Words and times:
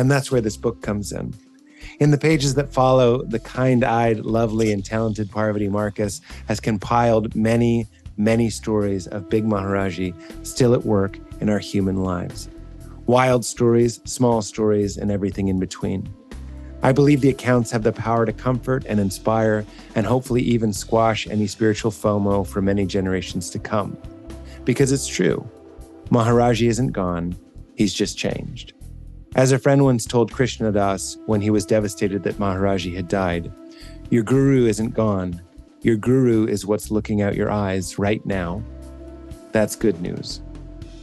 And 0.00 0.10
that's 0.10 0.32
where 0.32 0.40
this 0.40 0.56
book 0.56 0.80
comes 0.80 1.12
in. 1.12 1.34
In 1.98 2.10
the 2.10 2.16
pages 2.16 2.54
that 2.54 2.72
follow, 2.72 3.22
the 3.22 3.38
kind 3.38 3.84
eyed, 3.84 4.20
lovely, 4.20 4.72
and 4.72 4.82
talented 4.82 5.30
Parvati 5.30 5.68
Markus 5.68 6.22
has 6.48 6.58
compiled 6.58 7.36
many, 7.36 7.86
many 8.16 8.48
stories 8.48 9.06
of 9.08 9.28
Big 9.28 9.44
Maharaji 9.44 10.14
still 10.46 10.72
at 10.72 10.86
work 10.86 11.18
in 11.42 11.50
our 11.50 11.58
human 11.58 11.96
lives. 12.02 12.48
Wild 13.04 13.44
stories, 13.44 14.00
small 14.06 14.40
stories, 14.40 14.96
and 14.96 15.10
everything 15.10 15.48
in 15.48 15.60
between. 15.60 16.08
I 16.82 16.92
believe 16.92 17.20
the 17.20 17.28
accounts 17.28 17.70
have 17.70 17.82
the 17.82 17.92
power 17.92 18.24
to 18.24 18.32
comfort 18.32 18.86
and 18.88 18.98
inspire, 18.98 19.66
and 19.94 20.06
hopefully 20.06 20.40
even 20.40 20.72
squash 20.72 21.26
any 21.26 21.46
spiritual 21.46 21.90
FOMO 21.90 22.46
for 22.46 22.62
many 22.62 22.86
generations 22.86 23.50
to 23.50 23.58
come. 23.58 23.98
Because 24.64 24.92
it's 24.92 25.06
true 25.06 25.46
Maharaji 26.08 26.68
isn't 26.68 26.92
gone, 26.92 27.36
he's 27.74 27.92
just 27.92 28.16
changed. 28.16 28.72
As 29.36 29.52
a 29.52 29.58
friend 29.58 29.84
once 29.84 30.06
told 30.06 30.32
Krishna 30.32 30.72
Das 30.72 31.16
when 31.26 31.40
he 31.40 31.50
was 31.50 31.64
devastated 31.64 32.24
that 32.24 32.38
Maharaji 32.38 32.94
had 32.94 33.06
died, 33.06 33.52
your 34.10 34.24
guru 34.24 34.66
isn't 34.66 34.90
gone. 34.90 35.40
Your 35.82 35.96
guru 35.96 36.46
is 36.46 36.66
what's 36.66 36.90
looking 36.90 37.22
out 37.22 37.36
your 37.36 37.50
eyes 37.50 37.96
right 37.96 38.24
now. 38.26 38.60
That's 39.52 39.76
good 39.76 40.00
news. 40.00 40.40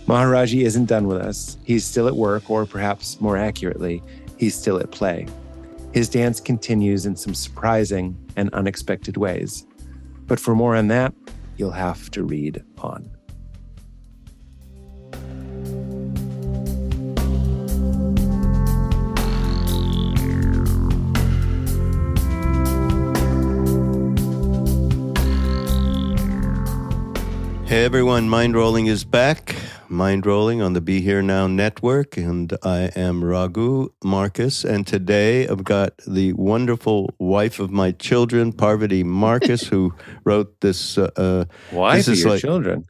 Maharaji 0.07 0.63
isn't 0.63 0.85
done 0.85 1.07
with 1.07 1.17
us. 1.17 1.57
He's 1.63 1.85
still 1.85 2.07
at 2.07 2.15
work, 2.15 2.49
or 2.49 2.65
perhaps 2.65 3.19
more 3.21 3.37
accurately, 3.37 4.03
he's 4.37 4.55
still 4.55 4.77
at 4.77 4.91
play. 4.91 5.25
His 5.93 6.09
dance 6.09 6.41
continues 6.41 7.05
in 7.05 7.15
some 7.15 7.33
surprising 7.33 8.15
and 8.35 8.53
unexpected 8.53 9.15
ways. 9.15 9.65
But 10.27 10.39
for 10.39 10.53
more 10.53 10.75
on 10.75 10.89
that, 10.89 11.13
you'll 11.55 11.71
have 11.71 12.11
to 12.11 12.23
read 12.23 12.63
on. 12.79 13.09
Hey 27.67 27.83
everyone, 27.83 28.29
Mind 28.29 28.55
Rolling 28.55 28.87
is 28.87 29.03
back. 29.03 29.53
Mind 29.89 30.25
Rolling 30.25 30.61
on 30.61 30.71
the 30.71 30.79
Be 30.79 31.01
Here 31.01 31.21
Now 31.21 31.47
network, 31.47 32.15
and 32.15 32.53
I 32.63 32.91
am 32.95 33.21
Raghu 33.23 33.89
Markus. 34.03 34.63
And 34.63 34.87
today 34.87 35.47
I've 35.47 35.65
got 35.65 35.91
the 36.07 36.31
wonderful 36.33 37.13
wife 37.19 37.59
of 37.59 37.69
my 37.69 37.91
children, 37.91 38.53
Parvati 38.53 39.03
Markus, 39.03 39.67
who 39.67 39.93
wrote 40.23 40.61
this. 40.61 40.97
Uh, 40.97 41.09
uh, 41.17 41.45
Wife 41.73 41.97
this 41.97 42.07
of 42.07 42.13
is 42.13 42.21
your 42.21 42.31
like- 42.31 42.41
children. 42.41 42.85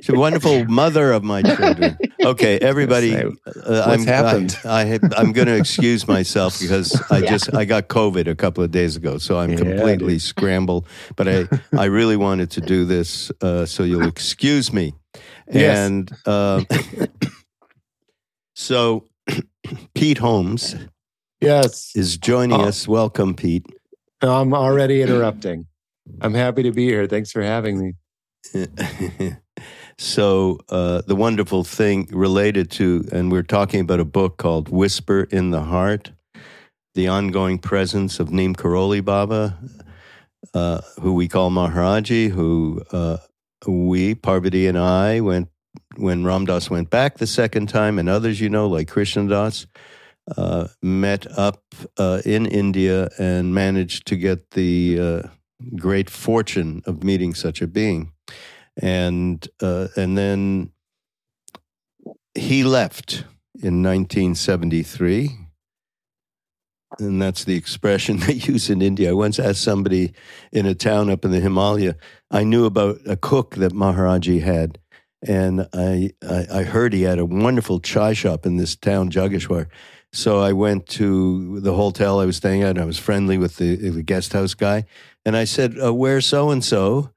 She's 0.00 0.10
a 0.10 0.18
wonderful 0.18 0.64
mother 0.66 1.12
of 1.12 1.22
my 1.24 1.42
children. 1.42 1.96
Okay, 2.24 2.58
everybody. 2.58 3.14
Uh, 3.14 3.30
what's 3.46 3.86
I'm, 3.86 4.04
happened? 4.04 4.58
I, 4.64 4.94
I, 4.94 4.98
I'm 5.16 5.32
going 5.32 5.46
to 5.46 5.54
excuse 5.56 6.06
myself 6.08 6.58
because 6.60 7.00
I 7.12 7.18
Yeah. 7.18 7.30
just 7.30 7.54
I 7.54 7.64
got 7.64 7.86
COVID 7.88 8.26
a 8.26 8.34
couple 8.34 8.62
of 8.64 8.72
days 8.72 8.96
ago, 8.96 9.18
so 9.18 9.38
I'm 9.38 9.50
Yeah, 9.52 9.58
completely 9.58 10.14
dude. 10.14 10.22
scrambled. 10.22 10.86
But 11.14 11.28
I 11.28 11.48
I 11.78 11.84
really 11.84 12.16
wanted 12.16 12.50
to 12.50 12.60
do 12.60 12.84
this, 12.84 13.30
uh, 13.40 13.66
so 13.66 13.84
you'll 13.84 14.08
excuse 14.08 14.72
me. 14.72 14.94
Yes. 15.50 15.78
And 15.78 16.12
um, 16.26 16.66
so 18.54 19.04
Pete 19.94 20.18
Holmes 20.18 20.74
Yes. 21.40 21.92
is 21.94 22.16
joining 22.18 22.60
Oh. 22.60 22.64
us. 22.68 22.88
Welcome, 22.88 23.34
Pete. 23.34 23.64
I'm 24.20 24.52
already 24.52 25.02
interrupting. 25.02 25.66
I'm 26.20 26.34
happy 26.34 26.64
to 26.64 26.72
be 26.72 26.84
here. 26.86 27.06
Thanks 27.06 27.30
for 27.30 27.42
having 27.42 27.78
me. 27.78 27.94
so 29.98 30.60
uh, 30.68 31.02
the 31.06 31.16
wonderful 31.16 31.64
thing 31.64 32.08
related 32.12 32.70
to, 32.70 33.06
and 33.10 33.32
we're 33.32 33.42
talking 33.42 33.80
about 33.80 33.98
a 33.98 34.04
book 34.04 34.36
called 34.36 34.68
"Whisper 34.68 35.24
in 35.24 35.50
the 35.50 35.62
Heart," 35.62 36.12
the 36.94 37.08
ongoing 37.08 37.58
presence 37.58 38.20
of 38.20 38.30
Neem 38.30 38.54
Karoli 38.54 39.04
Baba, 39.04 39.58
uh, 40.54 40.80
who 41.00 41.14
we 41.14 41.26
call 41.26 41.50
Maharaji, 41.50 42.30
who 42.30 42.80
uh, 42.92 43.18
we 43.66 44.14
Parvati 44.14 44.68
and 44.68 44.78
I 44.78 45.18
went 45.18 45.48
when 45.96 46.22
Ramdas 46.22 46.70
went 46.70 46.90
back 46.90 47.18
the 47.18 47.26
second 47.26 47.68
time, 47.68 47.98
and 47.98 48.08
others 48.08 48.40
you 48.40 48.48
know 48.48 48.68
like 48.68 48.88
Krishnadas. 48.88 49.66
Uh, 50.36 50.68
met 50.82 51.26
up 51.38 51.62
uh, 51.96 52.20
in 52.22 52.44
India 52.44 53.08
and 53.18 53.54
managed 53.54 54.06
to 54.06 54.14
get 54.14 54.50
the 54.50 55.00
uh, 55.00 55.28
great 55.74 56.10
fortune 56.10 56.82
of 56.84 57.02
meeting 57.02 57.32
such 57.32 57.62
a 57.62 57.66
being 57.66 58.12
and 58.80 59.46
uh, 59.60 59.88
and 59.96 60.16
then 60.16 60.70
he 62.34 62.64
left 62.64 63.24
in 63.60 63.82
1973 63.82 65.48
and 66.98 67.20
that's 67.20 67.44
the 67.44 67.54
expression 67.54 68.16
they 68.26 68.34
use 68.34 68.70
in 68.70 68.82
India. 68.82 69.10
I 69.10 69.14
once 69.14 69.38
asked 69.38 69.62
somebody 69.62 70.12
in 70.52 70.66
a 70.66 70.74
town 70.74 71.10
up 71.10 71.24
in 71.24 71.30
the 71.30 71.40
Himalaya, 71.40 71.96
I 72.30 72.44
knew 72.44 72.64
about 72.64 73.00
a 73.06 73.16
cook 73.16 73.56
that 73.56 73.72
Maharaji 73.72 74.42
had, 74.42 74.78
and 75.26 75.68
I, 75.72 76.12
I, 76.26 76.46
I 76.52 76.62
heard 76.62 76.92
he 76.92 77.02
had 77.02 77.18
a 77.18 77.24
wonderful 77.24 77.80
chai 77.80 78.12
shop 78.12 78.46
in 78.46 78.56
this 78.56 78.76
town, 78.76 79.10
Jageshwar. 79.10 79.66
So 80.12 80.40
I 80.40 80.52
went 80.52 80.86
to 80.86 81.60
the 81.60 81.74
hotel 81.74 82.18
I 82.18 82.24
was 82.24 82.36
staying 82.36 82.62
at, 82.62 82.70
and 82.70 82.80
I 82.80 82.86
was 82.86 82.98
friendly 82.98 83.36
with 83.36 83.56
the, 83.56 83.76
the 83.90 84.02
guest 84.02 84.32
house 84.32 84.54
guy, 84.54 84.86
and 85.26 85.36
I 85.36 85.44
said, 85.44 85.76
uh, 85.78 85.92
"Where's 85.92 86.24
so 86.24 86.50
and 86.50 86.64
so?" 86.64 87.10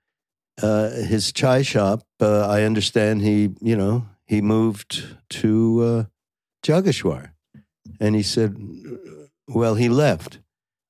Uh, 0.62 0.89
his 0.89 1.31
chai 1.31 1.62
shop. 1.62 2.03
Uh, 2.19 2.47
I 2.47 2.63
understand 2.63 3.22
he, 3.22 3.50
you 3.62 3.75
know, 3.75 4.06
he 4.25 4.41
moved 4.41 5.03
to 5.41 5.81
uh, 5.81 6.03
Jageshwar, 6.63 7.31
and 8.00 8.16
he 8.16 8.23
said, 8.23 8.56
"Well, 9.47 9.75
he 9.75 9.90
left." 9.90 10.40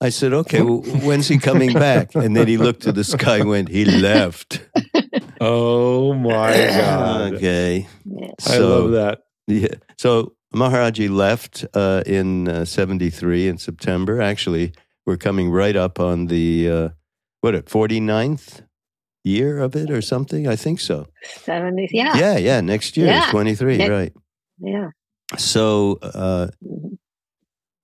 I 0.03 0.09
said, 0.09 0.33
"Okay, 0.33 0.61
well, 0.61 0.81
when's 1.03 1.27
he 1.27 1.37
coming 1.37 1.73
back?" 1.73 2.15
And 2.15 2.35
then 2.35 2.47
he 2.47 2.57
looked 2.57 2.81
to 2.83 2.91
the 2.91 3.03
sky 3.03 3.37
and 3.37 3.49
went, 3.49 3.69
"He 3.69 3.85
left." 3.85 4.61
Oh 5.43 6.13
my 6.13 6.53
God. 6.53 7.33
okay, 7.33 7.87
Yeah. 8.05 8.29
I 8.47 8.57
love 8.59 8.91
that. 8.91 9.23
yeah, 9.47 9.73
so 9.97 10.33
Maharaji 10.53 11.09
left 11.09 11.65
uh, 11.73 12.03
in 12.05 12.47
uh, 12.47 12.63
'73 12.63 13.47
in 13.47 13.57
September. 13.57 14.21
Actually, 14.21 14.73
we're 15.07 15.17
coming 15.17 15.49
right 15.49 15.75
up 15.75 15.99
on 15.99 16.27
the 16.27 16.69
uh, 16.69 16.89
what 17.41 17.55
it 17.55 17.65
49th 17.65 18.61
year 19.23 19.59
of 19.59 19.75
it 19.75 19.89
or 19.91 20.01
something. 20.01 20.47
I 20.47 20.55
think 20.55 20.79
so. 20.79 21.07
70s. 21.45 21.89
Yeah. 21.91 22.17
Yeah, 22.17 22.37
yeah. 22.37 22.61
Next 22.61 22.97
year 22.97 23.07
is 23.07 23.13
Yeah. 23.13 23.31
23, 23.31 23.77
Next- 23.77 23.89
right. 23.89 24.13
Yeah. 24.59 24.89
So, 25.37 25.99
uh, 26.01 26.47
Mhm. 26.63 26.97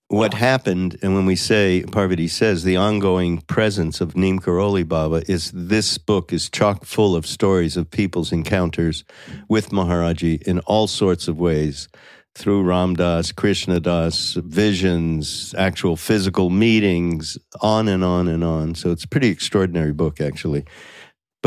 what 0.09 0.33
happened, 0.33 0.97
and 1.01 1.13
when 1.13 1.25
we 1.25 1.35
say, 1.35 1.83
Parvati 1.91 2.27
says, 2.27 2.63
the 2.63 2.75
ongoing 2.77 3.39
presence 3.47 4.01
of 4.01 4.15
Neem 4.15 4.39
Karoli 4.39 4.87
Baba 4.87 5.21
is 5.31 5.51
this 5.53 5.97
book 5.97 6.31
is 6.33 6.49
chock 6.49 6.85
full 6.85 7.15
of 7.15 7.25
stories 7.25 7.77
of 7.77 7.89
people's 7.91 8.31
encounters 8.31 9.03
with 9.49 9.69
Maharaji 9.69 10.41
in 10.43 10.59
all 10.59 10.87
sorts 10.87 11.27
of 11.27 11.37
ways 11.37 11.87
through 12.35 12.63
Ramdas, 12.63 13.35
Krishna 13.35 13.79
Das, 13.79 14.37
visions, 14.45 15.55
actual 15.57 15.95
physical 15.95 16.49
meetings, 16.51 17.37
on 17.61 17.87
and 17.87 18.03
on 18.03 18.27
and 18.27 18.43
on. 18.43 18.75
So 18.75 18.91
it's 18.91 19.03
a 19.05 19.07
pretty 19.07 19.29
extraordinary 19.29 19.91
book, 19.93 20.21
actually. 20.21 20.63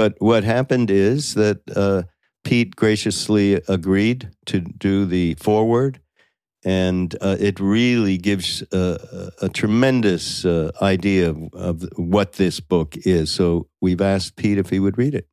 But 0.01 0.15
what 0.19 0.45
happened 0.45 0.91
is 0.91 1.35
that 1.35 1.61
uh, 1.77 2.05
Pete 2.43 2.75
graciously 2.75 3.61
agreed 3.69 4.31
to 4.47 4.61
do 4.61 5.05
the 5.05 5.35
foreword, 5.35 6.01
and 6.65 7.15
uh, 7.21 7.37
it 7.39 7.61
really 7.61 8.17
gives 8.17 8.63
uh, 8.73 9.31
a 9.43 9.51
tremendous 9.51 10.47
uh, 10.47 10.71
idea 10.81 11.29
of, 11.29 11.53
of 11.53 11.85
what 11.97 12.33
this 12.33 12.61
book 12.61 12.97
is. 12.97 13.31
So 13.31 13.69
we've 13.83 14.01
asked 14.01 14.37
Pete 14.37 14.57
if 14.57 14.71
he 14.71 14.81
would 14.81 14.97
read 14.97 15.15
it. 15.15 15.29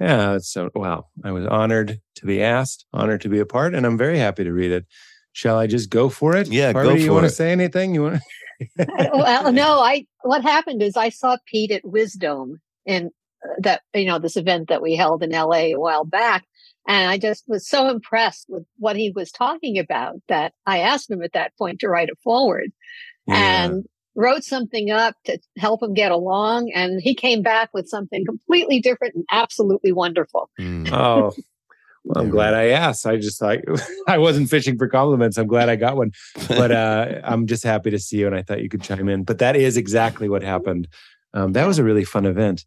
Yeah, 0.00 0.38
so 0.40 0.70
wow. 0.74 1.06
I 1.22 1.30
was 1.30 1.46
honored 1.46 2.00
to 2.16 2.26
be 2.26 2.42
asked, 2.42 2.86
honored 2.92 3.20
to 3.20 3.28
be 3.28 3.38
a 3.38 3.46
part, 3.46 3.76
and 3.76 3.86
I'm 3.86 3.96
very 3.96 4.18
happy 4.18 4.42
to 4.42 4.52
read 4.52 4.72
it. 4.72 4.86
Shall 5.34 5.56
I 5.56 5.68
just 5.68 5.88
go 5.88 6.08
for 6.08 6.34
it? 6.34 6.48
Yeah, 6.48 6.72
go 6.72 6.80
Parvati, 6.80 7.00
you 7.02 7.06
for 7.06 7.12
want 7.12 7.26
to 7.26 7.30
say 7.30 7.52
anything? 7.52 7.94
You 7.94 8.02
want? 8.02 8.22
well, 9.14 9.52
no, 9.52 9.78
I, 9.78 10.04
what 10.22 10.42
happened 10.42 10.82
is 10.82 10.96
I 10.96 11.10
saw 11.10 11.36
Pete 11.46 11.70
at 11.70 11.84
Wisdom 11.84 12.60
in 12.86 13.12
that, 13.58 13.82
you 13.94 14.06
know, 14.06 14.18
this 14.18 14.36
event 14.36 14.68
that 14.68 14.82
we 14.82 14.96
held 14.96 15.22
in 15.22 15.30
LA 15.30 15.72
a 15.72 15.74
while 15.74 16.04
back. 16.04 16.44
And 16.86 17.08
I 17.08 17.16
just 17.16 17.44
was 17.46 17.66
so 17.66 17.88
impressed 17.88 18.46
with 18.48 18.64
what 18.78 18.96
he 18.96 19.10
was 19.10 19.32
talking 19.32 19.78
about 19.78 20.16
that 20.28 20.52
I 20.66 20.80
asked 20.80 21.10
him 21.10 21.22
at 21.22 21.32
that 21.32 21.56
point 21.56 21.80
to 21.80 21.88
write 21.88 22.10
a 22.10 22.14
foreword 22.22 22.72
and 23.26 23.84
wrote 24.14 24.44
something 24.44 24.90
up 24.90 25.14
to 25.24 25.38
help 25.56 25.82
him 25.82 25.94
get 25.94 26.12
along. 26.12 26.70
And 26.74 27.00
he 27.00 27.14
came 27.14 27.42
back 27.42 27.70
with 27.72 27.88
something 27.88 28.24
completely 28.24 28.80
different 28.80 29.14
and 29.14 29.24
absolutely 29.30 29.92
wonderful. 29.92 30.50
Oh, 30.60 31.32
well, 32.04 32.22
I'm 32.24 32.30
glad 32.30 32.54
I 32.54 32.68
asked. 32.68 33.06
I 33.06 33.16
just 33.16 33.40
like 33.40 33.64
I 34.08 34.18
wasn't 34.18 34.50
fishing 34.50 34.78
for 34.78 34.88
compliments. 34.88 35.38
I'm 35.38 35.46
glad 35.46 35.68
I 35.68 35.76
got 35.76 35.96
one, 35.96 36.12
but 36.48 36.70
uh, 36.70 37.20
I'm 37.24 37.46
just 37.46 37.64
happy 37.64 37.90
to 37.90 37.98
see 37.98 38.18
you, 38.18 38.26
and 38.26 38.36
I 38.36 38.42
thought 38.42 38.62
you 38.62 38.68
could 38.68 38.82
chime 38.82 39.08
in. 39.08 39.24
But 39.24 39.38
that 39.38 39.56
is 39.56 39.76
exactly 39.76 40.28
what 40.28 40.42
happened. 40.42 40.88
Um, 41.32 41.52
that 41.52 41.66
was 41.66 41.78
a 41.78 41.84
really 41.84 42.04
fun 42.04 42.26
event, 42.26 42.64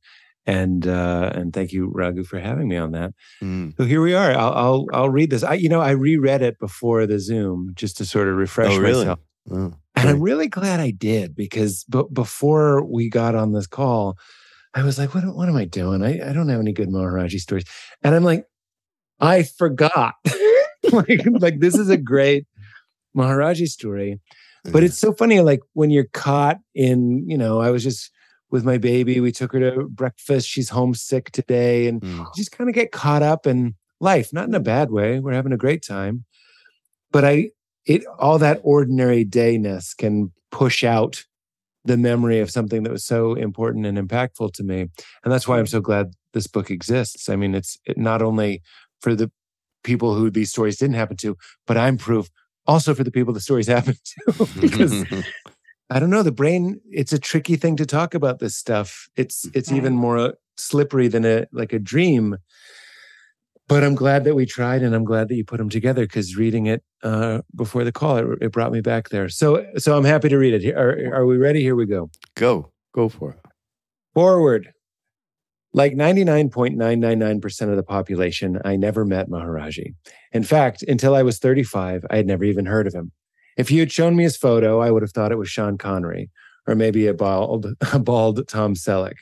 And 0.48 0.88
uh, 0.88 1.32
and 1.36 1.52
thank 1.54 1.74
you, 1.74 1.92
Raghu, 1.94 2.24
for 2.24 2.40
having 2.40 2.70
me 2.70 2.78
on 2.78 2.94
that. 2.94 3.14
Mm. 3.44 3.76
So 3.78 3.84
here 3.84 4.02
we 4.02 4.14
are. 4.14 4.32
I'll, 4.32 4.54
I'll 4.54 4.86
I'll 4.94 5.10
read 5.10 5.30
this. 5.30 5.44
I 5.44 5.56
you 5.56 5.68
know 5.68 5.82
I 5.82 5.92
reread 5.92 6.42
it 6.42 6.58
before 6.58 7.06
the 7.06 7.20
Zoom 7.20 7.72
just 7.76 7.98
to 7.98 8.06
sort 8.06 8.30
of 8.30 8.36
refresh 8.38 8.72
Oh, 8.72 8.78
really? 8.80 9.00
myself. 9.06 9.20
Oh, 9.52 9.74
And 9.98 10.10
I'm 10.10 10.22
really 10.22 10.48
glad 10.48 10.80
I 10.80 10.92
did 10.92 11.36
because 11.36 11.84
b- 11.90 12.04
before 12.14 12.84
we 12.86 13.10
got 13.10 13.36
on 13.36 13.52
this 13.52 13.68
call, 13.68 14.18
I 14.74 14.84
was 14.84 14.98
like, 14.98 15.14
what, 15.14 15.24
what 15.36 15.50
am 15.50 15.56
I 15.58 15.66
doing? 15.66 16.02
I, 16.04 16.30
I 16.30 16.34
don't 16.34 16.48
have 16.50 16.60
any 16.62 16.72
good 16.74 16.90
Maharaji 16.90 17.40
stories. 17.40 17.66
And 18.04 18.16
I'm 18.16 18.24
like, 18.24 18.46
I 19.20 19.44
forgot. 19.44 20.16
like, 20.92 21.22
like, 21.40 21.60
this 21.60 21.76
is 21.76 21.90
a 21.90 21.98
great 21.98 22.46
Maharaji 23.16 23.68
story. 23.68 24.20
But 24.66 24.84
it's 24.84 24.98
so 24.98 25.14
funny, 25.14 25.40
like 25.40 25.62
when 25.74 25.92
you're 25.92 26.10
caught 26.14 26.58
in, 26.76 27.24
you 27.30 27.38
know, 27.38 27.60
I 27.62 27.72
was 27.72 27.84
just 27.84 28.12
with 28.50 28.64
my 28.64 28.78
baby. 28.78 29.20
We 29.20 29.32
took 29.32 29.52
her 29.54 29.60
to 29.60 29.84
breakfast. 29.90 30.48
She's 30.48 30.70
homesick 30.70 31.32
today. 31.32 31.88
And 31.88 32.02
Mm. 32.02 32.26
just 32.36 32.52
kind 32.52 32.70
of 32.70 32.74
get 32.76 32.92
caught 32.92 33.24
up 33.24 33.46
in 33.48 33.76
life, 34.00 34.32
not 34.32 34.48
in 34.48 34.56
a 34.56 34.60
bad 34.60 34.92
way. 34.92 35.20
We're 35.20 35.34
having 35.34 35.52
a 35.54 35.58
great 35.58 35.84
time. 35.84 36.26
But 37.12 37.26
I, 37.26 37.50
it, 37.86 38.04
all 38.20 38.38
that 38.40 38.60
ordinary 38.64 39.24
dayness 39.24 39.94
can 39.94 40.32
push 40.52 40.84
out 40.84 41.26
the 41.86 41.98
memory 41.98 42.40
of 42.40 42.52
something 42.52 42.84
that 42.84 42.92
was 42.92 43.06
so 43.06 43.34
important 43.34 43.86
and 43.86 43.98
impactful 43.98 44.52
to 44.54 44.64
me. 44.64 44.82
And 45.24 45.32
that's 45.32 45.48
why 45.48 45.58
I'm 45.58 45.68
so 45.68 45.80
glad 45.80 46.12
this 46.34 46.48
book 46.48 46.70
exists. 46.70 47.30
I 47.30 47.36
mean, 47.38 47.56
it's 47.56 47.78
it 47.86 47.98
not 47.98 48.22
only 48.22 48.62
for 49.02 49.16
the 49.16 49.32
people 49.84 50.14
who 50.16 50.30
these 50.30 50.50
stories 50.50 50.78
didn't 50.78 50.96
happen 50.96 51.16
to, 51.18 51.38
but 51.66 51.78
I'm 51.78 51.98
proof 51.98 52.30
also 52.66 52.94
for 52.94 53.06
the 53.06 53.12
people 53.12 53.34
the 53.34 53.40
stories 53.40 53.68
happened 53.78 54.00
to. 54.04 54.48
because 54.60 55.06
I 55.90 56.00
don't 56.00 56.10
know, 56.10 56.24
the 56.24 56.32
brain, 56.32 56.82
it's 56.92 57.14
a 57.14 57.20
tricky 57.20 57.56
thing 57.56 57.78
to 57.78 57.86
talk 57.86 58.14
about 58.14 58.40
this 58.40 58.56
stuff. 58.56 59.08
It's 59.16 59.46
it's 59.54 59.72
even 59.72 59.96
more 59.96 60.34
slippery 60.58 61.08
than 61.08 61.26
a 61.26 61.46
like 61.52 61.74
a 61.74 61.80
dream. 61.80 62.38
But 63.68 63.84
I'm 63.84 63.96
glad 63.96 64.24
that 64.24 64.36
we 64.36 64.46
tried 64.46 64.82
and 64.82 64.96
I'm 64.96 65.04
glad 65.04 65.28
that 65.28 65.36
you 65.36 65.44
put 65.44 65.58
them 65.58 65.70
together 65.70 66.04
because 66.04 66.38
reading 66.38 66.68
it 66.68 66.84
uh, 67.04 67.42
before 67.54 67.84
the 67.84 67.92
call, 67.92 68.18
it, 68.18 68.26
it 68.42 68.52
brought 68.54 68.72
me 68.72 68.82
back 68.82 69.10
there. 69.10 69.30
So 69.30 69.66
so 69.78 69.98
I'm 69.98 70.06
happy 70.06 70.30
to 70.30 70.38
read 70.38 70.54
it. 70.54 70.76
Are, 70.76 71.14
are 71.14 71.26
we 71.26 71.38
ready? 71.38 71.62
Here 71.62 71.76
we 71.76 71.86
go. 71.86 72.10
go, 72.36 72.72
go 72.94 73.10
for 73.10 73.32
it. 73.32 73.40
Foreword. 74.14 74.74
Like 75.74 75.94
99.999% 75.94 77.70
of 77.70 77.76
the 77.76 77.84
population, 77.84 78.60
I 78.66 78.78
never 78.78 79.06
met 79.06 79.30
Maharaji. 79.30 79.94
In 80.32 80.44
fact, 80.44 80.82
until 80.82 81.14
I 81.14 81.22
was 81.22 81.38
35, 81.38 82.06
I 82.10 82.16
had 82.16 82.26
never 82.26 82.46
even 82.46 82.66
heard 82.66 82.88
of 82.88 82.96
him. 82.96 83.12
If 83.58 83.72
you 83.72 83.80
had 83.80 83.92
shown 83.92 84.16
me 84.16 84.24
his 84.24 84.38
photo, 84.38 84.80
I 84.80 84.92
would 84.92 85.02
have 85.02 85.12
thought 85.12 85.32
it 85.32 85.38
was 85.38 85.50
Sean 85.50 85.78
Connery 85.78 86.30
or 86.68 86.76
maybe 86.76 87.08
a 87.08 87.14
bald, 87.14 87.66
a 87.94 88.00
bald 88.00 88.48
Tom 88.48 88.76
Selleck. 88.76 89.16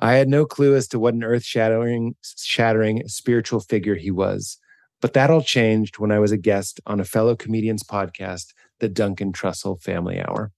I 0.00 0.14
had 0.14 0.28
no 0.28 0.44
clue 0.44 0.74
as 0.74 0.88
to 0.88 0.98
what 0.98 1.14
an 1.14 1.24
earth-shattering 1.24 2.14
shattering 2.22 3.06
spiritual 3.08 3.60
figure 3.60 3.94
he 3.94 4.10
was. 4.10 4.58
But 5.00 5.12
that 5.12 5.30
all 5.30 5.42
changed 5.42 5.98
when 5.98 6.10
I 6.10 6.18
was 6.18 6.32
a 6.32 6.36
guest 6.36 6.80
on 6.86 6.98
a 6.98 7.04
fellow 7.04 7.36
comedian's 7.36 7.84
podcast, 7.84 8.52
the 8.80 8.88
Duncan 8.88 9.32
Trussell 9.32 9.80
Family 9.80 10.20
Hour. 10.20 10.50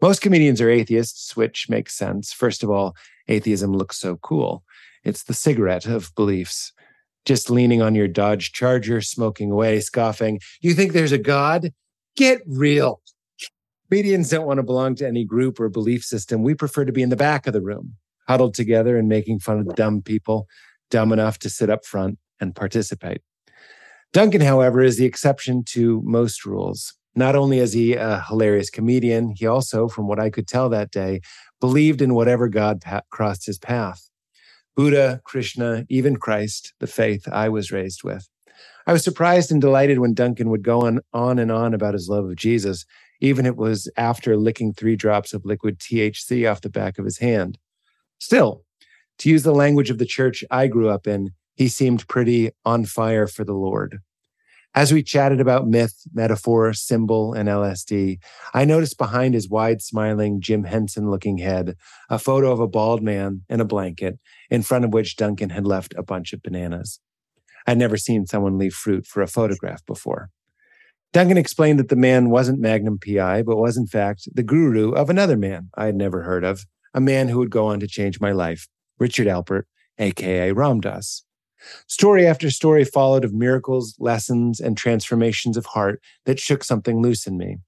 Most 0.00 0.22
comedians 0.22 0.62
are 0.62 0.70
atheists, 0.70 1.36
which 1.36 1.68
makes 1.68 1.94
sense. 1.94 2.32
First 2.32 2.62
of 2.62 2.70
all, 2.70 2.96
atheism 3.28 3.74
looks 3.74 3.98
so 3.98 4.16
cool. 4.16 4.64
It's 5.04 5.24
the 5.24 5.34
cigarette 5.34 5.86
of 5.86 6.14
beliefs. 6.14 6.72
Just 7.26 7.50
leaning 7.50 7.82
on 7.82 7.94
your 7.94 8.08
Dodge 8.08 8.52
Charger, 8.52 9.02
smoking 9.02 9.50
away, 9.50 9.80
scoffing. 9.80 10.40
You 10.62 10.72
think 10.72 10.92
there's 10.92 11.12
a 11.12 11.18
God? 11.18 11.72
Get 12.20 12.42
real. 12.46 13.00
Comedians 13.88 14.28
don't 14.28 14.46
want 14.46 14.58
to 14.58 14.62
belong 14.62 14.94
to 14.96 15.08
any 15.08 15.24
group 15.24 15.58
or 15.58 15.70
belief 15.70 16.04
system. 16.04 16.42
We 16.42 16.54
prefer 16.54 16.84
to 16.84 16.92
be 16.92 17.00
in 17.00 17.08
the 17.08 17.16
back 17.16 17.46
of 17.46 17.54
the 17.54 17.62
room, 17.62 17.94
huddled 18.28 18.52
together 18.52 18.98
and 18.98 19.08
making 19.08 19.38
fun 19.38 19.58
of 19.58 19.74
dumb 19.74 20.02
people, 20.02 20.46
dumb 20.90 21.12
enough 21.12 21.38
to 21.38 21.48
sit 21.48 21.70
up 21.70 21.86
front 21.86 22.18
and 22.38 22.54
participate. 22.54 23.22
Duncan, 24.12 24.42
however, 24.42 24.82
is 24.82 24.98
the 24.98 25.06
exception 25.06 25.64
to 25.68 26.02
most 26.04 26.44
rules. 26.44 26.92
Not 27.14 27.36
only 27.36 27.58
is 27.58 27.72
he 27.72 27.94
a 27.94 28.22
hilarious 28.28 28.68
comedian, 28.68 29.32
he 29.34 29.46
also, 29.46 29.88
from 29.88 30.06
what 30.06 30.20
I 30.20 30.28
could 30.28 30.46
tell 30.46 30.68
that 30.68 30.90
day, 30.90 31.22
believed 31.58 32.02
in 32.02 32.12
whatever 32.12 32.48
God 32.48 32.82
pa- 32.82 33.00
crossed 33.08 33.46
his 33.46 33.58
path. 33.58 34.10
Buddha, 34.76 35.22
Krishna, 35.24 35.86
even 35.88 36.16
Christ, 36.16 36.74
the 36.80 36.86
faith 36.86 37.26
I 37.32 37.48
was 37.48 37.72
raised 37.72 38.04
with. 38.04 38.28
I 38.86 38.92
was 38.92 39.04
surprised 39.04 39.52
and 39.52 39.60
delighted 39.60 39.98
when 39.98 40.14
Duncan 40.14 40.50
would 40.50 40.62
go 40.62 40.82
on, 40.82 41.00
on 41.12 41.38
and 41.38 41.52
on 41.52 41.74
about 41.74 41.94
his 41.94 42.08
love 42.08 42.24
of 42.24 42.36
Jesus, 42.36 42.84
even 43.20 43.46
it 43.46 43.56
was 43.56 43.90
after 43.96 44.36
licking 44.36 44.72
three 44.72 44.96
drops 44.96 45.32
of 45.34 45.44
liquid 45.44 45.78
THC 45.78 46.50
off 46.50 46.62
the 46.62 46.70
back 46.70 46.98
of 46.98 47.04
his 47.04 47.18
hand. 47.18 47.58
Still, 48.18 48.64
to 49.18 49.28
use 49.28 49.42
the 49.42 49.52
language 49.52 49.90
of 49.90 49.98
the 49.98 50.06
church 50.06 50.44
I 50.50 50.66
grew 50.66 50.88
up 50.88 51.06
in, 51.06 51.30
he 51.54 51.68
seemed 51.68 52.08
pretty 52.08 52.50
on 52.64 52.86
fire 52.86 53.26
for 53.26 53.44
the 53.44 53.54
Lord. 53.54 54.00
As 54.74 54.92
we 54.92 55.02
chatted 55.02 55.40
about 55.40 55.66
myth, 55.66 55.94
metaphor, 56.14 56.72
symbol, 56.72 57.34
and 57.34 57.48
LSD, 57.48 58.18
I 58.54 58.64
noticed 58.64 58.98
behind 58.98 59.34
his 59.34 59.48
wide 59.48 59.82
smiling, 59.82 60.40
Jim 60.40 60.62
Henson 60.62 61.10
looking 61.10 61.38
head 61.38 61.76
a 62.08 62.20
photo 62.20 62.52
of 62.52 62.60
a 62.60 62.68
bald 62.68 63.02
man 63.02 63.42
in 63.48 63.60
a 63.60 63.64
blanket, 63.64 64.18
in 64.48 64.62
front 64.62 64.84
of 64.84 64.92
which 64.92 65.16
Duncan 65.16 65.50
had 65.50 65.66
left 65.66 65.92
a 65.96 66.04
bunch 66.04 66.32
of 66.32 66.42
bananas. 66.42 67.00
I'd 67.66 67.78
never 67.78 67.96
seen 67.96 68.26
someone 68.26 68.58
leave 68.58 68.74
fruit 68.74 69.06
for 69.06 69.22
a 69.22 69.26
photograph 69.26 69.84
before. 69.86 70.30
Duncan 71.12 71.36
explained 71.36 71.78
that 71.80 71.88
the 71.88 71.96
man 71.96 72.30
wasn't 72.30 72.60
Magnum 72.60 72.98
PI, 72.98 73.42
but 73.42 73.56
was 73.56 73.76
in 73.76 73.86
fact 73.86 74.28
the 74.32 74.44
guru 74.44 74.92
of 74.92 75.10
another 75.10 75.36
man 75.36 75.70
I 75.74 75.86
had 75.86 75.96
never 75.96 76.22
heard 76.22 76.44
of, 76.44 76.66
a 76.94 77.00
man 77.00 77.28
who 77.28 77.38
would 77.38 77.50
go 77.50 77.66
on 77.66 77.80
to 77.80 77.88
change 77.88 78.20
my 78.20 78.32
life, 78.32 78.68
Richard 78.98 79.26
Alpert, 79.26 79.64
aka 79.98 80.52
Ramdas. 80.52 81.22
Story 81.86 82.26
after 82.26 82.50
story 82.50 82.84
followed 82.84 83.24
of 83.24 83.34
miracles, 83.34 83.94
lessons, 83.98 84.60
and 84.60 84.76
transformations 84.76 85.56
of 85.56 85.66
heart 85.66 86.00
that 86.24 86.40
shook 86.40 86.64
something 86.64 87.02
loose 87.02 87.26
in 87.26 87.36
me. 87.36 87.58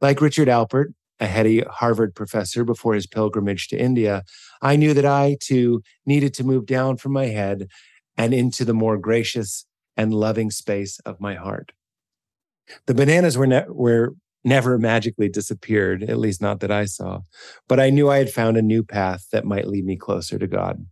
Like 0.00 0.20
Richard 0.20 0.48
Alpert, 0.48 0.94
a 1.20 1.26
heady 1.26 1.62
Harvard 1.62 2.14
professor 2.14 2.64
before 2.64 2.94
his 2.94 3.06
pilgrimage 3.06 3.68
to 3.68 3.78
India, 3.78 4.24
I 4.62 4.76
knew 4.76 4.94
that 4.94 5.06
I, 5.06 5.36
too, 5.40 5.82
needed 6.06 6.34
to 6.34 6.44
move 6.44 6.66
down 6.66 6.96
from 6.96 7.12
my 7.12 7.26
head 7.26 7.68
and 8.16 8.32
into 8.34 8.64
the 8.64 8.74
more 8.74 8.98
gracious 8.98 9.66
and 9.96 10.14
loving 10.14 10.50
space 10.50 10.98
of 11.00 11.20
my 11.20 11.34
heart. 11.34 11.72
The 12.86 12.94
bananas 12.94 13.36
were, 13.36 13.46
ne- 13.46 13.66
were 13.68 14.14
never 14.44 14.78
magically 14.78 15.28
disappeared, 15.28 16.02
at 16.02 16.18
least 16.18 16.40
not 16.40 16.60
that 16.60 16.70
I 16.70 16.84
saw, 16.84 17.20
but 17.68 17.80
I 17.80 17.90
knew 17.90 18.10
I 18.10 18.18
had 18.18 18.30
found 18.30 18.56
a 18.56 18.62
new 18.62 18.82
path 18.82 19.26
that 19.32 19.44
might 19.44 19.68
lead 19.68 19.84
me 19.84 19.96
closer 19.96 20.38
to 20.38 20.46
God. 20.46 20.86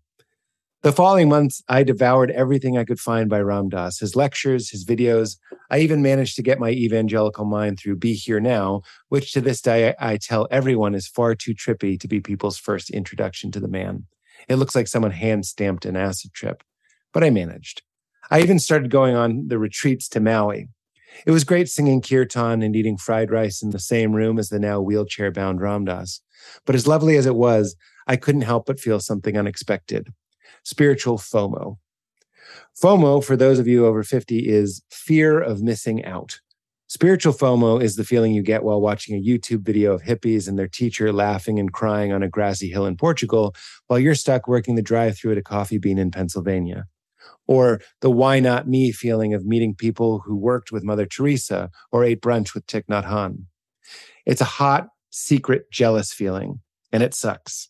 The 0.83 0.91
following 0.91 1.29
months, 1.29 1.63
I 1.69 1.85
devoured 1.85 2.33
everything 2.33 2.77
I 2.77 2.85
could 2.85 2.99
find 2.99 3.31
by 3.31 3.41
Ram 3.41 3.69
Dass, 3.69 4.01
his 4.01 4.17
lectures, 4.17 4.71
his 4.71 4.85
videos. 4.85 5.37
I 5.71 5.79
even 5.79 6.03
managed 6.03 6.35
to 6.37 6.43
get 6.43 6.59
my 6.59 6.71
evangelical 6.71 7.45
mind 7.45 7.79
through 7.79 7.97
Be 7.97 8.15
Here 8.15 8.41
Now, 8.41 8.83
which 9.09 9.33
to 9.33 9.41
this 9.41 9.61
day 9.61 9.95
I 10.01 10.17
tell 10.17 10.49
everyone 10.51 10.97
is 10.97 11.07
far 11.07 11.37
too 11.37 11.55
trippy 11.55 12.01
to 12.01 12.09
be 12.09 12.21
people's 12.21 12.59
first 12.59 12.91
introduction 12.91 13.53
to 13.53 13.61
the 13.61 13.69
man. 13.69 14.07
It 14.49 14.57
looks 14.57 14.75
like 14.75 14.89
someone 14.89 15.13
hand 15.13 15.47
stamped 15.47 15.87
an 15.87 15.95
acid 15.95 16.33
trip, 16.35 16.65
but 17.13 17.25
I 17.25 17.31
managed. 17.31 17.83
I 18.31 18.41
even 18.41 18.59
started 18.59 18.91
going 18.91 19.15
on 19.15 19.49
the 19.49 19.59
retreats 19.59 20.09
to 20.11 20.21
Maui. 20.21 20.69
It 21.27 21.31
was 21.31 21.45
great 21.45 21.69
singing 21.69 22.01
kirtan 22.01 22.63
and 22.63 22.75
eating 22.75 22.97
fried 22.97 23.31
rice 23.31 23.63
in 23.63 23.71
the 23.71 23.79
same 23.79 24.13
room 24.13 24.39
as 24.39 24.49
the 24.49 24.59
now 24.59 24.81
wheelchair 24.81 25.31
bound 25.31 25.61
Ramdas. 25.61 26.21
But 26.65 26.75
as 26.75 26.87
lovely 26.87 27.17
as 27.17 27.27
it 27.27 27.37
was, 27.37 27.77
I 28.07 28.17
couldn't 28.17 28.43
help 28.43 28.67
but 28.67 28.81
feel 28.81 29.01
something 29.01 29.37
unexpected 29.37 30.09
spiritual 30.65 31.19
FOMO. 31.19 31.77
FOMO, 32.81 33.25
for 33.25 33.37
those 33.37 33.59
of 33.59 33.67
you 33.67 33.85
over 33.85 34.03
50, 34.03 34.49
is 34.49 34.83
fear 34.91 35.41
of 35.41 35.63
missing 35.63 36.05
out. 36.05 36.41
Spiritual 36.89 37.33
FOMO 37.33 37.83
is 37.83 37.97
the 37.97 38.05
feeling 38.05 38.33
you 38.33 38.43
get 38.43 38.63
while 38.63 38.81
watching 38.81 39.17
a 39.17 39.23
YouTube 39.23 39.63
video 39.63 39.93
of 39.95 40.03
hippies 40.03 40.47
and 40.47 40.59
their 40.59 40.69
teacher 40.69 41.13
laughing 41.13 41.59
and 41.59 41.73
crying 41.73 42.13
on 42.13 42.23
a 42.23 42.29
grassy 42.29 42.69
hill 42.69 42.85
in 42.85 42.97
Portugal 42.97 43.55
while 43.87 43.99
you're 43.99 44.15
stuck 44.15 44.47
working 44.47 44.75
the 44.75 44.83
drive 44.83 45.17
through 45.17 45.33
at 45.33 45.39
a 45.39 45.43
coffee 45.43 45.79
bean 45.79 45.99
in 45.99 46.11
Pennsylvania. 46.11 46.85
Or 47.47 47.81
the 48.01 48.11
why 48.11 48.41
not 48.41 48.69
me 48.69 48.93
feeling 48.93 49.35
of 49.35 49.45
meeting 49.45 49.75
people 49.75 50.21
who 50.25 50.37
worked 50.37 50.73
with 50.73 50.85
Mother 50.85 51.07
Teresa 51.07 51.71
or 51.91 52.05
ate 52.05 52.23
brunch 52.23 52.55
with 52.55 52.67
Thich 52.67 52.85
Nhat 52.87 53.05
Hanh. 53.05 53.45
It's 54.25 54.41
a 54.41 54.45
hot, 54.45 54.89
secret, 55.11 55.71
jealous 55.71 56.13
feeling, 56.13 56.61
and 56.93 57.03
it 57.03 57.15
sucks. 57.15 57.69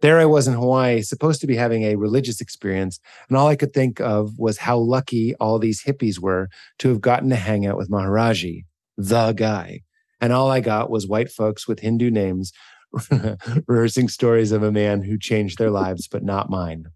There 0.00 0.18
I 0.18 0.26
was 0.26 0.46
in 0.46 0.54
Hawaii, 0.54 1.00
supposed 1.02 1.40
to 1.40 1.46
be 1.46 1.56
having 1.56 1.84
a 1.84 1.96
religious 1.96 2.40
experience, 2.40 3.00
and 3.28 3.38
all 3.38 3.46
I 3.46 3.56
could 3.56 3.72
think 3.72 4.00
of 4.00 4.38
was 4.38 4.58
how 4.58 4.76
lucky 4.76 5.34
all 5.36 5.58
these 5.58 5.82
hippies 5.82 6.18
were 6.18 6.48
to 6.80 6.88
have 6.90 7.00
gotten 7.00 7.30
to 7.30 7.36
hang 7.36 7.64
out 7.64 7.78
with 7.78 7.90
Maharaji, 7.90 8.64
the 8.98 9.32
guy. 9.32 9.80
And 10.20 10.32
all 10.32 10.50
I 10.50 10.60
got 10.60 10.90
was 10.90 11.06
white 11.06 11.30
folks 11.30 11.66
with 11.66 11.80
Hindu 11.80 12.10
names 12.10 12.52
rehearsing 13.66 14.08
stories 14.08 14.52
of 14.52 14.62
a 14.62 14.72
man 14.72 15.02
who 15.02 15.18
changed 15.18 15.58
their 15.58 15.70
lives, 15.70 16.08
but 16.08 16.22
not 16.22 16.50
mine. 16.50 16.86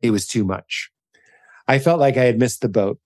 It 0.00 0.10
was 0.10 0.26
too 0.26 0.44
much. 0.44 0.90
I 1.68 1.78
felt 1.78 2.00
like 2.00 2.16
I 2.16 2.24
had 2.24 2.38
missed 2.38 2.60
the 2.60 2.68
boat. 2.68 2.98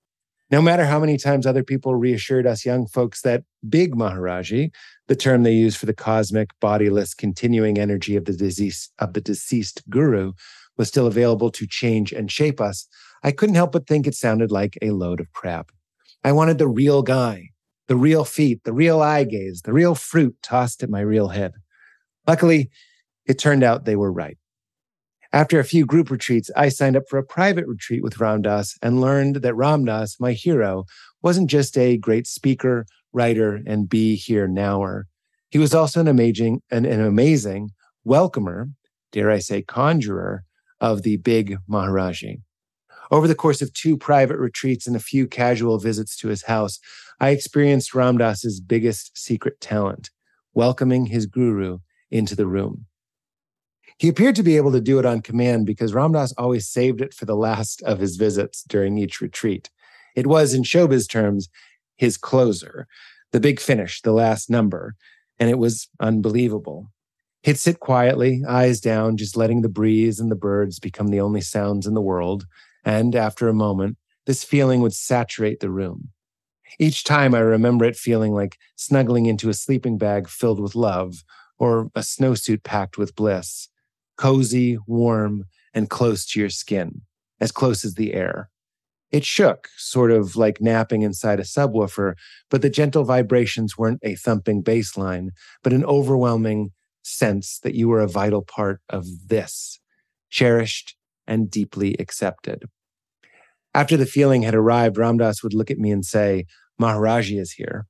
No 0.50 0.60
matter 0.60 0.84
how 0.84 0.98
many 0.98 1.16
times 1.16 1.46
other 1.46 1.62
people 1.62 1.94
reassured 1.94 2.46
us 2.46 2.64
young 2.64 2.86
folks 2.86 3.22
that 3.22 3.44
big 3.68 3.94
Maharaji, 3.94 4.72
the 5.06 5.14
term 5.14 5.44
they 5.44 5.52
use 5.52 5.76
for 5.76 5.86
the 5.86 5.94
cosmic, 5.94 6.50
bodiless, 6.60 7.14
continuing 7.14 7.78
energy 7.78 8.16
of 8.16 8.24
the 8.24 8.32
deceased, 8.32 8.92
of 8.98 9.12
the 9.12 9.20
deceased 9.20 9.82
guru, 9.88 10.32
was 10.76 10.88
still 10.88 11.06
available 11.06 11.50
to 11.52 11.66
change 11.66 12.12
and 12.12 12.32
shape 12.32 12.60
us, 12.60 12.88
I 13.22 13.32
couldn't 13.32 13.54
help 13.54 13.72
but 13.72 13.86
think 13.86 14.06
it 14.06 14.14
sounded 14.14 14.50
like 14.50 14.78
a 14.82 14.90
load 14.90 15.20
of 15.20 15.32
crap. 15.32 15.70
I 16.24 16.32
wanted 16.32 16.58
the 16.58 16.68
real 16.68 17.02
guy, 17.02 17.50
the 17.86 17.96
real 17.96 18.24
feet, 18.24 18.64
the 18.64 18.72
real 18.72 19.00
eye 19.00 19.24
gaze, 19.24 19.62
the 19.62 19.72
real 19.72 19.94
fruit 19.94 20.36
tossed 20.42 20.82
at 20.82 20.90
my 20.90 21.00
real 21.00 21.28
head. 21.28 21.52
Luckily, 22.26 22.70
it 23.26 23.38
turned 23.38 23.62
out 23.62 23.84
they 23.84 23.96
were 23.96 24.12
right. 24.12 24.38
After 25.32 25.60
a 25.60 25.64
few 25.64 25.86
group 25.86 26.10
retreats, 26.10 26.50
I 26.56 26.70
signed 26.70 26.96
up 26.96 27.04
for 27.08 27.16
a 27.16 27.24
private 27.24 27.68
retreat 27.68 28.02
with 28.02 28.18
Ramdas 28.18 28.76
and 28.82 29.00
learned 29.00 29.36
that 29.36 29.54
Ramdas, 29.54 30.16
my 30.18 30.32
hero, 30.32 30.86
wasn't 31.22 31.48
just 31.48 31.78
a 31.78 31.96
great 31.96 32.26
speaker, 32.26 32.84
writer, 33.12 33.60
and 33.64 33.88
be 33.88 34.16
here 34.16 34.48
nower. 34.48 35.06
He 35.50 35.58
was 35.58 35.72
also 35.72 36.00
an 36.00 36.08
amazing, 36.08 36.62
an, 36.72 36.84
an 36.84 37.00
amazing 37.00 37.70
welcomer, 38.04 38.70
dare 39.12 39.30
I 39.30 39.38
say, 39.38 39.62
conjurer 39.62 40.42
of 40.80 41.02
the 41.02 41.16
big 41.18 41.58
Maharaji. 41.68 42.40
Over 43.12 43.28
the 43.28 43.36
course 43.36 43.62
of 43.62 43.72
two 43.72 43.96
private 43.96 44.38
retreats 44.38 44.88
and 44.88 44.96
a 44.96 45.00
few 45.00 45.28
casual 45.28 45.78
visits 45.78 46.16
to 46.18 46.28
his 46.28 46.44
house, 46.44 46.80
I 47.20 47.30
experienced 47.30 47.92
Ramdas's 47.92 48.60
biggest 48.60 49.16
secret 49.16 49.60
talent, 49.60 50.10
welcoming 50.54 51.06
his 51.06 51.26
guru 51.26 51.78
into 52.10 52.34
the 52.34 52.46
room. 52.46 52.86
He 54.00 54.08
appeared 54.08 54.34
to 54.36 54.42
be 54.42 54.56
able 54.56 54.72
to 54.72 54.80
do 54.80 54.98
it 54.98 55.04
on 55.04 55.20
command 55.20 55.66
because 55.66 55.92
Ramdas 55.92 56.32
always 56.38 56.66
saved 56.66 57.02
it 57.02 57.12
for 57.12 57.26
the 57.26 57.36
last 57.36 57.82
of 57.82 57.98
his 57.98 58.16
visits 58.16 58.62
during 58.62 58.96
each 58.96 59.20
retreat. 59.20 59.68
It 60.16 60.26
was, 60.26 60.54
in 60.54 60.62
showbiz 60.62 61.06
terms, 61.06 61.50
his 61.98 62.16
closer, 62.16 62.88
the 63.32 63.40
big 63.40 63.60
finish, 63.60 64.00
the 64.00 64.12
last 64.12 64.48
number, 64.48 64.94
and 65.38 65.50
it 65.50 65.58
was 65.58 65.90
unbelievable. 66.00 66.90
He'd 67.42 67.58
sit 67.58 67.78
quietly, 67.78 68.42
eyes 68.48 68.80
down, 68.80 69.18
just 69.18 69.36
letting 69.36 69.60
the 69.60 69.68
breeze 69.68 70.18
and 70.18 70.30
the 70.30 70.34
birds 70.34 70.78
become 70.78 71.08
the 71.08 71.20
only 71.20 71.42
sounds 71.42 71.86
in 71.86 71.92
the 71.92 72.00
world. 72.00 72.46
And 72.82 73.14
after 73.14 73.48
a 73.48 73.54
moment, 73.54 73.98
this 74.24 74.44
feeling 74.44 74.80
would 74.80 74.94
saturate 74.94 75.60
the 75.60 75.70
room. 75.70 76.08
Each 76.78 77.04
time 77.04 77.34
I 77.34 77.40
remember 77.40 77.84
it 77.84 77.96
feeling 77.96 78.32
like 78.32 78.56
snuggling 78.76 79.26
into 79.26 79.50
a 79.50 79.54
sleeping 79.54 79.98
bag 79.98 80.26
filled 80.26 80.58
with 80.58 80.74
love 80.74 81.22
or 81.58 81.90
a 81.94 82.00
snowsuit 82.00 82.62
packed 82.62 82.96
with 82.96 83.14
bliss, 83.14 83.68
cozy, 84.20 84.76
warm, 84.86 85.44
and 85.72 85.88
close 85.88 86.26
to 86.26 86.38
your 86.38 86.50
skin, 86.50 87.00
as 87.40 87.50
close 87.50 87.86
as 87.86 87.94
the 87.94 88.12
air. 88.12 88.50
It 89.10 89.24
shook, 89.24 89.68
sort 89.78 90.10
of 90.10 90.36
like 90.36 90.60
napping 90.60 91.00
inside 91.00 91.40
a 91.40 91.44
subwoofer, 91.44 92.16
but 92.50 92.60
the 92.60 92.68
gentle 92.68 93.04
vibrations 93.04 93.78
weren't 93.78 94.00
a 94.02 94.16
thumping 94.16 94.60
bass 94.60 94.98
line, 94.98 95.30
but 95.62 95.72
an 95.72 95.86
overwhelming, 95.86 96.72
sense 97.02 97.60
that 97.60 97.74
you 97.74 97.88
were 97.88 98.00
a 98.00 98.06
vital 98.06 98.42
part 98.42 98.82
of 98.90 99.06
this, 99.28 99.80
cherished 100.28 100.96
and 101.26 101.50
deeply 101.50 101.96
accepted. 101.98 102.64
After 103.72 103.96
the 103.96 104.04
feeling 104.04 104.42
had 104.42 104.54
arrived, 104.54 104.96
Ramdas 104.96 105.42
would 105.42 105.54
look 105.54 105.70
at 105.70 105.78
me 105.78 105.90
and 105.90 106.04
say, 106.04 106.44
Maharaji 106.78 107.40
is 107.40 107.52
here. 107.52 107.86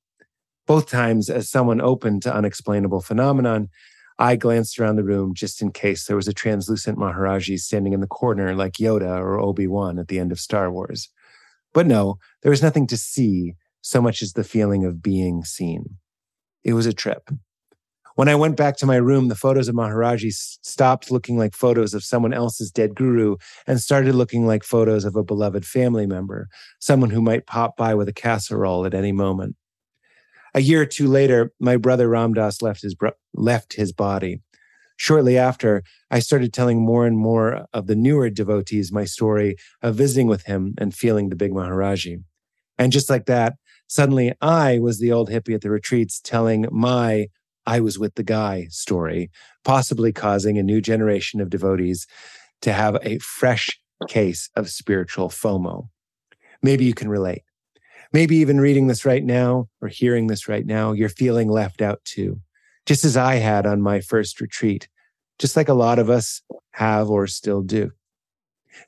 Both 0.68 0.88
times, 0.88 1.28
as 1.28 1.50
someone 1.50 1.80
open 1.80 2.20
to 2.20 2.32
unexplainable 2.32 3.00
phenomenon, 3.00 3.68
I 4.20 4.36
glanced 4.36 4.78
around 4.78 4.96
the 4.96 5.02
room 5.02 5.32
just 5.34 5.62
in 5.62 5.72
case 5.72 6.04
there 6.04 6.14
was 6.14 6.28
a 6.28 6.34
translucent 6.34 6.98
Maharaji 6.98 7.58
standing 7.58 7.94
in 7.94 8.00
the 8.00 8.06
corner 8.06 8.54
like 8.54 8.74
Yoda 8.74 9.18
or 9.18 9.40
Obi 9.40 9.66
Wan 9.66 9.98
at 9.98 10.08
the 10.08 10.18
end 10.18 10.30
of 10.30 10.38
Star 10.38 10.70
Wars. 10.70 11.08
But 11.72 11.86
no, 11.86 12.18
there 12.42 12.50
was 12.50 12.62
nothing 12.62 12.86
to 12.88 12.98
see 12.98 13.54
so 13.80 14.02
much 14.02 14.20
as 14.20 14.34
the 14.34 14.44
feeling 14.44 14.84
of 14.84 15.02
being 15.02 15.42
seen. 15.42 15.96
It 16.64 16.74
was 16.74 16.84
a 16.84 16.92
trip. 16.92 17.30
When 18.16 18.28
I 18.28 18.34
went 18.34 18.58
back 18.58 18.76
to 18.78 18.86
my 18.86 18.96
room, 18.96 19.28
the 19.28 19.34
photos 19.34 19.68
of 19.68 19.74
Maharaji 19.74 20.32
stopped 20.34 21.10
looking 21.10 21.38
like 21.38 21.54
photos 21.54 21.94
of 21.94 22.04
someone 22.04 22.34
else's 22.34 22.70
dead 22.70 22.94
guru 22.94 23.36
and 23.66 23.80
started 23.80 24.14
looking 24.14 24.46
like 24.46 24.64
photos 24.64 25.06
of 25.06 25.16
a 25.16 25.24
beloved 25.24 25.64
family 25.64 26.06
member, 26.06 26.48
someone 26.78 27.08
who 27.08 27.22
might 27.22 27.46
pop 27.46 27.74
by 27.74 27.94
with 27.94 28.08
a 28.08 28.12
casserole 28.12 28.84
at 28.84 28.92
any 28.92 29.12
moment. 29.12 29.56
A 30.54 30.61
year 30.61 30.83
or 30.83 30.87
two 30.87 31.07
later, 31.07 31.52
my 31.61 31.76
brother 31.76 32.09
Ramdas 32.09 32.62
left 32.62 32.83
his, 32.83 32.95
bro- 32.95 33.12
left 33.35 33.75
his 33.75 33.92
body. 33.92 34.42
Shortly 34.97 35.38
after, 35.38 35.83
I 36.11 36.19
started 36.19 36.52
telling 36.52 36.85
more 36.85 37.07
and 37.07 37.16
more 37.16 37.66
of 37.73 37.87
the 37.87 37.97
newer 37.97 38.28
devotees 38.28 38.92
my 38.92 39.04
story 39.04 39.57
of 39.80 39.95
visiting 39.95 40.26
with 40.26 40.45
him 40.45 40.75
and 40.76 40.95
feeling 40.95 41.28
the 41.28 41.37
big 41.37 41.52
Maharaji. 41.52 42.23
And 42.78 42.92
just 42.92 43.09
like 43.09 43.26
that, 43.26 43.54
suddenly 43.87 44.35
I 44.40 44.78
was 44.78 44.99
the 44.99 45.12
old 45.12 45.30
hippie 45.30 45.54
at 45.54 45.62
the 45.62 45.71
retreats 45.71 46.21
telling 46.21 46.66
my 46.71 47.28
I 47.66 47.80
was 47.80 47.99
with 47.99 48.14
the 48.14 48.23
guy 48.23 48.66
story, 48.71 49.30
possibly 49.64 50.12
causing 50.12 50.59
a 50.59 50.62
new 50.62 50.80
generation 50.80 51.40
of 51.40 51.50
devotees 51.50 52.07
to 52.62 52.73
have 52.73 52.97
a 53.02 53.19
fresh 53.19 53.80
case 54.09 54.50
of 54.57 54.71
spiritual 54.71 55.28
FOMO. 55.28 55.88
Maybe 56.62 56.85
you 56.85 56.95
can 56.95 57.09
relate. 57.09 57.42
Maybe 58.12 58.37
even 58.37 58.61
reading 58.61 58.87
this 58.88 59.05
right 59.05 59.25
now 59.25 59.69
or 59.81 59.88
hearing 59.88 60.26
this 60.26 60.49
right 60.49 60.67
now, 60.67 60.93
you're 60.93 61.09
feeling 61.09 61.49
left 61.49 61.81
out 61.81 62.05
too, 62.05 62.40
just 62.87 63.05
as 63.05 63.17
I 63.17 63.37
had 63.37 63.67
on 63.67 63.83
my 63.83 64.00
first 64.00 64.40
retreat, 64.40 64.88
just 65.38 65.57
like 65.57 65.69
a 65.69 65.75
lot 65.75 65.99
of 65.99 66.11
us 66.11 66.43
have 66.73 67.09
or 67.09 67.26
still 67.26 67.62
do. 67.62 67.93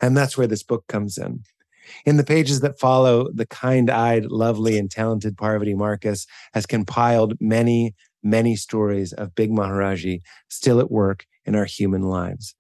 And 0.01 0.17
that's 0.17 0.37
where 0.37 0.47
this 0.47 0.63
book 0.63 0.87
comes 0.89 1.19
in. 1.19 1.45
In 2.07 2.17
the 2.17 2.25
pages 2.25 2.61
that 2.61 2.79
follow, 2.79 3.29
the 3.33 3.47
kind 3.47 3.91
eyed, 3.91 4.27
lovely, 4.27 4.79
and 4.79 4.91
talented 4.91 5.37
Parvati 5.37 5.75
Markus 5.75 6.27
has 6.53 6.67
compiled 6.67 7.35
many 7.41 7.95
many 8.23 8.57
stories 8.57 9.13
of 9.13 9.35
Big 9.35 9.51
Maharaji 9.51 10.23
still 10.49 10.81
at 10.81 10.91
work 10.91 11.27
in 11.45 11.55
our 11.55 11.65
human 11.65 12.03
lives. 12.03 12.55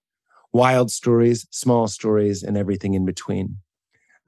Wild 0.52 0.90
stories, 0.90 1.46
small 1.50 1.88
stories, 1.88 2.42
and 2.42 2.56
everything 2.56 2.94
in 2.94 3.06
between. 3.06 3.58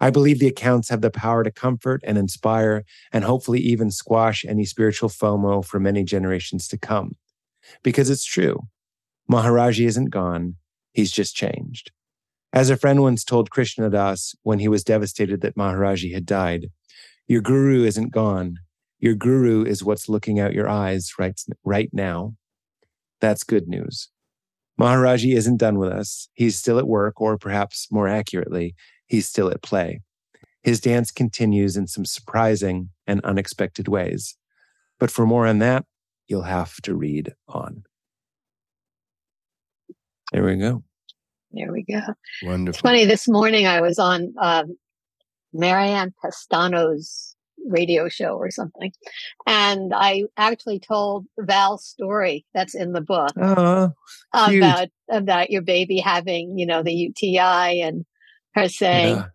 I 0.04 0.10
believe 0.10 0.38
the 0.38 0.48
accounts 0.48 0.90
have 0.90 1.00
the 1.00 1.10
power 1.10 1.42
to 1.42 1.50
comfort 1.50 2.02
and 2.04 2.18
inspire 2.18 2.84
and 3.10 3.24
hopefully 3.24 3.58
even 3.60 3.90
squash 3.90 4.44
any 4.44 4.66
spiritual 4.66 5.08
FOMO 5.08 5.64
for 5.64 5.80
many 5.80 6.04
generations 6.04 6.68
to 6.68 6.76
come. 6.76 7.12
Because 7.82 8.10
it's 8.10 8.26
true. 8.26 8.60
Maharaji 9.32 9.86
isn't 9.86 10.10
gone. 10.10 10.56
He's 10.92 11.10
just 11.10 11.34
changed. 11.34 11.90
As 12.52 12.68
a 12.68 12.76
friend 12.76 13.00
once 13.00 13.24
told 13.24 13.50
Krishna 13.50 13.88
Das 13.88 14.34
when 14.42 14.58
he 14.58 14.68
was 14.68 14.84
devastated 14.84 15.40
that 15.40 15.56
Maharaji 15.56 16.12
had 16.12 16.26
died, 16.26 16.66
your 17.26 17.40
guru 17.40 17.84
isn't 17.84 18.12
gone. 18.12 18.58
Your 18.98 19.14
guru 19.14 19.64
is 19.64 19.82
what's 19.82 20.10
looking 20.10 20.38
out 20.38 20.52
your 20.52 20.68
eyes 20.68 21.12
right, 21.18 21.40
right 21.64 21.88
now. 21.94 22.34
That's 23.22 23.42
good 23.42 23.68
news. 23.68 24.10
Maharaji 24.78 25.34
isn't 25.34 25.56
done 25.56 25.78
with 25.78 25.90
us. 25.90 26.28
He's 26.34 26.58
still 26.58 26.78
at 26.78 26.86
work, 26.86 27.22
or 27.22 27.38
perhaps 27.38 27.88
more 27.90 28.06
accurately, 28.06 28.74
he's 29.14 29.28
still 29.28 29.50
at 29.50 29.62
play. 29.62 30.00
His 30.62 30.80
dance 30.80 31.10
continues 31.10 31.76
in 31.76 31.86
some 31.86 32.04
surprising 32.04 32.90
and 33.06 33.24
unexpected 33.24 33.86
ways. 33.86 34.36
But 34.98 35.10
for 35.10 35.26
more 35.26 35.46
on 35.46 35.58
that, 35.58 35.84
you'll 36.26 36.42
have 36.42 36.76
to 36.82 36.94
read 36.94 37.34
on. 37.48 37.84
There 40.32 40.44
we 40.44 40.56
go. 40.56 40.82
There 41.52 41.72
we 41.72 41.84
go. 41.84 42.00
Wonderful. 42.42 42.76
It's 42.76 42.80
funny. 42.80 43.04
This 43.04 43.28
morning 43.28 43.66
I 43.66 43.80
was 43.80 43.98
on 43.98 44.34
um, 44.40 44.76
Marianne 45.52 46.12
Pestano's 46.20 47.36
radio 47.66 48.08
show 48.08 48.36
or 48.36 48.50
something. 48.50 48.92
And 49.46 49.92
I 49.94 50.24
actually 50.36 50.80
told 50.80 51.26
Val's 51.38 51.84
story 51.86 52.44
that's 52.52 52.74
in 52.74 52.92
the 52.92 53.00
book 53.00 53.32
oh, 53.40 53.92
about 54.32 54.88
about 55.10 55.50
your 55.50 55.62
baby 55.62 55.98
having, 55.98 56.58
you 56.58 56.66
know, 56.66 56.82
the 56.82 56.92
UTI 56.92 57.80
and 57.80 58.04
her 58.54 58.68
saying, 58.68 59.16
yeah. 59.16 59.26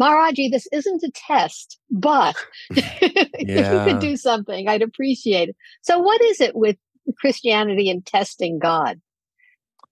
Maharaji, 0.00 0.50
this 0.50 0.66
isn't 0.72 1.02
a 1.02 1.10
test, 1.14 1.78
but 1.90 2.34
if 2.70 3.86
you 3.86 3.92
could 3.92 4.00
do 4.00 4.16
something, 4.16 4.68
I'd 4.68 4.82
appreciate 4.82 5.50
it. 5.50 5.56
So 5.82 5.98
what 5.98 6.20
is 6.22 6.40
it 6.40 6.56
with 6.56 6.76
Christianity 7.18 7.90
and 7.90 8.04
testing 8.04 8.58
God? 8.58 9.00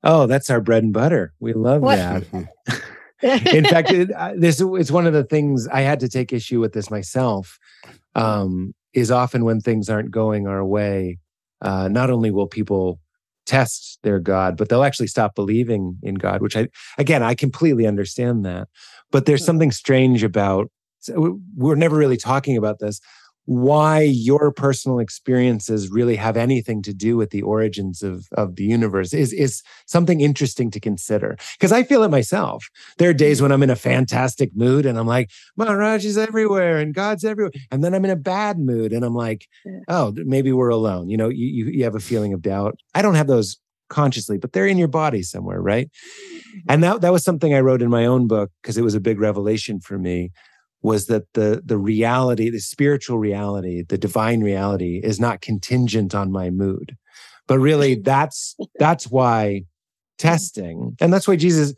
Oh, 0.02 0.26
that's 0.26 0.50
our 0.50 0.60
bread 0.60 0.82
and 0.82 0.92
butter. 0.92 1.32
We 1.40 1.52
love 1.52 1.82
what? 1.82 1.96
that. 1.96 2.48
in 3.52 3.64
fact, 3.64 3.92
it, 3.92 4.10
uh, 4.12 4.32
this 4.36 4.60
is 4.60 4.90
one 4.90 5.06
of 5.06 5.12
the 5.12 5.24
things 5.24 5.68
I 5.68 5.82
had 5.82 6.00
to 6.00 6.08
take 6.08 6.32
issue 6.32 6.60
with 6.60 6.72
this 6.72 6.90
myself. 6.90 7.58
Um, 8.14 8.74
is 8.92 9.10
often 9.10 9.44
when 9.44 9.60
things 9.60 9.88
aren't 9.88 10.10
going 10.10 10.48
our 10.48 10.64
way, 10.64 11.18
uh, 11.60 11.88
not 11.88 12.10
only 12.10 12.30
will 12.30 12.48
people 12.48 12.98
test 13.50 13.98
their 14.04 14.20
God, 14.20 14.56
but 14.56 14.68
they'll 14.68 14.84
actually 14.84 15.08
stop 15.08 15.34
believing 15.34 15.98
in 16.04 16.14
God. 16.14 16.40
Which 16.40 16.56
I, 16.56 16.68
again, 16.98 17.22
I 17.22 17.34
completely 17.34 17.84
understand 17.84 18.44
that. 18.44 18.68
But 19.10 19.26
there's 19.26 19.42
hmm. 19.42 19.46
something 19.46 19.70
strange 19.72 20.22
about. 20.22 20.70
We're 21.56 21.76
never 21.76 21.96
really 21.96 22.18
talking 22.18 22.56
about 22.58 22.78
this 22.78 23.00
why 23.46 24.02
your 24.02 24.52
personal 24.52 24.98
experiences 24.98 25.90
really 25.90 26.16
have 26.16 26.36
anything 26.36 26.82
to 26.82 26.92
do 26.92 27.16
with 27.16 27.30
the 27.30 27.42
origins 27.42 28.02
of, 28.02 28.26
of 28.32 28.56
the 28.56 28.64
universe 28.64 29.12
is, 29.12 29.32
is 29.32 29.62
something 29.86 30.20
interesting 30.20 30.70
to 30.70 30.80
consider. 30.80 31.36
Because 31.54 31.72
I 31.72 31.82
feel 31.82 32.02
it 32.02 32.10
myself. 32.10 32.68
There 32.98 33.10
are 33.10 33.14
days 33.14 33.38
mm-hmm. 33.38 33.44
when 33.44 33.52
I'm 33.52 33.62
in 33.62 33.70
a 33.70 33.76
fantastic 33.76 34.54
mood 34.54 34.86
and 34.86 34.98
I'm 34.98 35.06
like, 35.06 35.30
Maharaj 35.56 36.04
is 36.04 36.18
everywhere 36.18 36.78
and 36.78 36.94
God's 36.94 37.24
everywhere. 37.24 37.52
And 37.70 37.82
then 37.82 37.94
I'm 37.94 38.04
in 38.04 38.10
a 38.10 38.16
bad 38.16 38.58
mood 38.58 38.92
and 38.92 39.04
I'm 39.04 39.14
like, 39.14 39.48
oh, 39.88 40.12
maybe 40.16 40.52
we're 40.52 40.68
alone. 40.68 41.08
You 41.08 41.16
know, 41.16 41.28
you, 41.28 41.46
you, 41.46 41.64
you 41.66 41.84
have 41.84 41.96
a 41.96 42.00
feeling 42.00 42.32
of 42.32 42.42
doubt. 42.42 42.78
I 42.94 43.02
don't 43.02 43.14
have 43.14 43.26
those 43.26 43.56
consciously, 43.88 44.38
but 44.38 44.52
they're 44.52 44.66
in 44.66 44.78
your 44.78 44.88
body 44.88 45.22
somewhere, 45.22 45.60
right? 45.60 45.90
And 46.68 46.82
that 46.82 47.00
that 47.00 47.12
was 47.12 47.24
something 47.24 47.52
I 47.52 47.60
wrote 47.60 47.82
in 47.82 47.90
my 47.90 48.06
own 48.06 48.26
book 48.26 48.50
because 48.62 48.78
it 48.78 48.84
was 48.84 48.94
a 48.94 49.00
big 49.00 49.20
revelation 49.20 49.80
for 49.80 49.98
me 49.98 50.30
was 50.82 51.06
that 51.06 51.24
the 51.34 51.62
the 51.64 51.78
reality, 51.78 52.50
the 52.50 52.60
spiritual 52.60 53.18
reality, 53.18 53.82
the 53.82 53.98
divine 53.98 54.40
reality 54.40 55.00
is 55.02 55.20
not 55.20 55.40
contingent 55.40 56.14
on 56.14 56.32
my 56.32 56.50
mood. 56.50 56.96
But 57.46 57.58
really 57.58 57.94
that's 58.02 58.56
that's 58.78 59.06
why 59.08 59.62
testing 60.18 60.96
and 61.00 61.12
that's 61.12 61.26
why 61.26 61.36
Jesus 61.36 61.74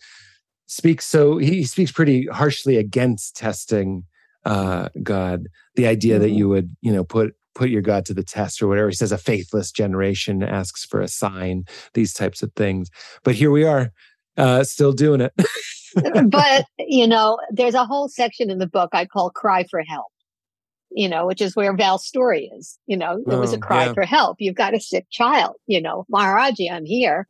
speaks 0.66 1.06
so 1.06 1.38
he 1.38 1.64
speaks 1.64 1.92
pretty 1.92 2.26
harshly 2.26 2.76
against 2.76 3.36
testing 3.36 4.04
uh 4.44 4.88
God, 5.02 5.46
the 5.76 5.86
idea 5.86 6.18
that 6.18 6.26
mm-hmm. 6.26 6.36
you 6.36 6.48
would, 6.48 6.76
you 6.80 6.92
know, 6.92 7.04
put 7.04 7.34
put 7.54 7.70
your 7.70 7.82
God 7.82 8.04
to 8.06 8.14
the 8.14 8.22
test 8.22 8.62
or 8.62 8.66
whatever. 8.66 8.88
He 8.88 8.94
says 8.94 9.12
a 9.12 9.18
faithless 9.18 9.70
generation 9.70 10.42
asks 10.42 10.84
for 10.84 11.00
a 11.00 11.08
sign, 11.08 11.64
these 11.94 12.12
types 12.12 12.42
of 12.42 12.52
things. 12.54 12.90
But 13.24 13.34
here 13.34 13.50
we 13.50 13.64
are, 13.64 13.92
uh, 14.36 14.64
still 14.64 14.92
doing 14.92 15.20
it. 15.20 15.32
but, 15.94 16.66
you 16.78 17.06
know, 17.06 17.38
there's 17.50 17.74
a 17.74 17.84
whole 17.84 18.08
section 18.08 18.50
in 18.50 18.58
the 18.58 18.66
book 18.66 18.90
I 18.92 19.06
call 19.06 19.30
Cry 19.30 19.64
for 19.70 19.82
Help, 19.82 20.12
you 20.90 21.08
know, 21.08 21.26
which 21.26 21.40
is 21.40 21.56
where 21.56 21.76
Val's 21.76 22.06
story 22.06 22.50
is. 22.56 22.78
You 22.86 22.96
know, 22.96 23.22
there 23.26 23.38
was 23.38 23.52
a 23.52 23.56
oh, 23.56 23.60
cry 23.60 23.86
yeah. 23.86 23.92
for 23.92 24.04
help. 24.04 24.36
You've 24.40 24.54
got 24.54 24.74
a 24.74 24.80
sick 24.80 25.06
child, 25.10 25.56
you 25.66 25.80
know, 25.80 26.06
Maharaji, 26.12 26.70
I'm 26.70 26.84
here. 26.84 27.28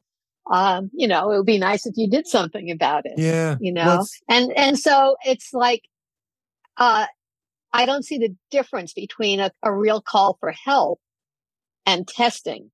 Um, 0.50 0.90
you 0.92 1.06
know, 1.06 1.30
it 1.30 1.36
would 1.36 1.46
be 1.46 1.58
nice 1.58 1.86
if 1.86 1.94
you 1.96 2.08
did 2.08 2.26
something 2.26 2.70
about 2.70 3.06
it. 3.06 3.14
Yeah. 3.16 3.56
You 3.60 3.72
know, 3.72 4.04
and, 4.28 4.52
and 4.56 4.78
so 4.78 5.16
it's 5.24 5.52
like, 5.52 5.82
uh, 6.76 7.06
I 7.72 7.86
don't 7.86 8.04
see 8.04 8.18
the 8.18 8.34
difference 8.50 8.92
between 8.92 9.40
a, 9.40 9.50
a 9.62 9.72
real 9.72 10.02
call 10.02 10.36
for 10.40 10.50
help 10.50 11.00
and 11.86 12.06
testing. 12.06 12.70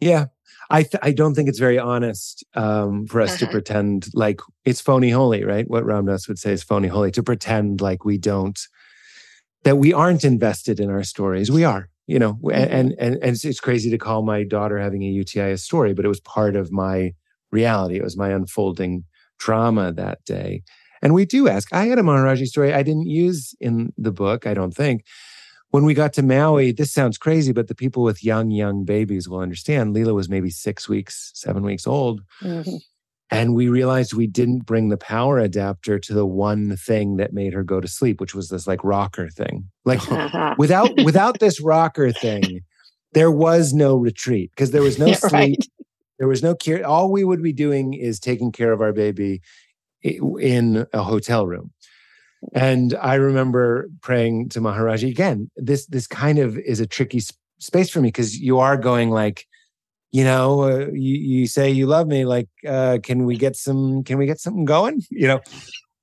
Yeah. 0.00 0.26
I 0.70 0.82
th- 0.82 1.00
I 1.02 1.12
don't 1.12 1.34
think 1.34 1.48
it's 1.48 1.58
very 1.58 1.78
honest 1.78 2.44
um, 2.54 3.06
for 3.06 3.20
us 3.20 3.30
uh-huh. 3.30 3.46
to 3.46 3.52
pretend 3.52 4.08
like 4.14 4.40
it's 4.64 4.80
phony 4.80 5.10
holy, 5.10 5.44
right? 5.44 5.68
What 5.68 5.84
Ram 5.84 6.06
Dass 6.06 6.28
would 6.28 6.38
say 6.38 6.52
is 6.52 6.62
phony 6.62 6.88
holy 6.88 7.10
to 7.12 7.22
pretend 7.22 7.80
like 7.80 8.04
we 8.04 8.18
don't 8.18 8.58
that 9.64 9.76
we 9.76 9.92
aren't 9.92 10.24
invested 10.24 10.78
in 10.78 10.90
our 10.90 11.02
stories. 11.02 11.50
We 11.50 11.64
are, 11.64 11.88
you 12.06 12.18
know, 12.18 12.34
mm-hmm. 12.34 12.50
and, 12.50 12.94
and 12.98 13.14
and 13.14 13.24
it's, 13.24 13.44
it's 13.44 13.60
crazy 13.60 13.90
to 13.90 13.98
call 13.98 14.22
my 14.22 14.44
daughter 14.44 14.78
having 14.78 15.02
a 15.02 15.08
UTI 15.08 15.52
a 15.52 15.58
story, 15.58 15.94
but 15.94 16.04
it 16.04 16.08
was 16.08 16.20
part 16.20 16.56
of 16.56 16.72
my 16.72 17.12
reality. 17.50 17.96
It 17.96 18.04
was 18.04 18.16
my 18.16 18.30
unfolding 18.30 19.04
drama 19.38 19.92
that 19.92 20.24
day. 20.24 20.62
And 21.02 21.14
we 21.14 21.24
do 21.24 21.46
ask. 21.48 21.72
I 21.72 21.86
had 21.86 21.98
a 21.98 22.02
Maharaji 22.02 22.46
story 22.46 22.72
I 22.72 22.82
didn't 22.82 23.06
use 23.06 23.54
in 23.60 23.92
the 23.96 24.12
book, 24.12 24.46
I 24.46 24.54
don't 24.54 24.74
think. 24.74 25.04
When 25.70 25.84
we 25.84 25.94
got 25.94 26.12
to 26.14 26.22
Maui, 26.22 26.72
this 26.72 26.92
sounds 26.92 27.18
crazy, 27.18 27.52
but 27.52 27.68
the 27.68 27.74
people 27.74 28.02
with 28.02 28.24
young, 28.24 28.50
young 28.50 28.84
babies 28.84 29.28
will 29.28 29.40
understand. 29.40 29.94
Leela 29.94 30.14
was 30.14 30.28
maybe 30.28 30.50
six 30.50 30.88
weeks, 30.88 31.32
seven 31.34 31.62
weeks 31.64 31.86
old. 31.86 32.22
Mm-hmm. 32.42 32.76
And 33.30 33.54
we 33.54 33.68
realized 33.68 34.14
we 34.14 34.28
didn't 34.28 34.66
bring 34.66 34.88
the 34.88 34.96
power 34.96 35.38
adapter 35.38 35.98
to 35.98 36.14
the 36.14 36.24
one 36.24 36.76
thing 36.76 37.16
that 37.16 37.32
made 37.32 37.52
her 37.54 37.64
go 37.64 37.80
to 37.80 37.88
sleep, 37.88 38.20
which 38.20 38.34
was 38.34 38.48
this 38.48 38.68
like 38.68 38.84
rocker 38.84 39.28
thing. 39.28 39.68
Like 39.84 40.00
without 40.58 40.92
without 41.04 41.40
this 41.40 41.60
rocker 41.60 42.12
thing, 42.12 42.60
there 43.12 43.32
was 43.32 43.72
no 43.72 43.96
retreat 43.96 44.52
because 44.52 44.70
there 44.70 44.82
was 44.82 44.98
no 44.98 45.12
sleep. 45.12 45.32
Right. 45.32 45.66
There 46.18 46.28
was 46.28 46.42
no 46.42 46.54
care. 46.54 46.86
All 46.86 47.10
we 47.10 47.24
would 47.24 47.42
be 47.42 47.52
doing 47.52 47.94
is 47.94 48.20
taking 48.20 48.52
care 48.52 48.72
of 48.72 48.80
our 48.80 48.92
baby 48.92 49.42
in 50.02 50.86
a 50.92 51.02
hotel 51.02 51.46
room. 51.46 51.72
And 52.54 52.94
I 53.00 53.14
remember 53.14 53.88
praying 54.02 54.50
to 54.50 54.60
Maharaji 54.60 55.08
again. 55.10 55.50
This 55.56 55.86
this 55.86 56.06
kind 56.06 56.38
of 56.38 56.58
is 56.58 56.80
a 56.80 56.86
tricky 56.86 57.20
space 57.58 57.90
for 57.90 58.00
me 58.00 58.08
because 58.08 58.38
you 58.38 58.58
are 58.58 58.76
going 58.76 59.10
like, 59.10 59.46
you 60.12 60.24
know, 60.24 60.62
uh, 60.62 60.86
you, 60.92 61.16
you 61.16 61.46
say 61.46 61.70
you 61.70 61.86
love 61.86 62.06
me. 62.06 62.24
Like, 62.24 62.48
uh, 62.66 62.98
can 63.02 63.24
we 63.24 63.36
get 63.36 63.56
some? 63.56 64.04
Can 64.04 64.18
we 64.18 64.26
get 64.26 64.40
something 64.40 64.64
going? 64.64 65.02
You 65.10 65.28
know, 65.28 65.40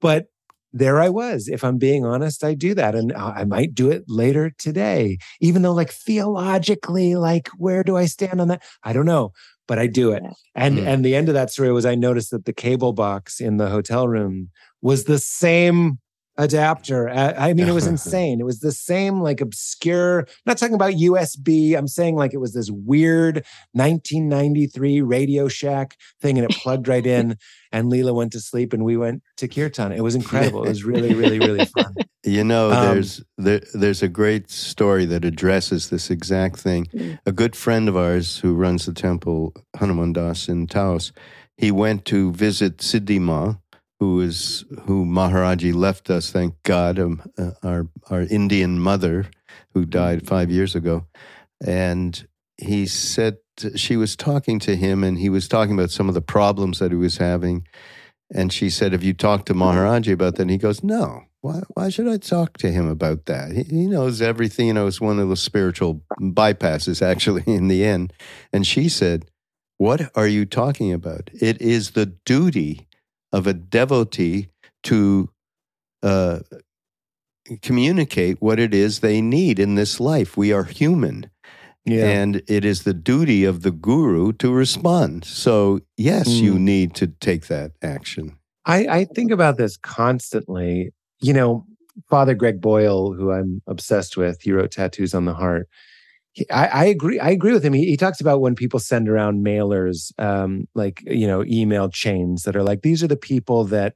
but 0.01 0.27
there 0.73 1.00
I 1.00 1.09
was. 1.09 1.47
If 1.47 1.63
I'm 1.63 1.77
being 1.77 2.05
honest, 2.05 2.43
I 2.43 2.55
do 2.55 2.73
that, 2.73 2.95
and 2.95 3.13
I 3.13 3.43
might 3.45 3.75
do 3.75 3.91
it 3.91 4.03
later 4.07 4.51
today. 4.57 5.17
Even 5.39 5.62
though, 5.62 5.73
like 5.73 5.91
theologically, 5.91 7.15
like 7.15 7.50
where 7.57 7.83
do 7.83 7.95
I 7.95 8.05
stand 8.05 8.41
on 8.41 8.47
that? 8.50 8.63
I 8.83 8.93
don't 8.93 9.05
know 9.05 9.31
but 9.67 9.79
I 9.79 9.88
do 9.88 10.12
it. 10.12 10.23
And 10.56 10.77
mm. 10.77 10.86
and 10.86 11.06
the 11.06 11.15
end 11.15 11.29
of 11.29 11.36
that 11.36 11.49
story 11.49 11.71
was 11.71 11.86
I 11.86 11.95
noticed 11.95 12.32
that 12.32 12.45
the 12.45 12.53
cable 12.53 12.93
box 12.93 13.39
in 13.39 13.58
the 13.58 13.69
hotel 13.69 14.08
room 14.08 14.49
was 14.82 15.06
the 15.06 15.19
same 15.19 15.99
adapter. 16.38 17.10
I 17.10 17.54
mean, 17.54 17.67
it 17.67 17.74
was 17.74 17.88
insane. 17.93 18.39
It 18.39 18.46
was 18.46 18.60
the 18.60 18.72
same, 18.72 19.22
like 19.22 19.41
obscure, 19.41 20.19
I'm 20.19 20.26
not 20.46 20.58
talking 20.58 20.76
about 20.76 20.93
USB. 20.93 21.78
I'm 21.78 21.88
saying 21.88 22.15
like 22.15 22.34
it 22.34 22.39
was 22.39 22.54
this 22.54 22.72
weird 22.72 23.46
1993 23.74 25.02
Radio 25.02 25.48
Shack 25.48 25.98
thing 26.22 26.38
and 26.38 26.50
it 26.50 26.56
plugged 26.58 26.88
right 26.88 27.06
in. 27.06 27.38
And 27.74 27.91
Leela 27.91 28.13
went 28.13 28.32
to 28.34 28.39
sleep 28.39 28.72
and 28.72 28.86
we 28.86 28.98
went 28.98 29.24
to 29.38 29.48
Kirtan. 29.48 29.93
It 29.93 30.04
was 30.04 30.13
incredible. 30.13 30.63
It 30.63 30.69
was 30.69 30.84
really, 30.86 31.15
really, 31.15 31.39
really 31.39 31.65
fun. 31.65 31.96
You 32.24 32.43
know, 32.43 32.72
um, 32.72 32.86
there's 32.86 33.24
there, 33.36 33.62
there's 33.74 34.04
a 34.04 34.08
great 34.08 34.52
story 34.52 35.06
that 35.06 35.26
addresses 35.26 35.89
this 35.89 36.12
exact 36.12 36.60
thing. 36.60 36.86
Mm. 36.93 37.17
A 37.26 37.32
good 37.32 37.56
friend 37.56 37.89
of 37.89 37.98
ours 37.98 38.38
who 38.38 38.54
runs 38.54 38.86
the 38.86 38.93
temple, 38.93 39.56
Hanuman 39.76 40.13
Das 40.13 40.48
in 40.48 40.67
Taos, 40.67 41.13
he 41.58 41.72
went 41.72 42.06
to 42.06 42.32
visit 42.32 42.78
Siddhi 42.78 43.19
Ma, 43.19 43.56
who 44.04 44.20
is 44.20 44.66
who 44.82 45.06
Maharaji 45.06 45.74
left 45.74 46.10
us, 46.10 46.30
thank 46.30 46.62
God, 46.63 47.00
um, 47.00 47.24
uh, 47.38 47.52
our 47.63 47.88
our 48.10 48.24
Indian 48.24 48.78
mother 48.78 49.28
who 49.74 49.86
died 49.86 50.28
five 50.28 50.52
years 50.52 50.76
ago, 50.76 51.06
and 51.66 52.28
he 52.58 52.86
said 52.86 53.38
she 53.76 53.96
was 53.96 54.18
talking 54.18 54.60
to 54.60 54.76
him, 54.76 55.06
and 55.06 55.18
he 55.18 55.30
was 55.30 55.48
talking 55.48 55.74
about 55.74 55.89
some 55.89 56.10
of 56.10 56.16
the 56.16 56.22
problems 56.22 56.80
that 56.80 56.92
he 56.92 56.98
was 56.98 57.16
having, 57.16 57.66
and 58.30 58.52
she 58.52 58.70
said, 58.70 58.92
"Have 58.92 59.04
you 59.04 59.13
talked 59.13 59.46
to 59.46 59.54
Maharaji 59.54 60.12
about 60.12 60.36
that?" 60.36 60.42
And 60.42 60.52
he 60.52 60.58
goes, 60.58 60.84
"No." 60.84 61.24
Why, 61.39 61.62
why 61.74 61.89
should 61.89 62.08
I 62.08 62.16
talk 62.16 62.58
to 62.60 62.72
him 62.72 62.88
about 62.88 63.26
that? 63.26 63.52
He, 63.52 63.63
he 63.63 63.86
knows 63.86 64.22
everything. 64.22 64.68
You 64.68 64.74
know, 64.74 64.88
it's 64.88 65.02
one 65.02 65.20
of 65.20 65.28
the 65.28 65.36
spiritual 65.36 66.02
bypasses, 66.22 67.02
actually, 67.02 67.44
in 67.48 67.68
the 67.68 67.84
end. 67.84 68.13
And 68.54 68.66
she 68.66 68.88
said, 68.88 69.26
What 69.78 70.10
are 70.16 70.28
you 70.28 70.46
talking 70.46 70.94
about? 70.94 71.30
It 71.34 71.62
is 71.62 71.92
the 71.92 72.06
duty 72.06 72.88
of 73.34 73.48
a 73.48 73.54
devotee 73.54 74.48
to 74.84 75.30
uh, 76.04 76.39
communicate 77.62 78.41
what 78.41 78.60
it 78.60 78.74
is 78.74 79.00
they 79.00 79.22
need 79.22 79.60
in 79.60 79.76
this 79.76 80.00
life. 80.00 80.38
We 80.38 80.54
are 80.54 80.63
human. 80.63 81.30
Yeah. 81.86 82.06
And 82.06 82.41
it 82.48 82.63
is 82.63 82.84
the 82.84 82.93
duty 82.93 83.43
of 83.43 83.63
the 83.63 83.72
guru 83.72 84.32
to 84.34 84.54
respond. 84.54 85.26
So, 85.26 85.82
yes, 85.98 86.30
mm. 86.30 86.41
you 86.41 86.60
need 86.60 86.96
to 86.96 87.08
take 87.08 87.48
that 87.48 87.72
action. 87.82 88.38
I, 88.65 88.88
I 88.88 89.06
think 89.06 89.32
about 89.32 89.58
this 89.58 89.76
constantly. 89.76 90.93
You 91.19 91.34
know, 91.34 91.65
Father 92.10 92.36
Greg 92.36 92.62
Boyle, 92.62 93.13
who 93.13 93.32
I'm 93.32 93.62
obsessed 93.67 94.15
with, 94.15 94.41
he 94.41 94.54
wrote 94.54 94.72
Tattoos 94.72 95.13
on 95.13 95.26
the 95.26 95.34
Heart. 95.34 95.67
I, 96.52 96.67
I, 96.67 96.86
agree. 96.86 97.19
I 97.19 97.30
agree 97.30 97.54
with 97.54 97.63
him. 97.63 97.74
He, 97.74 97.86
he, 97.86 97.98
talks 97.98 98.19
about 98.19 98.41
when 98.41 98.56
people 98.56 98.80
send 98.80 99.08
around 99.08 99.46
mailers, 99.46 100.12
um, 100.19 100.67
like 100.74 101.04
you 101.06 101.28
know, 101.28 101.43
email 101.46 101.89
chains 101.89 102.43
that 102.43 102.56
are 102.56 102.63
like 102.63 102.82
these 102.82 103.04
are 103.04 103.08
the 103.08 103.15
people 103.15 103.65
that 103.65 103.93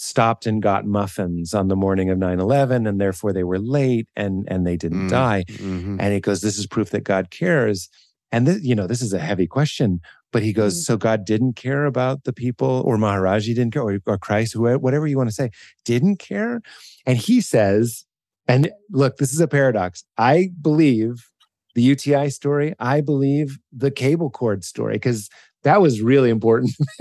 stopped 0.00 0.46
and 0.46 0.62
got 0.62 0.86
muffins 0.86 1.52
on 1.52 1.68
the 1.68 1.76
morning 1.76 2.08
of 2.08 2.16
9-11 2.16 2.88
and 2.88 2.98
therefore 2.98 3.34
they 3.34 3.44
were 3.44 3.58
late 3.58 4.08
and 4.16 4.46
and 4.48 4.66
they 4.66 4.74
didn't 4.74 5.08
mm, 5.08 5.10
die 5.10 5.44
mm-hmm. 5.46 6.00
and 6.00 6.14
he 6.14 6.20
goes 6.20 6.40
this 6.40 6.58
is 6.58 6.66
proof 6.66 6.88
that 6.88 7.04
god 7.04 7.30
cares 7.30 7.90
and 8.32 8.46
this, 8.46 8.64
you 8.64 8.74
know 8.74 8.86
this 8.86 9.02
is 9.02 9.12
a 9.12 9.18
heavy 9.18 9.46
question 9.46 10.00
but 10.32 10.42
he 10.42 10.54
goes 10.54 10.74
mm. 10.74 10.84
so 10.84 10.96
god 10.96 11.26
didn't 11.26 11.52
care 11.52 11.84
about 11.84 12.24
the 12.24 12.32
people 12.32 12.82
or 12.86 12.96
maharaji 12.96 13.54
didn't 13.54 13.72
care 13.72 13.82
or, 13.82 13.98
or 14.06 14.16
christ 14.16 14.54
whoever, 14.54 14.78
whatever 14.78 15.06
you 15.06 15.18
want 15.18 15.28
to 15.28 15.34
say 15.34 15.50
didn't 15.84 16.16
care 16.16 16.62
and 17.04 17.18
he 17.18 17.42
says 17.42 18.06
and 18.48 18.70
look 18.90 19.18
this 19.18 19.34
is 19.34 19.40
a 19.40 19.48
paradox 19.48 20.02
i 20.16 20.48
believe 20.62 21.29
the 21.74 21.82
UTI 21.82 22.30
story. 22.30 22.74
I 22.78 23.00
believe 23.00 23.58
the 23.72 23.90
cable 23.90 24.30
cord 24.30 24.64
story 24.64 24.94
because 24.94 25.28
that 25.62 25.80
was 25.80 26.00
really 26.00 26.30
important. 26.30 26.72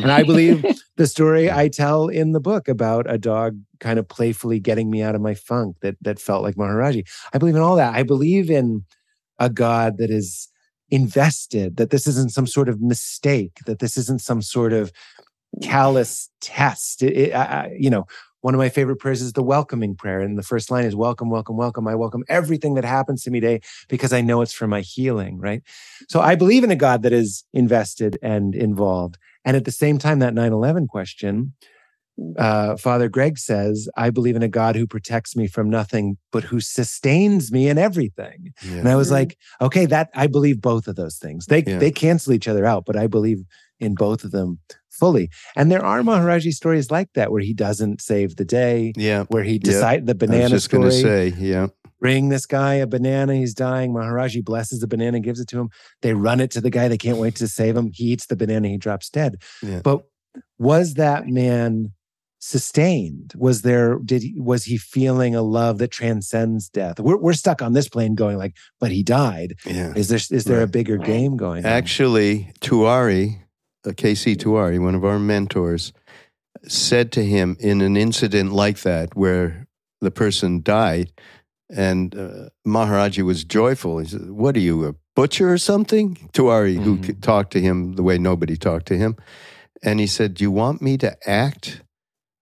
and 0.00 0.10
I 0.10 0.22
believe 0.22 0.64
the 0.96 1.06
story 1.06 1.50
I 1.50 1.68
tell 1.68 2.08
in 2.08 2.32
the 2.32 2.40
book 2.40 2.68
about 2.68 3.10
a 3.10 3.18
dog 3.18 3.58
kind 3.78 3.98
of 3.98 4.08
playfully 4.08 4.60
getting 4.60 4.90
me 4.90 5.02
out 5.02 5.14
of 5.14 5.20
my 5.20 5.34
funk 5.34 5.76
that 5.82 5.96
that 6.02 6.18
felt 6.18 6.42
like 6.42 6.56
Maharaji. 6.56 7.06
I 7.32 7.38
believe 7.38 7.56
in 7.56 7.62
all 7.62 7.76
that. 7.76 7.94
I 7.94 8.02
believe 8.02 8.50
in 8.50 8.84
a 9.38 9.48
God 9.48 9.96
that 9.98 10.10
is 10.10 10.48
invested, 10.90 11.76
that 11.76 11.90
this 11.90 12.06
isn't 12.06 12.32
some 12.32 12.46
sort 12.46 12.68
of 12.68 12.80
mistake, 12.80 13.58
that 13.66 13.78
this 13.78 13.96
isn't 13.96 14.20
some 14.20 14.42
sort 14.42 14.72
of 14.72 14.92
callous 15.62 16.28
test. 16.40 17.02
It, 17.02 17.16
it, 17.16 17.34
I, 17.34 17.74
you 17.78 17.90
know, 17.90 18.06
one 18.40 18.54
of 18.54 18.58
my 18.58 18.68
favorite 18.68 18.96
prayers 18.96 19.20
is 19.20 19.32
the 19.32 19.42
welcoming 19.42 19.94
prayer. 19.94 20.20
And 20.20 20.38
the 20.38 20.42
first 20.42 20.70
line 20.70 20.84
is 20.84 20.96
welcome, 20.96 21.30
welcome, 21.30 21.56
welcome. 21.56 21.86
I 21.86 21.94
welcome 21.94 22.24
everything 22.28 22.74
that 22.74 22.84
happens 22.84 23.22
to 23.24 23.30
me 23.30 23.40
today 23.40 23.60
because 23.88 24.12
I 24.12 24.20
know 24.20 24.40
it's 24.42 24.52
for 24.52 24.66
my 24.66 24.80
healing, 24.80 25.38
right? 25.38 25.62
So 26.08 26.20
I 26.20 26.34
believe 26.34 26.64
in 26.64 26.70
a 26.70 26.76
God 26.76 27.02
that 27.02 27.12
is 27.12 27.44
invested 27.52 28.18
and 28.22 28.54
involved. 28.54 29.18
And 29.44 29.56
at 29.56 29.64
the 29.64 29.72
same 29.72 29.98
time, 29.98 30.18
that 30.20 30.34
9 30.34 30.52
11 30.52 30.86
question, 30.88 31.54
uh, 32.38 32.76
Father 32.76 33.08
Greg 33.08 33.38
says, 33.38 33.88
I 33.96 34.10
believe 34.10 34.36
in 34.36 34.42
a 34.42 34.48
God 34.48 34.76
who 34.76 34.86
protects 34.86 35.34
me 35.36 35.46
from 35.46 35.70
nothing, 35.70 36.18
but 36.32 36.44
who 36.44 36.60
sustains 36.60 37.50
me 37.50 37.68
in 37.68 37.78
everything. 37.78 38.52
Yeah. 38.62 38.78
And 38.78 38.88
I 38.88 38.96
was 38.96 39.10
like, 39.10 39.36
okay, 39.60 39.86
that 39.86 40.10
I 40.14 40.26
believe 40.26 40.60
both 40.60 40.86
of 40.86 40.96
those 40.96 41.16
things. 41.16 41.46
They 41.46 41.62
Yeah. 41.66 41.78
they 41.78 41.90
cancel 41.90 42.32
each 42.32 42.48
other 42.48 42.66
out, 42.66 42.84
but 42.84 42.96
I 42.96 43.06
believe 43.06 43.42
in 43.78 43.94
both 43.94 44.24
of 44.24 44.32
them 44.32 44.58
fully. 44.90 45.30
And 45.56 45.72
there 45.72 45.84
are 45.84 46.02
Maharaji 46.02 46.52
stories 46.52 46.90
like 46.90 47.08
that 47.14 47.32
where 47.32 47.40
he 47.40 47.54
doesn't 47.54 48.02
save 48.02 48.36
the 48.36 48.44
day, 48.44 48.92
yeah. 48.96 49.24
where 49.28 49.44
he 49.44 49.58
decide 49.58 50.06
the 50.06 50.12
I 50.12 50.14
was 50.14 50.28
banana 50.28 50.48
just 50.50 50.68
going 50.70 50.90
story. 50.90 51.30
to 51.30 51.36
say, 51.36 51.42
yeah. 51.42 51.68
Bring 52.00 52.30
this 52.30 52.46
guy 52.46 52.74
a 52.74 52.86
banana. 52.86 53.34
He's 53.36 53.52
dying. 53.52 53.92
Maharaji 53.92 54.42
blesses 54.42 54.80
the 54.80 54.86
banana, 54.86 55.16
and 55.16 55.24
gives 55.24 55.38
it 55.38 55.48
to 55.48 55.58
him. 55.58 55.68
They 56.00 56.14
run 56.14 56.40
it 56.40 56.50
to 56.52 56.60
the 56.62 56.70
guy. 56.70 56.88
They 56.88 56.96
can't 56.96 57.18
wait 57.18 57.36
to 57.36 57.46
save 57.48 57.76
him. 57.76 57.90
He 57.92 58.04
eats 58.04 58.24
the 58.26 58.36
banana. 58.36 58.68
He 58.68 58.78
drops 58.78 59.10
dead. 59.10 59.42
But 59.82 60.04
was 60.58 60.94
that 60.94 61.26
man 61.26 61.92
sustained? 62.40 63.32
Was 63.36 63.62
there? 63.62 63.98
Did 63.98 64.22
he? 64.22 64.34
Was 64.40 64.64
he 64.64 64.76
feeling 64.76 65.34
a 65.34 65.42
love 65.42 65.78
that 65.78 65.90
transcends 65.90 66.68
death? 66.68 66.98
We're 66.98 67.16
we're 67.16 67.32
stuck 67.34 67.62
on 67.62 67.72
this 67.72 67.88
plane, 67.88 68.14
going 68.14 68.36
like, 68.38 68.56
but 68.80 68.90
he 68.90 69.02
died. 69.02 69.54
Yeah. 69.64 69.92
Is 69.94 70.08
there 70.08 70.18
is 70.30 70.44
there 70.44 70.62
a 70.62 70.66
bigger 70.66 70.96
game 70.96 71.36
going? 71.36 71.64
on? 71.64 71.70
Actually, 71.70 72.52
Tewari, 72.60 73.42
uh, 73.86 73.90
KC 73.90 74.36
Tewari, 74.36 74.80
one 74.82 74.94
of 74.94 75.04
our 75.04 75.18
mentors, 75.18 75.92
said 76.66 77.12
to 77.12 77.24
him 77.24 77.56
in 77.60 77.80
an 77.80 77.96
incident 77.96 78.52
like 78.52 78.80
that 78.80 79.14
where 79.16 79.66
the 80.00 80.10
person 80.10 80.62
died, 80.62 81.12
and 81.68 82.14
uh, 82.16 82.48
Maharaji 82.66 83.22
was 83.24 83.44
joyful. 83.44 83.98
He 83.98 84.08
said, 84.08 84.30
What 84.30 84.56
are 84.56 84.60
you, 84.60 84.86
a 84.86 84.94
butcher 85.14 85.52
or 85.52 85.58
something? 85.58 86.16
Tewari, 86.32 86.82
who 86.82 86.96
Mhm. 86.96 87.02
could 87.04 87.22
talk 87.22 87.50
to 87.50 87.60
him 87.60 87.94
the 87.96 88.02
way 88.02 88.18
nobody 88.18 88.56
talked 88.56 88.86
to 88.86 88.96
him. 88.96 89.16
And 89.82 90.00
he 90.00 90.06
said, 90.06 90.34
Do 90.34 90.44
you 90.44 90.50
want 90.50 90.80
me 90.82 90.96
to 90.98 91.16
act 91.28 91.82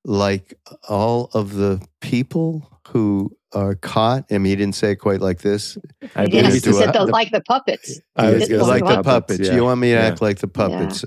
like 0.08 0.54
all 0.88 1.30
of 1.34 1.54
the 1.54 1.80
people 2.00 2.68
who 2.88 3.30
are 3.52 3.74
caught? 3.74 4.24
I 4.30 4.38
mean, 4.38 4.46
he 4.50 4.56
didn't 4.56 4.74
say 4.74 4.92
it 4.92 4.96
quite 4.96 5.20
like 5.20 5.40
this. 5.40 5.76
I 6.16 6.24
Yes, 6.24 6.54
he 6.54 6.60
said 6.72 6.88
a- 6.90 6.92
the, 6.98 7.04
the- 7.06 7.12
like 7.12 7.30
the 7.30 7.42
puppets. 7.42 8.00
I 8.16 8.30
was 8.32 8.48
gonna 8.48 8.64
like 8.64 8.84
the 8.86 9.02
puppets. 9.02 9.40
yeah. 9.40 9.54
You 9.54 9.64
want 9.64 9.80
me 9.80 9.88
to 9.90 9.94
Yeah. 9.98 10.06
act 10.06 10.22
like 10.22 10.38
the 10.38 10.48
puppets, 10.48 11.04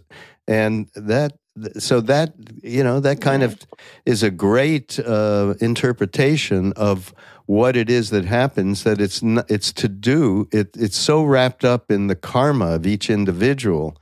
and 0.48 0.88
that. 0.96 1.34
So 1.78 2.00
that 2.02 2.34
you 2.64 2.82
know 2.82 3.02
that 3.02 3.20
kind 3.20 3.44
of 3.44 3.60
is 4.06 4.24
a 4.24 4.32
great 4.32 4.98
uh, 5.00 5.54
interpretation 5.60 6.72
of 6.78 7.14
what 7.46 7.76
it 7.76 7.90
is 7.90 8.10
that 8.12 8.24
happens. 8.24 8.84
That 8.84 9.02
it's 9.02 9.22
n 9.22 9.44
it's 9.50 9.74
to 9.74 9.90
do. 9.90 10.48
It 10.54 10.70
it's 10.78 10.98
so 10.98 11.24
wrapped 11.26 11.66
up 11.66 11.92
in 11.92 12.08
the 12.08 12.16
karma 12.16 12.68
of 12.78 12.86
each 12.88 13.10
individual, 13.10 13.98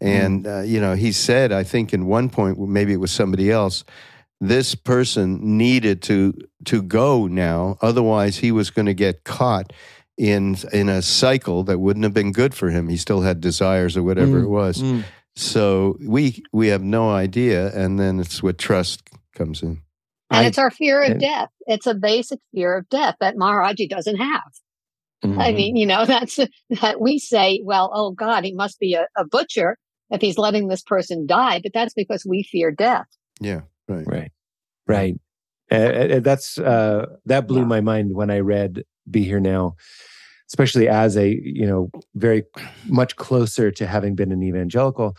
and 0.00 0.46
uh, 0.46 0.60
you 0.60 0.80
know 0.80 0.94
he 0.94 1.10
said 1.12 1.50
I 1.50 1.64
think 1.64 1.92
in 1.92 2.06
one 2.06 2.28
point 2.30 2.56
maybe 2.60 2.92
it 2.92 3.00
was 3.00 3.10
somebody 3.10 3.50
else. 3.50 3.84
This 4.44 4.74
person 4.74 5.56
needed 5.56 6.02
to 6.02 6.34
to 6.64 6.82
go 6.82 7.28
now, 7.28 7.76
otherwise 7.80 8.38
he 8.38 8.50
was 8.50 8.70
going 8.70 8.86
to 8.86 8.94
get 8.94 9.22
caught 9.22 9.72
in 10.18 10.56
in 10.72 10.88
a 10.88 11.00
cycle 11.00 11.62
that 11.64 11.78
wouldn't 11.78 12.02
have 12.02 12.12
been 12.12 12.32
good 12.32 12.52
for 12.52 12.68
him. 12.68 12.88
He 12.88 12.96
still 12.96 13.20
had 13.20 13.40
desires 13.40 13.96
or 13.96 14.02
whatever 14.02 14.40
Mm, 14.40 14.42
it 14.42 14.48
was. 14.48 14.82
Mm. 14.82 15.04
So 15.36 15.96
we 16.04 16.42
we 16.52 16.66
have 16.68 16.82
no 16.82 17.08
idea, 17.10 17.72
and 17.72 18.00
then 18.00 18.18
it's 18.18 18.42
what 18.42 18.58
trust 18.58 19.08
comes 19.32 19.62
in. 19.62 19.80
And 20.30 20.44
I- 20.44 20.46
it's 20.46 20.58
our 20.58 20.72
fear 20.72 21.02
of 21.04 21.12
and- 21.12 21.20
death. 21.20 21.50
It's 21.68 21.86
a 21.86 21.94
basic 21.94 22.40
fear 22.52 22.76
of 22.76 22.88
death 22.88 23.14
that 23.20 23.36
Maharaji 23.36 23.88
doesn't 23.88 24.16
have. 24.16 24.50
I 25.24 25.52
Mhm. 25.52 25.54
mean, 25.56 25.76
you 25.76 25.86
know, 25.86 26.04
that's 26.14 26.40
that 26.80 27.00
we 27.00 27.20
say, 27.20 27.60
well, 27.64 27.92
oh 27.94 28.10
God, 28.10 28.44
he 28.44 28.52
must 28.54 28.80
be 28.80 28.94
a, 28.94 29.06
a 29.16 29.24
butcher 29.24 29.78
if 30.10 30.20
he's 30.20 30.36
letting 30.36 30.66
this 30.66 30.82
person 30.82 31.26
die, 31.26 31.60
but 31.62 31.72
that's 31.72 31.94
because 31.94 32.26
we 32.26 32.42
fear 32.42 32.72
death. 32.72 33.06
Yeah, 33.40 33.60
right. 33.92 34.06
Right. 34.06 34.30
Right. 34.86 35.14
Uh, 35.70 36.20
that's 36.20 36.58
uh, 36.58 37.06
that 37.24 37.46
blew 37.46 37.64
my 37.64 37.80
mind 37.80 38.14
when 38.14 38.30
I 38.30 38.40
read 38.40 38.84
"Be 39.10 39.24
Here 39.24 39.40
Now," 39.40 39.74
especially 40.50 40.86
as 40.86 41.16
a 41.16 41.28
you 41.42 41.66
know 41.66 41.90
very 42.14 42.44
much 42.86 43.16
closer 43.16 43.70
to 43.70 43.86
having 43.86 44.14
been 44.14 44.32
an 44.32 44.42
evangelical. 44.42 45.16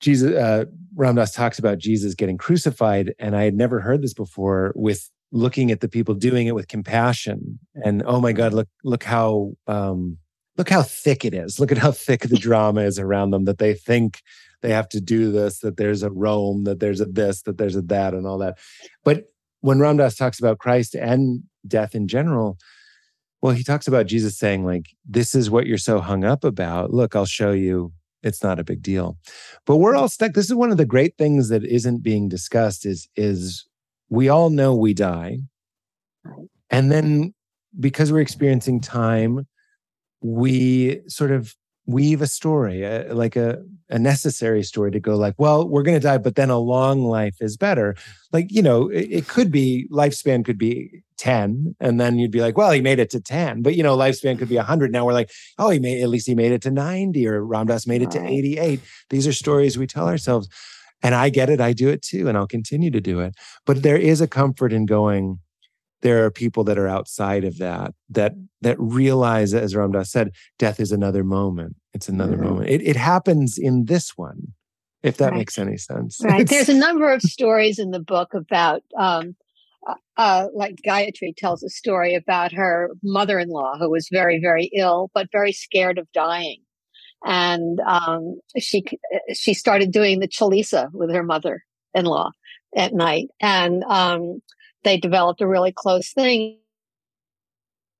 Jesus, 0.00 0.34
uh, 0.34 0.64
Ramdas 0.96 1.34
talks 1.34 1.58
about 1.58 1.78
Jesus 1.78 2.14
getting 2.14 2.38
crucified, 2.38 3.14
and 3.18 3.36
I 3.36 3.44
had 3.44 3.54
never 3.54 3.80
heard 3.80 4.02
this 4.02 4.14
before. 4.14 4.72
With 4.74 5.08
looking 5.30 5.70
at 5.70 5.80
the 5.80 5.88
people 5.88 6.14
doing 6.14 6.48
it 6.48 6.56
with 6.56 6.66
compassion, 6.66 7.60
and 7.74 8.02
oh 8.04 8.20
my 8.20 8.32
God, 8.32 8.52
look 8.52 8.68
look 8.82 9.04
how 9.04 9.52
um, 9.68 10.18
look 10.56 10.70
how 10.70 10.82
thick 10.82 11.24
it 11.24 11.34
is. 11.34 11.60
Look 11.60 11.70
at 11.70 11.78
how 11.78 11.92
thick 11.92 12.22
the 12.22 12.36
drama 12.36 12.80
is 12.80 12.98
around 12.98 13.30
them. 13.30 13.44
That 13.44 13.58
they 13.58 13.74
think 13.74 14.22
they 14.62 14.70
have 14.70 14.88
to 14.90 15.00
do 15.00 15.30
this, 15.30 15.60
that 15.60 15.76
there's 15.76 16.02
a 16.02 16.10
Rome, 16.10 16.64
that 16.64 16.80
there's 16.80 17.00
a 17.00 17.04
this, 17.06 17.42
that 17.42 17.58
there's 17.58 17.76
a 17.76 17.82
that, 17.82 18.14
and 18.14 18.26
all 18.26 18.38
that. 18.38 18.58
But 19.04 19.24
when 19.60 19.78
Ramdas 19.78 20.16
talks 20.16 20.38
about 20.38 20.58
Christ 20.58 20.94
and 20.94 21.42
death 21.66 21.94
in 21.94 22.08
general, 22.08 22.58
well, 23.40 23.52
he 23.52 23.62
talks 23.62 23.86
about 23.86 24.06
Jesus 24.06 24.36
saying, 24.36 24.64
like, 24.64 24.86
this 25.04 25.34
is 25.34 25.50
what 25.50 25.66
you're 25.66 25.78
so 25.78 26.00
hung 26.00 26.24
up 26.24 26.42
about. 26.44 26.92
Look, 26.92 27.14
I'll 27.14 27.26
show 27.26 27.52
you 27.52 27.92
it's 28.22 28.42
not 28.42 28.58
a 28.58 28.64
big 28.64 28.82
deal. 28.82 29.16
But 29.64 29.76
we're 29.76 29.94
all 29.94 30.08
stuck. 30.08 30.32
This 30.32 30.46
is 30.46 30.54
one 30.54 30.72
of 30.72 30.76
the 30.76 30.84
great 30.84 31.16
things 31.16 31.48
that 31.50 31.64
isn't 31.64 32.02
being 32.02 32.28
discussed 32.28 32.84
is, 32.84 33.08
is 33.14 33.66
we 34.08 34.28
all 34.28 34.50
know 34.50 34.74
we 34.74 34.92
die. 34.92 35.38
And 36.68 36.90
then 36.90 37.34
because 37.78 38.10
we're 38.10 38.20
experiencing 38.20 38.80
time, 38.80 39.46
we 40.20 41.00
sort 41.06 41.30
of 41.30 41.54
weave 41.88 42.20
a 42.20 42.26
story, 42.26 42.84
uh, 42.84 43.12
like 43.14 43.34
a, 43.34 43.64
a 43.88 43.98
necessary 43.98 44.62
story 44.62 44.90
to 44.90 45.00
go 45.00 45.16
like, 45.16 45.34
well, 45.38 45.66
we're 45.66 45.82
going 45.82 45.96
to 45.96 46.06
die, 46.06 46.18
but 46.18 46.34
then 46.34 46.50
a 46.50 46.58
long 46.58 47.02
life 47.02 47.36
is 47.40 47.56
better. 47.56 47.96
Like, 48.30 48.52
you 48.52 48.60
know, 48.60 48.88
it, 48.88 49.08
it 49.10 49.28
could 49.28 49.50
be 49.50 49.88
lifespan 49.90 50.44
could 50.44 50.58
be 50.58 51.02
10 51.16 51.74
and 51.80 51.98
then 51.98 52.18
you'd 52.18 52.30
be 52.30 52.42
like, 52.42 52.58
well, 52.58 52.70
he 52.70 52.82
made 52.82 52.98
it 52.98 53.08
to 53.10 53.20
10, 53.20 53.62
but 53.62 53.74
you 53.74 53.82
know, 53.82 53.96
lifespan 53.96 54.38
could 54.38 54.50
be 54.50 54.56
100. 54.56 54.92
Now 54.92 55.06
we're 55.06 55.14
like, 55.14 55.30
oh, 55.58 55.70
he 55.70 55.78
made, 55.78 56.02
at 56.02 56.10
least 56.10 56.26
he 56.26 56.34
made 56.34 56.52
it 56.52 56.60
to 56.62 56.70
90 56.70 57.26
or 57.26 57.42
Ramdas 57.42 57.86
made 57.86 58.02
it 58.02 58.10
to 58.10 58.22
88. 58.22 58.80
These 59.08 59.26
are 59.26 59.32
stories 59.32 59.78
we 59.78 59.86
tell 59.86 60.08
ourselves. 60.08 60.46
And 61.02 61.14
I 61.14 61.30
get 61.30 61.48
it. 61.48 61.60
I 61.60 61.72
do 61.72 61.88
it 61.88 62.02
too. 62.02 62.28
And 62.28 62.36
I'll 62.36 62.46
continue 62.46 62.90
to 62.90 63.00
do 63.00 63.20
it. 63.20 63.34
But 63.64 63.82
there 63.82 63.96
is 63.96 64.20
a 64.20 64.26
comfort 64.26 64.74
in 64.74 64.84
going, 64.84 65.38
there 66.02 66.24
are 66.24 66.30
people 66.30 66.64
that 66.64 66.78
are 66.78 66.88
outside 66.88 67.44
of 67.44 67.58
that, 67.58 67.94
that 68.10 68.34
that 68.60 68.76
realize, 68.80 69.54
as 69.54 69.74
Ramdas 69.74 70.06
said, 70.08 70.32
death 70.58 70.80
is 70.80 70.92
another 70.92 71.22
moment. 71.24 71.76
It's 71.94 72.08
another 72.08 72.36
Mhm. 72.36 72.42
moment. 72.42 72.70
It, 72.70 72.82
it 72.82 72.96
happens 72.96 73.56
in 73.58 73.84
this 73.86 74.16
one, 74.16 74.54
if 75.02 75.16
that 75.18 75.30
Right. 75.32 75.38
makes 75.38 75.58
any 75.58 75.76
sense. 75.76 76.18
Right. 76.22 76.40
It's- 76.40 76.50
There's 76.66 76.76
a 76.76 76.78
number 76.78 77.12
of 77.12 77.22
stories 77.22 77.78
in 77.78 77.90
the 77.90 78.00
book 78.00 78.34
about, 78.34 78.82
um, 78.96 79.36
uh, 79.86 79.94
uh, 80.16 80.48
like 80.54 80.76
Gayatri 80.84 81.34
tells 81.36 81.62
a 81.62 81.68
story 81.68 82.14
about 82.14 82.52
her 82.52 82.90
mother-in-law 83.02 83.78
who 83.78 83.90
was 83.90 84.08
very, 84.10 84.40
very 84.40 84.66
ill, 84.74 85.10
but 85.14 85.28
very 85.32 85.52
scared 85.52 85.98
of 85.98 86.10
dying. 86.12 86.60
And 87.24 87.80
um, 87.80 88.38
she 88.58 88.84
she 89.32 89.52
started 89.54 89.90
doing 89.90 90.20
the 90.20 90.28
chalisa 90.28 90.88
with 90.92 91.10
her 91.12 91.24
mother-in-law 91.24 92.30
at 92.76 92.92
night, 92.94 93.28
and 93.40 93.82
um, 93.84 94.40
they 94.84 94.96
developed 94.98 95.40
a 95.40 95.46
really 95.46 95.72
close 95.72 96.12
thing. 96.12 96.58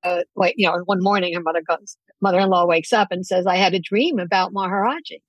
Uh, 0.04 0.22
wait, 0.36 0.54
you 0.56 0.68
know, 0.68 0.78
one 0.84 1.02
morning 1.02 1.34
her 1.34 1.40
mother 1.40 1.62
goes, 1.66 1.96
mother-in-law 2.20 2.66
wakes 2.66 2.92
up 2.92 3.08
and 3.10 3.26
says, 3.26 3.46
"I 3.46 3.56
had 3.56 3.74
a 3.74 3.80
dream 3.80 4.18
about 4.18 4.52
Maharaji." 4.52 5.20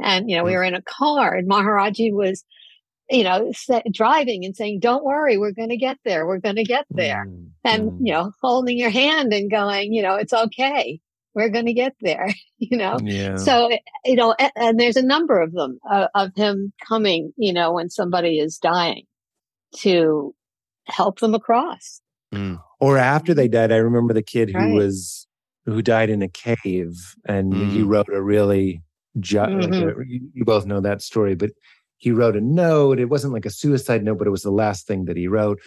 And, 0.00 0.28
you 0.28 0.36
know, 0.36 0.44
we 0.44 0.52
were 0.52 0.64
in 0.64 0.74
a 0.74 0.82
car 0.82 1.34
and 1.34 1.48
Maharaji 1.48 2.12
was, 2.12 2.44
you 3.10 3.24
know, 3.24 3.52
sa- 3.52 3.82
driving 3.92 4.44
and 4.44 4.56
saying, 4.56 4.80
don't 4.80 5.04
worry, 5.04 5.38
we're 5.38 5.52
going 5.52 5.68
to 5.68 5.76
get 5.76 5.98
there. 6.04 6.26
We're 6.26 6.38
going 6.38 6.56
to 6.56 6.64
get 6.64 6.86
there. 6.90 7.26
Mm, 7.26 7.50
And, 7.64 7.90
mm. 7.92 7.98
you 8.00 8.12
know, 8.12 8.32
holding 8.42 8.78
your 8.78 8.90
hand 8.90 9.32
and 9.32 9.50
going, 9.50 9.92
you 9.92 10.02
know, 10.02 10.16
it's 10.16 10.32
okay. 10.32 11.00
We're 11.34 11.48
going 11.48 11.66
to 11.66 11.72
get 11.72 11.94
there, 12.00 12.28
you 12.58 12.76
know? 12.76 12.98
yeah. 13.02 13.36
So, 13.36 13.70
you 14.04 14.16
know, 14.16 14.34
and, 14.38 14.52
and 14.56 14.80
there's 14.80 14.96
a 14.96 15.02
number 15.02 15.40
of 15.40 15.52
them 15.52 15.78
uh, 15.90 16.08
of 16.14 16.30
him 16.34 16.72
coming, 16.86 17.32
you 17.36 17.52
know, 17.52 17.72
when 17.72 17.90
somebody 17.90 18.38
is 18.38 18.58
dying 18.58 19.04
to 19.78 20.34
help 20.86 21.20
them 21.20 21.34
across. 21.34 22.00
Mm. 22.34 22.58
or 22.80 22.98
after 22.98 23.32
they 23.32 23.46
died, 23.46 23.70
I 23.70 23.76
remember 23.76 24.12
the 24.12 24.22
kid 24.22 24.50
who 24.50 24.58
Right. 24.58 24.72
was 24.74 25.28
who 25.66 25.80
died 25.82 26.10
in 26.10 26.20
a 26.20 26.28
cave, 26.28 27.14
and 27.26 27.54
he 27.54 27.78
Mm. 27.80 27.86
wrote 27.88 28.08
a 28.12 28.20
really. 28.20 28.82
Ju- 29.20 29.38
like 29.38 29.70
Mhm. 29.70 30.00
a- 30.00 30.06
you, 30.08 30.28
you 30.34 30.44
both 30.44 30.66
know 30.66 30.80
that 30.80 31.00
story, 31.00 31.36
but 31.36 31.50
he 31.98 32.10
wrote 32.10 32.36
a 32.36 32.40
note. 32.40 32.98
It 32.98 33.08
wasn't 33.08 33.32
like 33.32 33.46
a 33.46 33.50
suicide 33.50 34.02
note, 34.02 34.18
but 34.18 34.26
it 34.26 34.30
was 34.30 34.42
the 34.42 34.50
last 34.50 34.88
thing 34.88 35.04
that 35.04 35.16
he 35.16 35.28
wrote. 35.28 35.60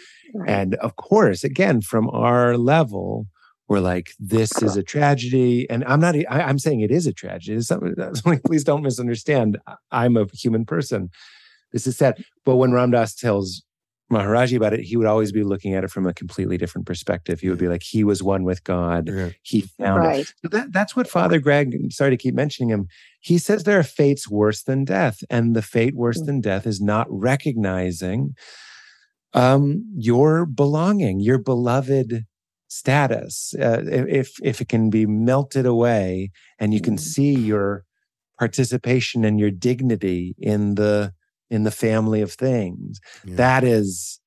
And 0.46 0.76
of 0.76 0.98
course, 0.98 1.46
again, 1.46 1.80
from 1.82 2.10
our 2.10 2.58
level, 2.58 3.28
we're 3.70 3.80
like, 3.80 4.10
this 4.20 4.52
is 4.62 4.76
a 4.76 4.84
tragedy. 4.84 5.68
And 5.70 5.86
I'm 5.86 6.02
not, 6.02 6.16
I, 6.16 6.50
am 6.50 6.60
saying 6.60 6.82
it 6.82 6.92
is 6.92 7.08
a 7.08 7.14
tragedy. 7.14 7.56
It's 7.58 7.68
something, 8.24 8.42
please 8.46 8.66
don't 8.66 8.84
misunderstand. 8.84 9.58
I- 9.66 9.76
I'm 9.92 10.18
a 10.18 10.26
human 10.34 10.66
person. 10.66 11.10
This 11.72 11.88
is 11.88 11.96
sad. 11.98 12.22
But 12.44 12.58
when 12.58 12.72
Ramdas 12.72 13.16
tells 13.18 13.64
Maharaji 14.12 14.56
about 14.56 14.74
it, 14.74 14.82
he 14.82 14.96
would 14.96 15.08
always 15.08 15.32
be 15.32 15.44
looking 15.44 15.74
at 15.74 15.84
it 15.84 15.92
from 15.92 16.08
a 16.08 16.14
completely 16.14 16.58
different 16.58 16.88
perspective. 16.88 17.42
He 17.42 17.50
would 17.50 17.58
be 17.58 17.68
like, 17.68 17.84
he 17.84 18.04
was 18.04 18.24
one 18.24 18.44
with 18.44 18.64
God. 18.64 19.10
Yeah. 19.14 19.30
He 19.44 19.62
found 19.62 20.04
Right. 20.04 20.20
it. 20.22 20.34
So 20.42 20.48
that, 20.50 20.72
that's 20.72 20.96
what 20.96 21.10
Father 21.10 21.40
Greg, 21.40 21.76
sorry 21.92 22.12
to 22.12 22.18
keep 22.18 22.34
mentioning 22.34 22.70
him, 22.70 22.88
he 23.20 23.38
says 23.38 23.64
there 23.64 23.80
are 23.80 23.84
fates 23.84 24.30
worse 24.30 24.64
than 24.64 24.86
death. 24.86 25.24
And 25.30 25.56
the 25.56 25.62
fate 25.62 25.96
worse 25.96 26.22
Mm. 26.22 26.26
than 26.26 26.42
death 26.42 26.66
is 26.66 26.80
not 26.80 27.06
recognizing 27.10 28.34
um, 29.34 29.84
your 29.96 30.46
belonging, 30.46 31.20
your 31.20 31.38
beloved 31.38 32.26
status. 32.70 33.54
Uh, 33.60 33.82
if, 33.86 34.38
if 34.42 34.62
it 34.62 34.70
can 34.70 34.90
be 34.90 35.06
melted 35.06 35.66
away 35.66 36.32
and 36.60 36.74
you 36.74 36.82
can 36.82 36.96
Mm. 36.96 37.00
see 37.00 37.34
your 37.34 37.84
participation 38.40 39.26
and 39.26 39.40
your 39.40 39.52
dignity 39.52 40.36
in 40.40 40.76
the 40.76 41.14
in 41.50 41.64
the 41.64 41.72
family 41.72 42.22
of 42.22 42.34
things. 42.34 43.00
Yeah. 43.26 43.36
that 43.36 43.64
is 43.64 44.20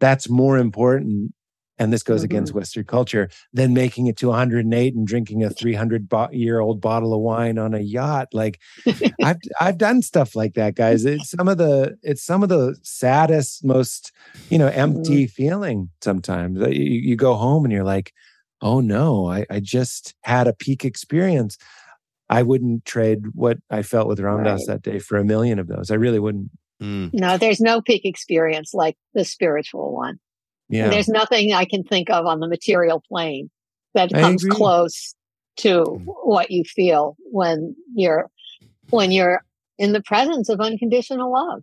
that's 0.00 0.28
more 0.28 0.58
important 0.58 1.32
and 1.78 1.92
this 1.92 2.02
goes 2.02 2.22
against 2.22 2.50
mm-hmm. 2.50 2.58
western 2.58 2.84
culture 2.84 3.30
than 3.52 3.72
making 3.72 4.06
it 4.08 4.16
to 4.16 4.28
108 4.28 4.94
and 4.94 5.06
drinking 5.06 5.44
a 5.44 5.50
300 5.50 6.08
bo- 6.08 6.28
year 6.32 6.58
old 6.58 6.80
bottle 6.80 7.14
of 7.14 7.20
wine 7.20 7.58
on 7.58 7.72
a 7.72 7.78
yacht. 7.78 8.28
Like 8.32 8.60
i've 9.22 9.38
i've 9.60 9.78
done 9.78 10.02
stuff 10.02 10.34
like 10.34 10.54
that 10.54 10.74
guys. 10.74 11.04
It's 11.04 11.30
some 11.36 11.48
of 11.48 11.58
the 11.58 11.96
it's 12.02 12.22
some 12.22 12.42
of 12.42 12.48
the 12.48 12.76
saddest 12.82 13.64
most 13.64 14.12
you 14.50 14.58
know 14.58 14.68
empty 14.68 15.24
mm-hmm. 15.24 15.30
feeling 15.30 15.90
sometimes. 16.02 16.58
You, 16.60 16.68
you 16.70 17.16
go 17.16 17.34
home 17.34 17.64
and 17.64 17.72
you're 17.72 17.84
like 17.84 18.12
oh 18.60 18.80
no 18.80 19.28
I, 19.30 19.46
I 19.48 19.60
just 19.60 20.14
had 20.22 20.48
a 20.48 20.52
peak 20.52 20.84
experience. 20.84 21.56
I 22.30 22.42
wouldn't 22.42 22.84
trade 22.84 23.20
what 23.34 23.56
i 23.70 23.82
felt 23.82 24.06
with 24.06 24.18
ramdas 24.18 24.58
Right. 24.58 24.66
that 24.66 24.82
day 24.82 24.98
for 24.98 25.16
a 25.16 25.24
million 25.24 25.58
of 25.58 25.68
those. 25.68 25.90
I 25.90 25.94
really 25.94 26.18
wouldn't 26.18 26.50
Mm. 26.82 27.12
No, 27.14 27.36
there's 27.38 27.60
no 27.60 27.80
peak 27.80 28.04
experience 28.04 28.72
like 28.74 28.96
the 29.14 29.24
spiritual 29.24 29.92
one. 29.94 30.18
yeah 30.68 30.84
And 30.84 30.92
there's 30.92 31.08
nothing 31.08 31.52
I 31.52 31.64
can 31.64 31.82
think 31.82 32.08
of 32.10 32.26
on 32.26 32.40
the 32.40 32.48
material 32.48 33.02
plane 33.08 33.50
that 33.94 34.14
I 34.14 34.20
comes 34.20 34.44
agree. 34.44 34.56
close 34.56 35.14
to 35.58 35.82
Mm. 35.84 36.04
what 36.24 36.50
you 36.50 36.62
feel 36.64 37.16
when 37.32 37.74
you're 37.94 38.30
when 38.90 39.10
you're 39.10 39.42
in 39.78 39.92
the 39.92 40.02
presence 40.02 40.48
of 40.48 40.60
unconditional 40.60 41.32
love. 41.32 41.62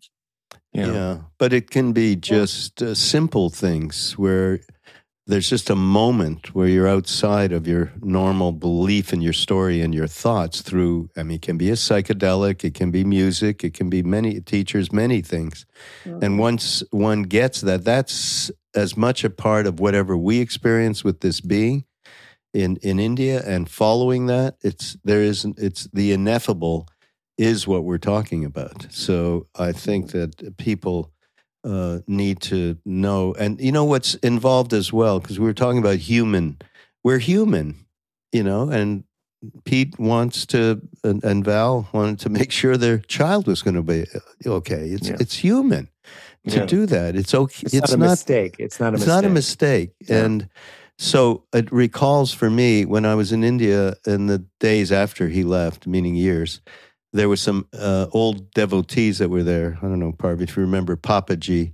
Yeah. 0.74 1.20
but 1.38 1.54
it 1.54 1.72
can 1.72 1.94
be 1.94 2.16
just 2.18 2.82
uh, 2.84 2.94
simple 2.94 3.50
things 3.50 4.18
where 4.18 4.60
there's 5.28 5.50
just 5.50 5.70
a 5.70 5.76
moment 5.76 6.54
where 6.54 6.68
you're 6.68 6.88
outside 6.88 7.52
of 7.52 7.68
your 7.68 7.92
normal 8.02 8.52
belief 8.52 9.12
in 9.12 9.22
your 9.22 9.34
story 9.34 9.82
and 9.82 9.94
your 9.94 10.08
thoughts 10.08 10.62
through 10.62 11.10
i 11.18 11.24
mean 11.24 11.36
it 11.36 11.42
can 11.42 11.58
be 11.58 11.70
a 11.70 11.74
psychedelic 11.74 12.64
it 12.64 12.74
can 12.74 12.92
be 12.92 13.04
music 13.04 13.64
it 13.64 13.74
can 13.74 13.90
be 13.90 14.04
many 14.04 14.40
teachers 14.42 14.92
many 14.92 15.22
things. 15.22 15.66
Mm-hmm. 16.06 16.24
And 16.24 16.40
once 16.40 16.84
one 16.92 17.24
gets 17.24 17.62
that 17.62 17.84
that's 17.84 18.52
as 18.74 18.98
much 18.98 19.24
a 19.24 19.30
part 19.30 19.68
of 19.68 19.80
whatever 19.80 20.18
we 20.18 20.40
experience 20.40 21.04
with 21.04 21.20
this 21.20 21.42
being 21.42 21.86
in 22.54 22.78
in 22.78 23.00
india 23.00 23.44
and 23.46 23.70
following 23.70 24.28
that 24.28 24.56
it's 24.62 24.98
there 25.04 25.22
is 25.22 25.46
it's 25.58 25.88
the 25.94 26.12
ineffable 26.12 26.88
is 27.38 27.68
what 27.68 27.84
we're 27.84 27.98
talking 27.98 28.46
about. 28.46 28.88
So 28.90 29.48
i 29.56 29.72
think 29.72 30.08
mm-hmm. 30.08 30.20
that 30.20 30.58
people 30.58 31.12
uh, 31.66 32.00
need 32.08 32.40
to 32.42 32.78
know. 32.86 33.34
And 33.40 33.60
you 33.60 33.72
know 33.72 33.84
what's 33.86 34.14
involved 34.16 34.74
as 34.74 34.94
well, 34.94 35.20
because 35.20 35.40
we 35.40 35.46
were 35.46 35.54
talking 35.54 35.80
about 35.80 35.98
human. 35.98 36.58
We're 37.04 37.20
human, 37.20 37.86
you 38.32 38.44
know, 38.44 38.70
and 38.70 39.04
Pete 39.64 40.00
wants 40.00 40.46
to, 40.48 40.82
and, 41.04 41.24
and 41.24 41.44
Val 41.46 41.88
wanted 41.92 42.20
to 42.20 42.30
make 42.30 42.52
sure 42.52 42.78
their 42.78 42.98
child 43.00 43.48
was 43.48 43.62
going 43.62 43.76
to 43.76 43.84
be 43.84 44.06
uh, 44.16 44.50
okay. 44.50 44.90
It's 44.90 45.10
Yeah. 45.10 45.18
it's 45.20 45.38
human 45.38 45.90
to 46.48 46.60
Yeah. 46.60 46.66
do 46.66 46.86
that. 46.86 47.16
It's 47.16 47.34
okay. 47.34 47.64
it's, 47.66 47.74
It's, 47.74 47.92
not 47.92 47.96
a 47.96 48.10
mistake 48.10 48.56
it's 48.60 48.80
not 48.80 48.94
a 48.94 48.96
it's 48.96 49.02
mistake 49.06 49.16
not 49.16 49.26
a 49.26 49.30
mistake. 49.34 49.90
Yeah. 50.08 50.24
And 50.26 50.50
so 50.98 51.44
it 51.54 51.72
recalls 51.72 52.34
for 52.34 52.50
me 52.50 52.86
when 52.86 53.06
I 53.06 53.16
was 53.16 53.32
in 53.32 53.44
India 53.44 53.96
in 54.08 54.28
the 54.28 54.46
days 54.60 54.92
after 54.92 55.28
he 55.28 55.44
left, 55.44 55.86
meaning 55.88 56.16
years, 56.16 56.62
there 57.16 57.30
were 57.30 57.38
some 57.38 57.68
uh, 57.74 58.08
old 58.12 58.52
devotees 58.52 59.18
that 59.20 59.30
were 59.30 59.44
there. 59.44 59.78
I 59.82 59.86
don't 59.88 60.00
know, 60.00 60.12
Parv, 60.12 60.42
if 60.42 60.56
you 60.58 60.62
remember 60.64 60.96
Papaji. 60.98 61.72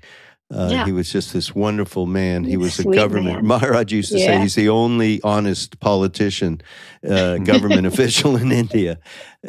Uh, 0.53 0.67
Yeah. 0.69 0.85
He 0.85 0.91
was 0.91 1.11
just 1.11 1.31
this 1.33 1.55
wonderful 1.55 2.05
man. 2.05 2.43
He 2.43 2.57
was 2.57 2.77
a 2.79 2.83
government. 2.83 3.35
man. 3.37 3.47
Maharaj 3.47 3.91
used 3.93 4.11
to 4.11 4.19
say 4.19 4.39
he's 4.41 4.55
the 4.55 4.69
only 4.69 5.21
honest 5.23 5.79
politician, 5.79 6.61
uh, 7.09 7.37
government 7.51 7.87
official 7.87 8.35
in 8.35 8.51
India. 8.51 8.99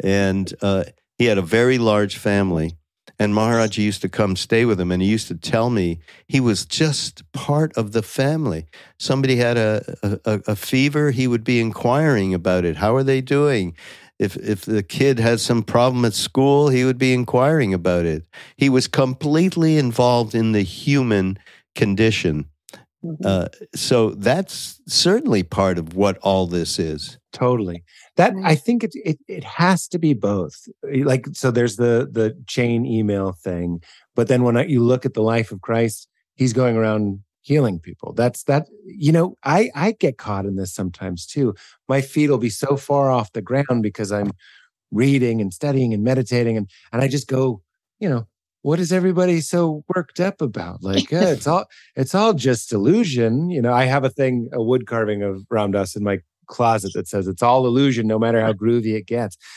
And 0.01 0.51
uh, 0.61 0.83
he 1.17 1.25
had 1.25 1.37
a 1.37 1.41
very 1.41 1.77
large 1.77 2.17
family. 2.17 2.77
And 3.19 3.35
Maharaj 3.35 3.77
used 3.77 4.01
to 4.01 4.09
come 4.09 4.35
stay 4.35 4.65
with 4.65 4.79
him, 4.81 4.91
and 4.91 5.01
he 5.01 5.07
used 5.07 5.27
to 5.27 5.35
tell 5.35 5.69
me 5.69 5.99
he 6.27 6.39
was 6.39 6.65
just 6.65 7.21
part 7.31 7.71
of 7.77 7.91
the 7.91 8.01
family. 8.01 8.65
Somebody 8.97 9.35
had 9.35 9.55
a, 9.55 9.83
a, 10.25 10.41
a 10.47 10.55
fever, 10.55 11.11
he 11.11 11.27
would 11.27 11.43
be 11.43 11.59
inquiring 11.59 12.33
about 12.33 12.65
it. 12.65 12.77
How 12.77 12.95
are 12.95 13.03
they 13.03 13.21
doing? 13.21 13.75
If, 14.23 14.37
if 14.37 14.61
the 14.65 14.83
kid 14.83 15.19
had 15.19 15.39
some 15.39 15.63
problem 15.63 16.05
at 16.05 16.13
school, 16.13 16.69
he 16.69 16.85
would 16.85 16.97
be 16.97 17.13
inquiring 17.13 17.73
about 17.73 18.05
it. 18.05 18.23
He 18.57 18.69
was 18.69 18.87
completely 18.87 19.77
involved 19.77 20.33
in 20.33 20.53
the 20.53 20.63
human 20.63 21.37
condition. 21.75 22.45
Mhm. 23.03 23.25
Uh, 23.25 23.47
so 23.75 24.11
that's 24.11 24.79
certainly 24.87 25.43
part 25.43 25.77
of 25.77 25.95
what 25.95 26.17
all 26.19 26.47
this 26.47 26.79
is. 26.79 27.17
totally 27.33 27.83
that 28.15 28.31
i 28.43 28.55
think 28.55 28.83
it, 28.83 28.91
it 29.11 29.17
it 29.27 29.43
has 29.43 29.87
to 29.87 29.97
be 29.97 30.13
both 30.13 30.55
like 31.11 31.25
so 31.33 31.49
there's 31.51 31.77
the 31.77 32.07
the 32.19 32.27
chain 32.47 32.85
email 32.85 33.31
thing 33.43 33.81
but 34.15 34.27
then 34.27 34.43
when 34.43 34.55
I, 34.55 34.63
you 34.65 34.81
look 34.83 35.03
at 35.05 35.15
the 35.15 35.23
life 35.35 35.51
of 35.51 35.59
christ 35.67 36.07
he's 36.35 36.53
going 36.53 36.75
around 36.77 37.23
healing 37.43 37.79
people. 37.79 38.13
That's 38.13 38.43
that 38.45 38.67
you 38.85 39.11
know 39.11 39.37
i 39.43 39.69
i 39.75 39.91
get 39.91 40.17
caught 40.17 40.45
in 40.45 40.55
this 40.55 40.73
sometimes 40.73 41.27
too. 41.27 41.53
My 41.87 42.01
feet 42.01 42.29
will 42.29 42.39
be 42.39 42.49
so 42.49 42.75
far 42.75 43.11
off 43.11 43.33
the 43.33 43.41
ground 43.41 43.83
because 43.83 44.11
i'm 44.11 44.31
reading 44.91 45.41
and 45.41 45.53
studying 45.53 45.93
and 45.93 46.03
meditating 46.03 46.57
and 46.57 46.69
and 46.91 47.01
i 47.01 47.07
just 47.07 47.27
go 47.27 47.61
you 47.99 48.09
know 48.09 48.27
what 48.63 48.79
is 48.79 48.93
everybody 48.93 49.41
so 49.41 49.83
worked 49.93 50.21
up 50.21 50.41
about? 50.41 50.81
Like 50.81 51.11
uh, 51.11 51.27
it's 51.35 51.47
all 51.47 51.65
it's 51.95 52.15
all 52.15 52.33
just 52.33 52.71
illusion. 52.71 53.49
You 53.49 53.61
know 53.61 53.73
i 53.73 53.83
have 53.83 54.03
a 54.03 54.09
thing 54.09 54.49
a 54.53 54.63
wood 54.63 54.87
carving 54.87 55.21
of 55.21 55.43
ramdas 55.51 55.95
in 55.95 56.03
my 56.03 56.19
closet 56.47 56.91
that 56.95 57.07
says 57.07 57.27
it's 57.27 57.43
all 57.43 57.65
illusion 57.65 58.07
no 58.07 58.19
matter 58.19 58.41
how 58.41 58.53
groovy 58.53 58.95
it 58.95 59.05
gets. 59.05 59.37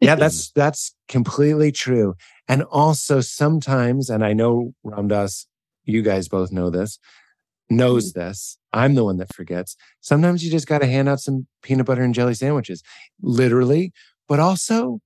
Yeah 0.00 0.14
that's 0.14 0.52
that's 0.52 0.94
completely 1.08 1.72
true. 1.72 2.14
And 2.46 2.62
also 2.64 3.20
sometimes 3.20 4.08
and 4.08 4.24
i 4.24 4.32
know 4.32 4.72
ramdas 4.86 5.46
you 5.84 6.02
guys 6.02 6.28
both 6.28 6.52
know 6.52 6.70
this 6.70 6.98
knows 7.76 8.12
this. 8.12 8.58
I'm 8.72 8.94
the 8.94 9.04
one 9.04 9.18
that 9.18 9.34
forgets. 9.34 9.76
Sometimes 10.00 10.44
you 10.44 10.50
just 10.50 10.66
got 10.66 10.78
to 10.80 10.86
hand 10.86 11.08
out 11.08 11.20
some 11.20 11.46
peanut 11.62 11.86
butter 11.86 12.02
and 12.02 12.14
jelly 12.14 12.34
sandwiches 12.34 12.82
literally 13.22 13.92
but 14.28 14.40
also 14.40 15.00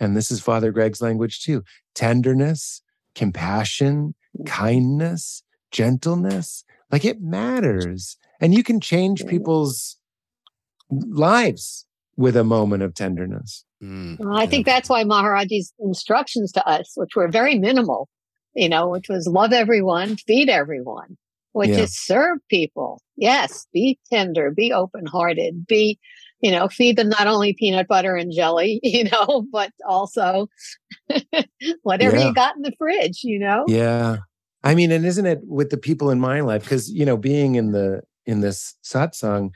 and 0.00 0.16
this 0.16 0.30
is 0.30 0.40
father 0.40 0.70
greg's 0.70 1.00
language 1.00 1.42
too 1.42 1.62
tenderness 1.94 2.82
compassion 3.14 4.14
kindness 4.46 5.42
gentleness 5.70 6.64
like 6.94 7.04
it 7.04 7.20
matters. 7.20 8.16
And 8.40 8.54
you 8.54 8.62
can 8.62 8.80
change 8.80 9.26
people's 9.26 9.96
lives 10.90 11.86
with 12.16 12.36
a 12.36 12.44
moment 12.44 12.84
of 12.84 12.94
tenderness. 12.94 13.64
Mm, 13.82 14.18
Well, 14.20 14.36
I 14.36 14.44
yeah. 14.44 14.48
think 14.48 14.66
that's 14.66 14.88
why 14.88 15.02
Maharaji's 15.02 15.72
instructions 15.80 16.52
to 16.52 16.64
us, 16.66 16.92
which 16.94 17.16
were 17.16 17.28
very 17.28 17.58
minimal, 17.58 18.08
you 18.54 18.68
know, 18.68 18.88
which 18.88 19.08
was 19.08 19.26
love 19.26 19.52
everyone, 19.52 20.16
feed 20.16 20.48
everyone, 20.48 21.16
which 21.54 21.70
Yeah. 21.70 21.80
is 21.80 21.98
serve 21.98 22.38
people. 22.50 23.00
Yes, 23.16 23.66
be 23.72 23.98
tender, 24.12 24.50
be 24.50 24.72
open 24.72 25.06
hearted, 25.06 25.66
be, 25.66 25.98
you 26.40 26.50
know, 26.50 26.68
feed 26.68 26.96
them 26.96 27.08
not 27.08 27.26
only 27.26 27.54
peanut 27.54 27.88
butter 27.88 28.16
and 28.16 28.32
jelly, 28.32 28.80
you 28.84 29.04
know, 29.04 29.46
but 29.50 29.70
also 29.88 30.48
whatever 31.82 32.16
Yeah. 32.16 32.28
you 32.28 32.34
got 32.34 32.56
in 32.56 32.62
the 32.62 32.72
fridge, 32.78 33.20
you 33.24 33.38
know? 33.38 33.64
Yeah. 33.68 34.18
I 34.62 34.74
mean, 34.74 34.90
and 34.90 35.04
isn't 35.06 35.26
it 35.26 35.40
with 35.44 35.70
the 35.70 35.76
people 35.76 36.10
in 36.10 36.18
my 36.20 36.40
life? 36.40 36.62
Because, 36.64 36.90
you 36.90 37.04
know, 37.04 37.16
being 37.16 37.54
in 37.54 37.72
the 37.72 38.02
in 38.26 38.40
this 38.40 38.74
satsang 38.84 39.50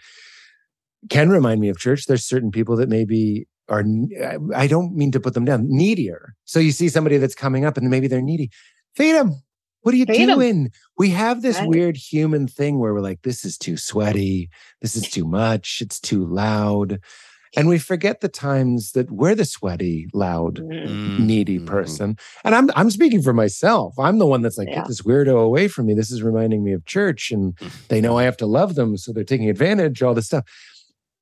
can 1.09 1.31
remind 1.31 1.61
me 1.61 1.69
of 1.69 1.79
church. 1.79 2.07
There's 2.07 2.25
certain 2.25 2.51
people 2.51 2.77
that 2.77 2.89
maybe 2.89 3.47
are 3.69 3.85
I- 4.23 4.39
I 4.55 4.67
don't 4.67 4.95
mean 4.95 5.11
to 5.13 5.21
put 5.21 5.35
them 5.35 5.45
down, 5.45 5.67
needier. 5.69 6.35
So 6.45 6.61
you 6.61 6.71
see 6.73 6.89
somebody 6.89 7.17
that's 7.17 7.35
coming 7.35 7.65
up 7.65 7.77
and 7.77 7.89
maybe 7.91 8.07
they're 8.09 8.23
needy. 8.23 8.51
Feed 8.97 9.13
them. 9.13 9.43
What 9.89 9.95
are 9.95 9.97
you 9.97 10.05
Feed 10.05 10.29
'em. 10.29 10.39
doing? 10.39 10.71
We 10.99 11.09
have 11.13 11.41
this 11.41 11.57
Right. 11.59 11.67
weird 11.67 11.97
human 11.97 12.47
thing 12.47 12.79
where 12.79 12.93
we're 12.93 13.01
like, 13.01 13.23
this 13.23 13.43
is 13.43 13.57
too 13.57 13.79
sweaty, 13.79 14.51
this 14.83 14.95
is 14.95 15.05
too 15.09 15.25
much, 15.25 15.79
it's 15.81 15.99
too 15.99 16.27
loud. 16.27 17.01
And 17.57 17.69
we 17.69 17.79
forget 17.79 18.21
the 18.21 18.29
times 18.29 18.93
that 18.93 19.11
we're 19.11 19.35
the 19.35 19.47
sweaty, 19.47 20.07
loud, 20.13 20.57
Mm. 20.57 20.87
Mm, 20.89 21.19
needy 21.21 21.59
mhm. 21.59 21.65
person. 21.65 22.19
And 22.45 22.55
I'm 22.55 22.69
I'm 22.77 22.91
speaking 22.91 23.23
for 23.23 23.33
myself. 23.33 23.99
I'm 23.99 24.19
the 24.19 24.27
one 24.27 24.43
that's 24.43 24.59
like, 24.59 24.69
Yeah. 24.69 24.75
get 24.81 24.89
this 24.89 25.01
weirdo 25.01 25.43
away 25.43 25.69
from 25.69 25.87
me. 25.87 25.95
This 25.95 26.11
is 26.11 26.23
reminding 26.23 26.63
me 26.63 26.73
of 26.73 26.85
church. 26.85 27.31
And 27.31 27.55
they 27.89 28.03
know 28.03 28.19
I 28.19 28.25
have 28.25 28.37
to 28.39 28.47
love 28.47 28.75
them. 28.75 28.99
So 28.99 29.15
they're 29.15 29.25
taking 29.25 29.49
advantage, 29.49 30.03
all 30.03 30.13
this 30.13 30.27
stuff. 30.27 30.45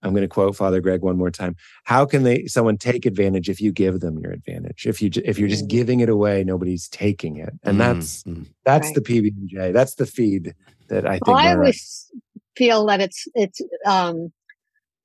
I'm 0.07 0.13
going 0.15 0.23
to 0.23 0.29
quote 0.29 0.57
Father 0.57 0.81
Greg 0.81 1.03
one 1.03 1.19
more 1.19 1.31
time. 1.31 1.57
How 1.85 2.07
can 2.07 2.23
they 2.23 2.47
someone 2.47 2.79
take 2.79 3.05
advantage 3.05 3.49
if 3.49 3.61
you 3.61 3.73
give 3.73 4.01
them 4.01 4.19
your 4.19 4.31
advantage? 4.33 4.87
If 4.87 5.03
you 5.03 5.11
if 5.25 5.39
you're 5.39 5.49
just 5.49 5.65
Mm. 5.67 5.69
giving 5.71 6.01
it 6.01 6.09
away, 6.09 6.45
nobody's 6.45 6.89
taking 6.89 7.37
it, 7.39 7.53
and 7.65 7.77
Mm, 7.77 7.79
that's 7.79 8.23
mm. 8.23 8.47
that's 8.65 8.87
Right. 8.89 8.95
the 8.95 9.01
PB 9.03 9.29
and 9.37 9.49
J. 9.49 9.73
That's 9.73 9.97
the 9.97 10.07
feed 10.07 10.55
that 10.89 11.07
I 11.07 11.15
think. 11.15 11.27
Well, 11.27 11.37
I 11.37 11.45
Mara- 11.45 11.59
always 11.59 12.11
feel 12.57 12.87
that 12.87 13.01
it's 13.01 13.27
it's 13.35 13.61
um, 13.85 14.33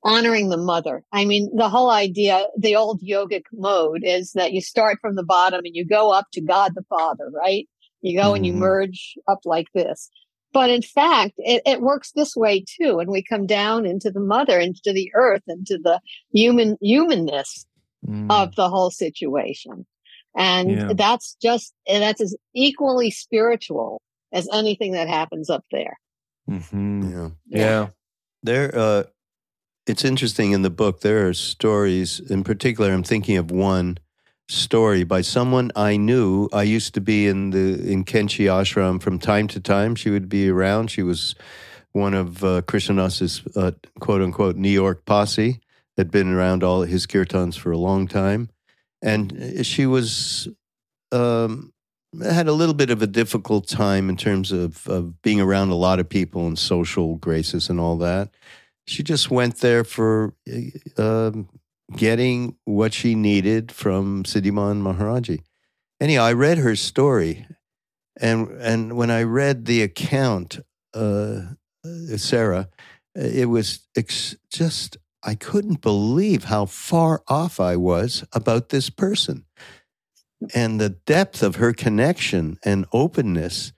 honoring 0.03 0.49
the 0.49 0.57
mother. 0.57 1.03
I 1.11 1.25
mean, 1.25 1.49
the 1.55 1.69
whole 1.69 1.89
idea, 1.89 2.45
the 2.57 2.75
old 2.75 3.01
yogic 3.01 3.43
mode 3.53 4.01
is 4.03 4.31
that 4.33 4.53
you 4.53 4.61
start 4.61 4.99
from 5.01 5.15
the 5.15 5.23
bottom 5.23 5.61
and 5.65 5.75
you 5.75 5.85
go 5.85 6.11
up 6.11 6.27
to 6.33 6.41
God 6.41 6.73
the 6.75 6.85
Father, 6.89 7.29
right? 7.33 7.67
You 8.01 8.17
go 8.19 8.33
and 8.33 8.45
you 8.45 8.53
Mhm. 8.53 8.57
merge 8.57 9.15
up 9.27 9.39
like 9.45 9.67
this. 9.73 10.09
But 10.53 10.69
in 10.69 10.81
fact, 10.81 11.33
it, 11.37 11.61
it 11.65 11.81
works 11.81 12.11
this 12.13 12.35
way 12.35 12.63
too. 12.67 12.99
And 12.99 13.09
we 13.09 13.23
come 13.23 13.45
down 13.47 13.85
into 13.85 14.11
the 14.11 14.19
mother, 14.19 14.59
into 14.59 14.91
the 14.93 15.11
earth, 15.15 15.43
into 15.47 15.77
the 15.81 15.99
human 16.33 16.77
humanness 16.81 17.65
Mm. 18.07 18.31
of 18.31 18.55
the 18.55 18.67
whole 18.67 18.89
situation. 18.89 19.85
And 20.35 20.71
Yeah. 20.71 20.93
that's 20.95 21.37
just, 21.39 21.71
and 21.87 22.01
that's 22.01 22.19
as 22.19 22.35
equally 22.55 23.11
spiritual 23.11 24.01
as 24.33 24.49
anything 24.51 24.93
that 24.93 25.07
happens 25.07 25.51
up 25.51 25.63
there. 25.71 25.99
Mhm. 26.49 27.11
Yeah. 27.47 27.59
Yeah. 27.59 27.87
There, 28.41 28.75
uh, 28.75 29.03
it's 29.85 30.03
interesting 30.03 30.51
in 30.51 30.63
the 30.63 30.71
book. 30.71 31.01
There 31.01 31.27
are 31.27 31.33
stories, 31.35 32.19
in 32.19 32.43
particular. 32.43 32.91
I'm 32.91 33.03
thinking 33.03 33.37
of 33.37 33.51
one 33.51 33.99
story 34.51 35.03
by 35.03 35.21
someone 35.21 35.71
I 35.75 35.97
knew. 35.97 36.49
I 36.51 36.63
used 36.63 36.93
to 36.95 37.01
be 37.01 37.27
in 37.27 37.51
the 37.51 37.91
in 37.91 38.03
Kainchi 38.03 38.45
Ashram 38.45 39.01
from 39.01 39.17
time 39.17 39.47
to 39.49 39.59
time. 39.59 39.95
She 39.95 40.09
would 40.09 40.27
be 40.27 40.49
around. 40.49 40.91
She 40.91 41.03
was 41.03 41.35
one 41.93 42.13
of 42.13 42.43
uh, 42.43 42.61
Krishna 42.63 42.95
Das's 42.95 43.41
uh, 43.55 43.71
quote 43.99 44.21
unquote 44.21 44.55
New 44.55 44.69
York 44.69 45.05
posse. 45.05 45.59
Had 45.97 46.11
been 46.11 46.33
around 46.33 46.63
all 46.63 46.81
his 46.81 47.05
kirtans 47.05 47.57
for 47.57 47.71
a 47.71 47.77
long 47.77 48.07
time, 48.07 48.49
and 49.01 49.65
she 49.65 49.85
was. 49.85 50.47
Um, 51.11 51.73
had 52.21 52.47
a 52.47 52.53
little 52.53 52.75
bit 52.75 52.89
of 52.89 53.01
a 53.01 53.07
difficult 53.07 53.67
time 53.67 54.09
in 54.09 54.17
terms 54.17 54.51
of, 54.51 54.85
of 54.87 55.21
being 55.21 55.39
around 55.39 55.69
a 55.69 55.75
lot 55.75 55.97
of 55.97 56.09
people 56.09 56.45
and 56.45 56.59
social 56.59 57.15
graces 57.15 57.69
and 57.69 57.79
all 57.79 57.97
that. 57.97 58.29
She 58.85 59.01
just 59.01 59.31
went 59.31 59.57
there 59.57 59.85
for 59.85 60.33
um, 60.97 61.47
getting 61.95 62.55
what 62.65 62.93
she 62.93 63.15
needed 63.15 63.71
from 63.71 64.23
Siddhiman 64.23 64.81
Maharaji. 64.81 65.41
Anyhow, 65.99 66.23
I 66.23 66.33
read 66.33 66.57
her 66.57 66.75
story, 66.75 67.45
and 68.19 68.49
and 68.61 68.97
when 68.97 69.11
I 69.11 69.23
read 69.23 69.65
the 69.65 69.81
account, 69.81 70.59
uh, 70.93 71.41
uh, 71.85 72.17
Sarah, 72.17 72.69
it 73.15 73.49
was 73.49 73.87
ex- 73.95 74.35
just 74.51 74.97
I 75.23 75.35
couldn't 75.35 75.81
believe 75.81 76.45
how 76.45 76.65
far 76.65 77.21
off 77.27 77.59
I 77.59 77.75
was 77.75 78.23
about 78.33 78.69
this 78.69 78.89
person 78.89 79.45
and 80.53 80.79
the 80.79 80.89
depth 80.89 81.43
of 81.43 81.57
her 81.57 81.73
connection 81.73 82.57
and 82.63 82.85
openness, 82.91 83.73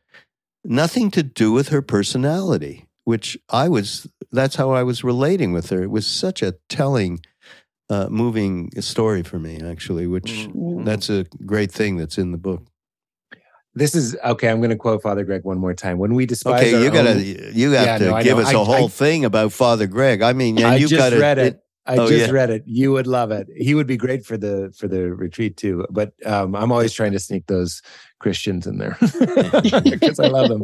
nothing 0.64 1.12
to 1.12 1.24
do 1.24 1.52
with 1.52 1.70
her 1.70 1.82
personality, 1.82 2.88
which 3.04 3.38
I 3.50 3.68
was, 3.70 4.08
that's 4.32 4.56
how 4.56 4.72
I 4.72 4.84
was 4.84 5.04
relating 5.04 5.52
with 5.52 5.70
her. 5.70 5.84
It 5.84 5.92
was 5.92 6.08
such 6.08 6.42
a 6.42 6.56
telling, 6.70 7.20
uh, 7.94 8.08
moving 8.10 8.70
story 8.82 9.24
for 9.24 9.40
me, 9.40 9.54
actually, 9.74 10.08
which 10.08 10.32
Mm. 10.56 10.86
that's 10.86 11.10
a 11.10 11.26
great 11.46 11.72
thing 11.72 11.98
that's 11.98 12.18
in 12.18 12.32
the 12.32 12.38
book. 12.50 12.62
This 13.76 13.96
is 13.96 14.16
okay. 14.34 14.50
I'm 14.50 14.60
going 14.60 14.70
to 14.70 14.76
quote 14.86 15.02
Father 15.02 15.24
Greg 15.24 15.44
one 15.44 15.58
more 15.58 15.74
time. 15.74 15.98
When 15.98 16.14
we 16.14 16.26
despise, 16.28 16.62
Okay, 16.62 16.74
our 16.76 16.84
you 16.84 16.92
gotta, 16.92 17.12
own- 17.12 17.24
you 17.62 17.72
have 17.72 17.86
Yeah, 17.88 17.98
to 17.98 18.06
no, 18.12 18.24
give 18.24 18.38
us 18.38 18.50
I- 18.54 18.54
a 18.62 18.64
whole 18.64 18.86
I- 18.86 19.02
thing 19.02 19.26
about 19.26 19.52
Father 19.52 19.88
Greg. 19.88 20.22
I 20.22 20.34
mean, 20.34 20.58
and 20.60 20.68
I 20.68 20.76
you 20.76 20.88
just 20.88 21.00
got 21.12 21.20
read 21.20 21.40
it. 21.40 21.60
I 21.86 21.98
Oh, 21.98 22.08
just 22.08 22.28
yeah. 22.28 22.32
read 22.40 22.50
it. 22.50 22.64
You 22.66 22.92
would 22.94 23.08
love 23.08 23.32
it. 23.32 23.48
He 23.58 23.74
would 23.76 23.88
be 23.88 23.98
great 23.98 24.26
for 24.26 24.38
the 24.38 24.72
for 24.78 24.88
the 24.88 25.02
retreat 25.26 25.58
too. 25.58 25.86
But 25.90 26.14
um, 26.26 26.56
I'm 26.56 26.72
always 26.72 26.94
trying 26.94 27.12
to 27.14 27.20
sneak 27.20 27.48
those 27.48 27.82
Christians 28.24 28.66
in 28.68 28.78
there 28.78 28.96
because 29.02 30.20
I 30.20 30.28
love 30.28 30.48
them. 30.50 30.64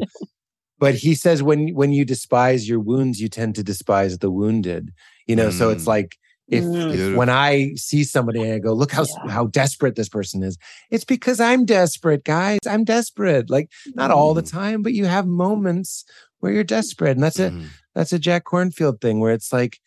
But 0.78 0.94
he 0.96 1.15
says 1.15 1.44
when 1.44 1.70
when 1.76 1.92
you 1.92 2.06
despise 2.06 2.70
your 2.70 2.80
wounds, 2.80 3.20
you 3.20 3.28
tend 3.28 3.56
to 3.56 3.63
despise 3.63 4.20
the 4.20 4.32
wounded. 4.32 4.84
You 5.28 5.36
know, 5.36 5.50
so 5.50 5.70
it's 5.72 5.84
Mm. 5.84 5.88
like 5.98 6.18
if, 6.49 6.63
Mm. 6.63 6.75
if 6.88 6.89
Beautiful. 6.91 7.17
when 7.19 7.29
I 7.29 7.73
see 7.75 8.03
somebody 8.03 8.41
and 8.41 8.53
I 8.53 8.59
go, 8.59 8.73
look 8.73 8.91
how 8.91 9.03
Yeah. 9.25 9.31
how 9.31 9.47
desperate 9.47 9.95
this 9.95 10.09
person 10.09 10.43
is. 10.43 10.57
It's 10.89 11.05
because 11.05 11.39
I'm 11.39 11.65
desperate, 11.65 12.23
guys. 12.23 12.59
I'm 12.67 12.83
desperate. 12.83 13.49
Like 13.49 13.69
not 13.95 14.12
all 14.12 14.33
the 14.33 14.43
Mm. 14.43 14.51
time, 14.51 14.81
but 14.81 14.93
you 14.93 15.05
have 15.05 15.27
moments 15.27 16.05
where 16.39 16.51
you're 16.51 16.63
desperate, 16.63 17.12
and 17.12 17.23
that's 17.23 17.39
a 17.39 17.51
Mhm. 17.51 17.65
that's 17.95 18.13
a 18.13 18.19
Jack 18.19 18.45
Kornfield 18.45 19.01
thing 19.01 19.19
where 19.19 19.33
it's 19.33 19.51
like, 19.51 19.77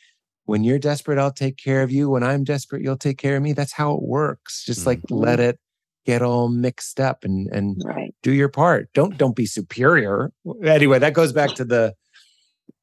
when 0.44 0.64
you're 0.64 0.78
desperate, 0.78 1.18
I'll 1.18 1.32
take 1.32 1.56
care 1.56 1.82
of 1.82 1.90
you. 1.92 2.10
When 2.10 2.22
I'm 2.22 2.44
desperate, 2.44 2.82
you'll 2.82 2.96
take 2.98 3.16
care 3.18 3.36
of 3.36 3.42
me. 3.42 3.52
That's 3.52 3.72
how 3.72 3.94
it 3.94 4.02
works. 4.02 4.64
Just 4.64 4.86
like 4.86 5.00
let 5.10 5.40
it 5.40 5.58
get 6.04 6.20
all 6.20 6.48
mixed 6.48 6.98
up 7.00 7.24
and 7.24 7.48
and 7.52 7.80
Right. 7.84 8.12
do 8.22 8.32
your 8.32 8.48
part. 8.48 8.88
Don't 8.92 9.16
don't 9.16 9.36
be 9.36 9.46
superior. 9.46 10.30
Anyway, 10.64 10.98
that 10.98 11.14
goes 11.14 11.32
back 11.32 11.54
to 11.54 11.64
the 11.64 11.94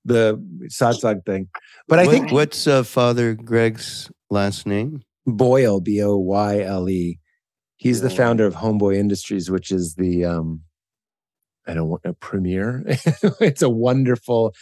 the 0.06 0.38
satsang 0.68 1.24
thing. 1.26 1.50
But 1.88 2.00
I 2.00 2.06
What- 2.06 2.12
think 2.12 2.32
what's 2.32 2.68
uh, 2.68 2.84
Father 2.84 3.34
Greg's 3.36 4.10
last 4.30 4.66
name? 4.66 5.02
Boyle, 5.26 5.80
B 5.82 6.02
O 6.02 6.18
Y 6.18 6.62
L 6.62 6.90
E, 6.90 7.20
he's 7.78 8.02
the 8.02 8.10
founder 8.10 8.46
of 8.48 8.56
Homeboy 8.56 8.96
Industries, 8.98 9.50
which 9.52 9.72
is 9.72 9.96
the 9.96 10.26
um 10.26 10.62
I 11.68 11.74
don't 11.76 11.90
want 11.90 12.02
a 12.06 12.14
premiere. 12.14 12.84
it's 13.40 13.62
a 13.62 13.70
wonderful 13.70 14.54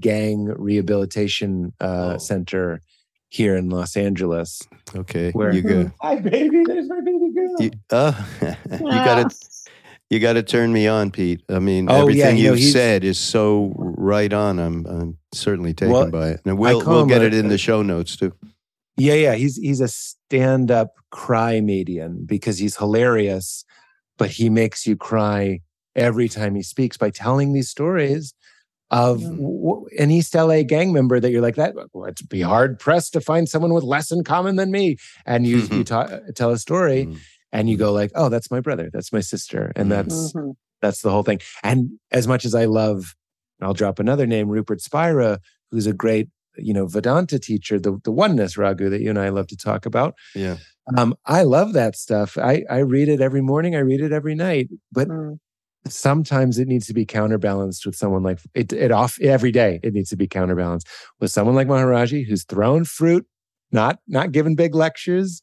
gang 0.00 0.46
rehabilitation 0.46 1.72
uh, 1.80 2.14
Oh. 2.14 2.18
center 2.18 2.80
here 3.28 3.54
in 3.56 3.68
Los 3.70 3.96
Angeles. 3.96 4.60
Okay, 4.96 5.30
Where 5.32 5.54
you 5.54 5.62
go. 5.62 5.90
Hi, 6.00 6.16
baby. 6.16 6.64
There's 6.66 6.88
my 6.88 7.00
baby 7.00 7.30
girl. 7.32 7.54
You, 7.60 7.70
uh, 7.90 8.12
you 8.72 8.78
got 8.80 9.18
Ah. 9.18 9.28
You 10.10 10.18
got 10.20 10.34
to 10.34 10.42
turn 10.42 10.72
me 10.72 10.86
on, 10.86 11.10
Pete. 11.10 11.42
I 11.48 11.58
mean, 11.58 11.88
Oh, 11.90 11.94
yeah, 11.96 12.00
everything 12.24 12.36
you 12.38 12.54
you've 12.54 12.72
said 12.72 13.04
is 13.04 13.18
so 13.18 13.72
right 13.76 14.32
on. 14.32 14.58
I'm 14.58 14.86
I'm 14.86 15.18
certainly 15.32 15.74
taken 15.74 15.92
Well, 15.92 16.10
by 16.10 16.28
it, 16.30 16.40
and 16.44 16.58
we'll 16.58 16.84
we'll 16.84 17.06
get 17.06 17.22
a- 17.22 17.26
it 17.26 17.34
in 17.34 17.48
the 17.48 17.58
show 17.58 17.82
notes 17.82 18.16
too. 18.16 18.32
Yeah, 18.96 19.14
yeah. 19.14 19.34
He's 19.34 19.56
he's 19.56 19.80
a 19.80 19.88
stand-up 19.88 20.94
cry 21.10 21.60
median 21.60 22.24
because 22.26 22.58
he's 22.58 22.76
hilarious, 22.76 23.64
but 24.16 24.30
he 24.30 24.50
makes 24.50 24.86
you 24.86 24.96
cry 24.96 25.60
every 25.94 26.28
time 26.28 26.54
he 26.54 26.62
speaks 26.62 26.96
by 26.96 27.10
telling 27.10 27.52
these 27.52 27.68
stories 27.68 28.34
of 28.90 29.18
Mm. 29.20 29.36
w- 29.36 29.86
an 29.98 30.10
East 30.10 30.34
LA 30.34 30.62
gang 30.62 30.92
member 30.92 31.20
that 31.20 31.30
you're 31.30 31.42
like 31.42 31.56
that. 31.56 31.74
Well, 31.92 32.08
it's 32.08 32.22
be 32.22 32.40
hard 32.40 32.78
pressed 32.78 33.12
to 33.12 33.20
find 33.20 33.48
someone 33.48 33.74
with 33.74 33.84
less 33.84 34.10
in 34.10 34.24
common 34.24 34.56
than 34.56 34.70
me. 34.70 34.96
And 35.26 35.46
you 35.46 35.58
you 35.70 35.84
ta- 35.84 36.20
tell 36.34 36.50
a 36.50 36.58
story, 36.58 37.06
Mhm. 37.06 37.18
And 37.52 37.68
you 37.70 37.76
go 37.76 37.92
like, 37.92 38.10
oh, 38.14 38.28
that's 38.28 38.50
my 38.50 38.60
brother, 38.60 38.90
that's 38.92 39.12
my 39.12 39.20
sister, 39.20 39.72
and 39.74 39.86
Mhm. 39.90 39.90
that's 39.90 40.32
Mhm. 40.32 40.56
that's 40.80 41.02
the 41.02 41.10
whole 41.10 41.22
thing. 41.24 41.40
And 41.62 41.90
as 42.12 42.28
much 42.28 42.44
as 42.44 42.54
I 42.54 42.66
love, 42.66 43.14
I'll 43.60 43.74
drop 43.74 43.98
another 43.98 44.26
name, 44.26 44.48
Rupert 44.48 44.80
Spira, 44.80 45.40
who's 45.70 45.86
a 45.88 45.92
great, 45.92 46.28
you 46.56 46.72
know, 46.72 46.86
Vedanta 46.86 47.38
teacher, 47.38 47.80
the, 47.80 47.98
the 48.04 48.12
oneness 48.12 48.56
Raghu 48.56 48.88
that 48.90 49.00
you 49.00 49.10
and 49.10 49.18
I 49.18 49.30
love 49.30 49.48
to 49.48 49.56
talk 49.56 49.86
about. 49.86 50.14
Yeah, 50.36 50.56
Um, 50.96 51.14
I 51.26 51.42
love 51.42 51.72
that 51.72 51.96
stuff. 51.96 52.38
I, 52.38 52.64
I 52.70 52.78
read 52.78 53.08
it 53.08 53.20
every 53.20 53.40
morning. 53.42 53.74
I 53.74 53.80
read 53.80 54.00
it 54.00 54.12
every 54.12 54.34
night. 54.34 54.68
But 54.92 55.08
Mm. 55.08 55.38
sometimes 55.88 56.58
it 56.58 56.68
needs 56.68 56.86
to 56.86 56.94
be 56.94 57.04
counterbalanced 57.04 57.84
with 57.86 57.96
someone 57.96 58.22
like 58.22 58.38
it, 58.54 58.72
it 58.72 58.90
off 58.92 59.18
every 59.20 59.50
day. 59.50 59.80
It 59.82 59.94
needs 59.94 60.10
to 60.10 60.16
be 60.16 60.26
counterbalanced 60.28 60.86
with 61.20 61.30
someone 61.30 61.54
like 61.56 61.66
Maharaji 61.68 62.26
who's 62.26 62.44
thrown 62.44 62.84
fruit, 62.84 63.26
not 63.72 63.98
not 64.06 64.32
giving 64.32 64.54
big 64.54 64.74
lectures, 64.74 65.42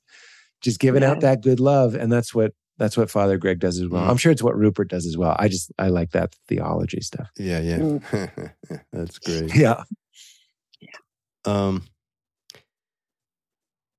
just 0.65 0.79
giving 0.79 1.03
out 1.03 1.21
that 1.21 1.41
good 1.41 1.59
love. 1.59 1.93
And 1.93 2.11
that's 2.11 2.33
what 2.33 2.51
that's 2.77 2.97
what 2.97 3.09
Father 3.09 3.37
Greg 3.37 3.59
does 3.59 3.79
as 3.79 3.87
well. 3.87 4.03
Mm. 4.03 4.09
I'm 4.09 4.17
sure 4.17 4.31
it's 4.31 4.43
what 4.43 4.57
Rupert 4.57 4.89
does 4.89 5.05
as 5.05 5.15
well. 5.15 5.35
I 5.39 5.47
just 5.47 5.71
I 5.79 5.87
like 5.87 6.11
that 6.11 6.35
theology 6.49 6.99
stuff. 7.01 7.29
yeah, 7.37 7.59
yeah. 7.59 7.77
Mm. 7.77 8.51
That's 8.91 9.19
great. 9.19 9.55
Yeah. 9.55 9.83
Um, 11.45 11.83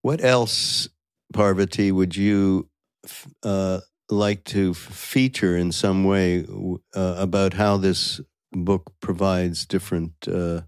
what 0.02 0.22
else, 0.22 0.88
Parvati, 1.32 1.92
would 1.92 2.16
you 2.16 2.68
uh, 3.44 3.80
like 4.10 4.42
to 4.44 4.74
feature 4.74 5.56
in 5.56 5.70
some 5.72 6.04
way 6.04 6.44
uh, 6.94 7.14
about 7.18 7.54
how 7.54 7.76
this 7.76 8.20
book 8.52 8.92
provides 9.00 9.64
different 9.64 10.12
uh, 10.26 10.62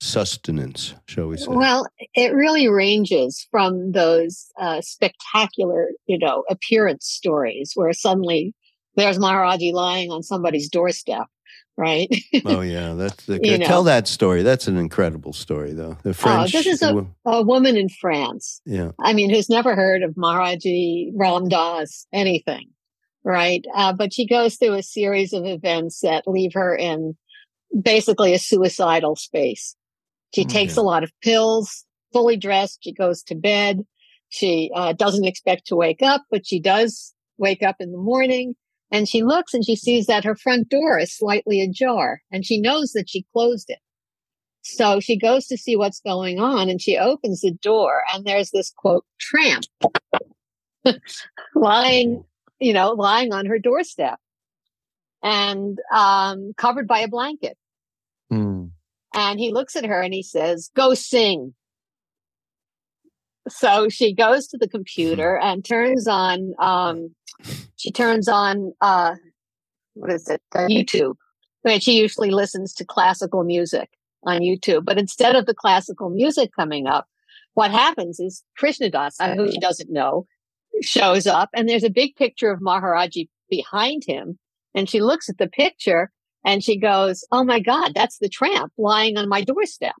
sustenance, 0.00 0.94
shall 1.06 1.28
we 1.28 1.36
say? 1.36 1.46
Well, 1.48 1.86
it 2.14 2.32
really 2.32 2.68
ranges 2.68 3.46
from 3.50 3.92
those 3.92 4.50
uh, 4.58 4.80
spectacular, 4.80 5.90
you 6.06 6.18
know, 6.18 6.44
appearance 6.48 7.06
stories 7.06 7.72
where 7.74 7.92
suddenly 7.92 8.54
there's 8.96 9.18
Maharaji 9.18 9.72
lying 9.72 10.10
on 10.10 10.22
somebody's 10.22 10.68
doorstep, 10.68 11.26
right? 11.76 12.08
oh 12.46 12.62
yeah, 12.62 12.94
that's 12.94 13.26
the, 13.26 13.40
You 13.42 13.58
tell 13.58 13.84
that 13.84 14.08
story. 14.08 14.42
That's 14.42 14.66
an 14.68 14.78
incredible 14.78 15.32
story, 15.32 15.72
though. 15.72 15.96
The 16.02 16.14
French. 16.14 16.54
Oh, 16.54 16.58
this 16.58 16.66
is 16.66 16.82
a- 16.82 17.06
a 17.26 17.42
woman 17.42 17.76
in 17.76 17.88
France, 17.88 18.60
yeah. 18.64 18.92
I 18.98 19.12
mean, 19.12 19.30
who's 19.30 19.50
never 19.50 19.74
heard 19.76 20.02
of 20.02 20.14
Maharaji 20.14 21.12
Ram 21.14 21.48
Dass, 21.48 22.06
anything, 22.12 22.70
right? 23.22 23.64
Uh, 23.74 23.92
but 23.92 24.12
she 24.14 24.26
goes 24.26 24.56
through 24.56 24.74
a 24.74 24.82
series 24.82 25.32
of 25.34 25.44
events 25.44 26.00
that 26.00 26.26
leave 26.26 26.54
her 26.54 26.74
in 26.74 27.16
basically 27.82 28.32
a 28.34 28.38
suicidal 28.38 29.14
space. 29.14 29.76
She 30.34 30.44
Mm, 30.44 30.50
takes 30.50 30.76
a 30.76 30.82
lot 30.82 31.02
of 31.04 31.12
pills. 31.22 31.84
fully 32.12 32.36
dressed. 32.36 32.80
She 32.82 32.92
goes 32.92 33.22
to 33.22 33.36
bed. 33.36 33.84
She 34.30 34.70
uh, 34.74 34.92
doesn't 34.94 35.26
expect 35.26 35.66
to 35.68 35.76
wake 35.76 36.02
up, 36.02 36.22
but 36.30 36.44
she 36.44 36.58
does 36.60 37.14
wake 37.38 37.62
up 37.62 37.76
in 37.78 37.92
the 37.92 37.98
morning 37.98 38.54
and 38.90 39.08
she 39.08 39.22
looks 39.22 39.54
and 39.54 39.64
she 39.64 39.76
sees 39.76 40.06
that 40.06 40.24
her 40.24 40.34
front 40.34 40.68
door 40.68 40.98
is 40.98 41.16
slightly 41.16 41.60
ajar 41.60 42.20
and 42.32 42.44
she 42.44 42.60
knows 42.60 42.90
that 42.92 43.08
she 43.08 43.24
closed 43.32 43.70
it. 43.70 43.78
So 44.62 44.98
she 44.98 45.16
goes 45.16 45.46
to 45.46 45.56
see 45.56 45.76
what's 45.76 46.00
going 46.00 46.40
on 46.40 46.68
and 46.68 46.82
she 46.82 46.98
opens 46.98 47.42
the 47.42 47.52
door 47.62 48.02
and 48.12 48.24
there's 48.24 48.50
this 48.50 48.72
quote 48.76 49.04
tramp 49.20 49.64
lying, 51.54 52.24
you 52.58 52.72
know, 52.72 52.90
lying 52.92 53.32
on 53.32 53.46
her 53.46 53.58
doorstep 53.58 54.18
and 55.22 55.78
um, 55.92 56.52
covered 56.56 56.88
by 56.88 57.00
a 57.00 57.08
blanket. 57.08 57.56
And 59.14 59.40
he 59.40 59.52
looks 59.52 59.76
at 59.76 59.84
her 59.84 60.00
and 60.00 60.14
he 60.14 60.22
says, 60.22 60.70
go 60.74 60.94
sing. 60.94 61.54
So 63.48 63.88
she 63.88 64.14
goes 64.14 64.46
to 64.48 64.58
the 64.58 64.68
computer 64.68 65.36
and 65.42 65.64
turns 65.64 66.06
on, 66.06 66.54
um, 66.58 67.14
she 67.76 67.90
turns 67.90 68.28
on, 68.28 68.72
uh, 68.80 69.14
what 69.94 70.12
is 70.12 70.28
it? 70.28 70.42
Uh, 70.54 70.66
YouTube. 70.68 71.14
I 71.64 71.70
mean, 71.70 71.80
she 71.80 72.00
usually 72.00 72.30
listens 72.30 72.72
to 72.74 72.84
classical 72.84 73.44
music 73.44 73.90
on 74.24 74.40
YouTube, 74.40 74.84
but 74.84 74.98
instead 74.98 75.34
of 75.34 75.46
the 75.46 75.54
classical 75.54 76.10
music 76.10 76.50
coming 76.54 76.86
up, 76.86 77.06
what 77.54 77.70
happens 77.70 78.20
is 78.20 78.44
Krishna 78.56 78.90
Das, 78.90 79.16
who 79.18 79.50
she 79.50 79.58
doesn't 79.58 79.90
know, 79.90 80.26
shows 80.82 81.26
up 81.26 81.50
and 81.52 81.68
there's 81.68 81.84
a 81.84 81.90
big 81.90 82.14
picture 82.16 82.50
of 82.50 82.60
Maharaji 82.60 83.28
behind 83.50 84.04
him. 84.06 84.38
And 84.74 84.88
she 84.88 85.00
looks 85.00 85.28
at 85.28 85.38
the 85.38 85.48
picture 85.48 86.10
and 86.44 86.64
she 86.64 86.78
goes, 86.78 87.24
Oh 87.30 87.44
my 87.44 87.60
God, 87.60 87.92
that's 87.94 88.18
the 88.18 88.28
tramp 88.28 88.72
lying 88.78 89.16
on 89.16 89.28
my 89.28 89.42
doorstep. 89.42 89.94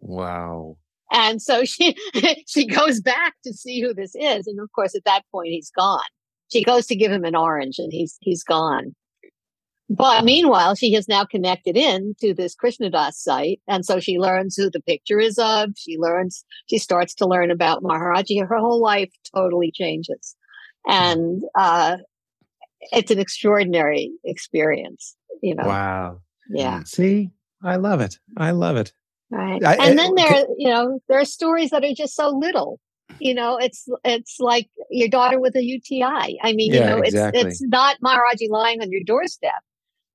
Wow. 0.00 0.76
And 1.10 1.40
so 1.40 1.64
she, 1.64 1.96
she 2.46 2.66
goes 2.66 3.00
back 3.00 3.34
to 3.44 3.52
see 3.52 3.80
who 3.80 3.94
this 3.94 4.14
is. 4.14 4.46
And 4.46 4.60
of 4.60 4.70
course, 4.72 4.94
at 4.94 5.04
that 5.04 5.22
point, 5.32 5.48
he's 5.48 5.70
gone. 5.76 6.00
She 6.52 6.62
goes 6.62 6.86
to 6.86 6.96
give 6.96 7.10
him 7.10 7.24
an 7.24 7.34
orange 7.34 7.78
and 7.78 7.92
he's, 7.92 8.16
he's 8.20 8.44
gone. 8.44 8.94
But 9.90 10.24
meanwhile, 10.24 10.74
she 10.74 10.92
has 10.94 11.08
now 11.08 11.24
connected 11.24 11.76
in 11.76 12.14
to 12.20 12.32
this 12.32 12.54
Krishna 12.54 12.90
Das 12.90 13.22
site. 13.22 13.60
And 13.68 13.84
so 13.84 14.00
she 14.00 14.18
learns 14.18 14.56
who 14.56 14.70
the 14.70 14.80
picture 14.80 15.20
is 15.20 15.38
of. 15.38 15.70
She 15.76 15.98
learns, 15.98 16.44
she 16.70 16.78
starts 16.78 17.14
to 17.16 17.26
learn 17.26 17.50
about 17.50 17.82
Maharaji. 17.82 18.46
Her 18.46 18.58
whole 18.58 18.80
life 18.80 19.10
totally 19.34 19.70
changes. 19.72 20.36
And, 20.86 21.42
uh, 21.58 21.98
it's 22.92 23.10
an 23.10 23.18
extraordinary 23.18 24.12
experience, 24.24 25.16
you 25.42 25.54
know. 25.54 25.66
Wow. 25.66 26.20
Yeah. 26.50 26.82
See, 26.84 27.30
I 27.62 27.76
love 27.76 28.00
it. 28.00 28.18
I 28.36 28.50
love 28.50 28.76
it. 28.76 28.92
Right. 29.30 29.64
I- 29.64 29.74
and 29.74 29.98
I- 29.98 30.02
then 30.02 30.14
there, 30.14 30.46
you 30.58 30.68
know, 30.68 31.00
there 31.08 31.18
are 31.18 31.24
stories 31.24 31.70
that 31.70 31.84
are 31.84 31.94
just 31.94 32.14
so 32.14 32.28
little. 32.30 32.80
You 33.20 33.34
know, 33.34 33.56
it's 33.58 33.86
it's 34.04 34.36
like 34.40 34.68
your 34.90 35.08
daughter 35.08 35.40
with 35.40 35.54
a 35.56 35.62
UTI. 35.62 36.38
I 36.42 36.52
mean, 36.52 36.72
you 36.74 36.80
know, 36.80 36.98
exactly. 37.00 37.42
it's 37.42 37.60
it's 37.60 37.62
not 37.62 37.96
Maharaji 38.04 38.48
lying 38.50 38.82
on 38.82 38.90
your 38.90 39.02
doorstep, 39.06 39.52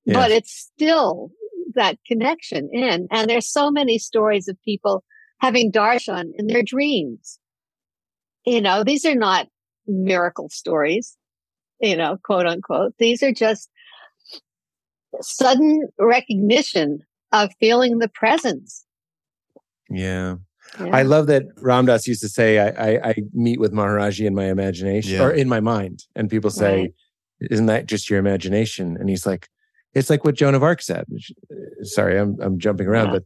but 0.05 0.31
it's 0.31 0.53
still 0.53 1.31
that 1.75 1.97
connection 2.05 2.69
in. 2.73 3.07
And 3.09 3.29
there's 3.29 3.49
so 3.49 3.71
many 3.71 3.97
stories 3.99 4.47
of 4.47 4.57
people 4.63 5.03
having 5.39 5.71
darshan 5.71 6.31
in 6.35 6.47
their 6.47 6.63
dreams. 6.63 7.39
You 8.45 8.61
know, 8.61 8.83
these 8.83 9.05
are 9.05 9.15
not 9.15 9.47
miracle 9.87 10.49
stories, 10.49 11.15
you 11.81 11.95
know, 11.95 12.17
quote 12.23 12.45
unquote. 12.45 12.93
These 12.99 13.23
are 13.23 13.31
just 13.33 13.69
sudden 15.21 15.87
recognition 15.99 16.99
of 17.31 17.51
feeling 17.59 17.99
the 17.99 18.07
presence. 18.09 18.85
Yeah. 19.89 20.35
Yeah. 20.79 20.95
I 20.95 21.01
love 21.01 21.27
that 21.27 21.43
Ram 21.61 21.87
Dass 21.87 22.07
used 22.07 22.21
to 22.21 22.29
say, 22.29 22.59
I, 22.59 22.67
I, 22.91 23.09
I 23.09 23.15
meet 23.33 23.59
with 23.59 23.73
Maharaji 23.73 24.25
in 24.27 24.35
my 24.35 24.45
imagination 24.45 25.13
Yeah. 25.13 25.23
or 25.23 25.31
in 25.31 25.49
my 25.49 25.59
mind. 25.59 26.03
And 26.15 26.29
people 26.29 26.51
say, 26.51 26.81
Right. 26.81 26.93
Isn't 27.49 27.67
that 27.67 27.85
just 27.85 28.09
your 28.09 28.19
imagination? 28.19 28.97
And 28.99 29.09
he's 29.09 29.25
like, 29.25 29.47
It's 29.93 30.09
like 30.09 30.23
what 30.25 30.35
Joan 30.35 30.55
of 30.55 30.61
Arc 30.63 30.81
said. 30.81 31.05
She- 31.17 31.35
Sorry, 31.81 32.19
I'm, 32.19 32.37
I'm 32.41 32.59
jumping 32.59 32.85
around, 32.87 33.07
Yeah. 33.07 33.13
but 33.13 33.23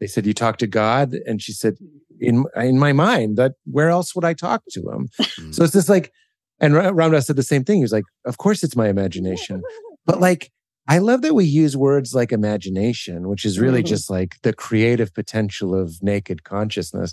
they 0.00 0.06
said, 0.06 0.24
You 0.24 0.32
talk 0.32 0.56
to 0.58 0.66
God? 0.66 1.12
And 1.26 1.42
she 1.42 1.52
said, 1.52 1.76
In, 2.18 2.44
in 2.56 2.78
my 2.78 2.92
mind, 2.94 3.36
that 3.36 3.52
where 3.64 3.90
else 3.90 4.14
would 4.14 4.24
I 4.24 4.32
talk 4.32 4.62
to 4.70 4.80
him? 4.80 5.08
Mm. 5.20 5.54
So 5.54 5.64
it's 5.64 5.72
just 5.74 5.88
like, 5.90 6.12
and 6.60 6.74
Ra- 6.74 6.90
Ram 6.92 7.12
Dass 7.12 7.26
said 7.26 7.36
the 7.36 7.42
same 7.42 7.64
thing. 7.64 7.76
He 7.76 7.82
was 7.82 7.92
like, 7.92 8.04
Of 8.24 8.38
course 8.38 8.62
it's 8.62 8.76
my 8.76 8.88
imagination. 8.88 9.62
But 10.04 10.20
like, 10.20 10.50
I 10.88 10.98
love 10.98 11.22
that 11.22 11.34
we 11.34 11.44
use 11.44 11.76
words 11.76 12.14
like 12.14 12.30
imagination, 12.32 13.28
which 13.28 13.44
is 13.44 13.58
really 13.58 13.82
Mhm. 13.82 13.86
just 13.86 14.08
like 14.10 14.36
the 14.42 14.52
creative 14.52 15.12
potential 15.12 15.74
of 15.74 16.00
naked 16.02 16.44
consciousness, 16.44 17.12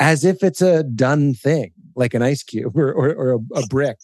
as 0.00 0.24
if 0.24 0.42
it's 0.42 0.60
a 0.60 0.82
done 0.82 1.32
thing, 1.34 1.70
like 1.94 2.14
an 2.14 2.22
ice 2.22 2.42
cube 2.42 2.76
or, 2.76 2.92
or, 2.92 3.14
or 3.14 3.32
a, 3.34 3.58
a 3.60 3.66
brick. 3.68 3.98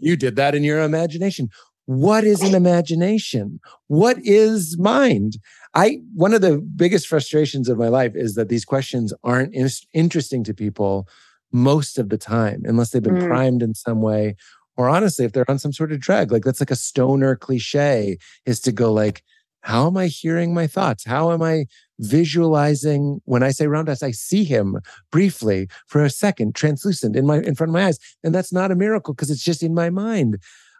you 0.00 0.16
did 0.16 0.36
that 0.36 0.54
in 0.54 0.64
your 0.64 0.80
imagination. 0.80 1.48
What 1.84 2.24
is 2.24 2.42
an 2.42 2.54
imagination? 2.54 3.60
What 3.88 4.16
is 4.24 4.76
mind? 4.78 5.38
I 5.74 5.98
one 6.14 6.32
of 6.34 6.40
the 6.40 6.58
biggest 6.58 7.06
frustrations 7.06 7.68
of 7.68 7.78
my 7.78 7.88
life 7.88 8.12
is 8.14 8.34
that 8.34 8.48
these 8.48 8.64
questions 8.64 9.12
aren't 9.22 9.54
in- 9.54 9.68
interesting 9.92 10.42
to 10.44 10.54
people 10.54 11.06
most 11.52 11.98
of 11.98 12.08
the 12.08 12.18
time, 12.18 12.62
unless 12.64 12.90
they've 12.90 13.02
been 13.02 13.14
Mm. 13.16 13.26
primed 13.28 13.62
in 13.62 13.74
some 13.74 14.00
way 14.02 14.36
or 14.76 14.88
honestly 14.90 15.24
if 15.24 15.32
they're 15.32 15.50
on 15.50 15.58
some 15.58 15.72
sort 15.72 15.90
of 15.90 15.98
drug 15.98 16.30
like 16.30 16.44
that's 16.44 16.60
like 16.60 16.70
a 16.70 16.76
stoner 16.76 17.34
cliche 17.34 18.18
is 18.44 18.60
to 18.60 18.70
go 18.70 18.92
like 18.92 19.22
how 19.62 19.86
am 19.86 19.96
i 19.96 20.06
hearing 20.06 20.52
my 20.54 20.66
thoughts? 20.66 21.04
How 21.04 21.32
am 21.32 21.42
i 21.42 21.64
visualizing? 21.98 23.20
When 23.24 23.42
i 23.42 23.50
say 23.50 23.66
Ram 23.66 23.86
Dass 23.86 24.02
i 24.02 24.10
see 24.10 24.44
him 24.44 24.78
briefly 25.10 25.68
for 25.86 26.04
a 26.04 26.10
second 26.10 26.54
translucent 26.54 27.16
in 27.16 27.26
my 27.26 27.38
in 27.38 27.54
front 27.54 27.70
of 27.70 27.74
my 27.74 27.86
eyes 27.86 27.98
and 28.22 28.34
that's 28.34 28.52
not 28.52 28.70
a 28.70 28.76
miracle 28.76 29.14
because 29.14 29.30
it's 29.30 29.42
just 29.42 29.62
in 29.62 29.74
my 29.74 29.88
mind. 29.90 30.38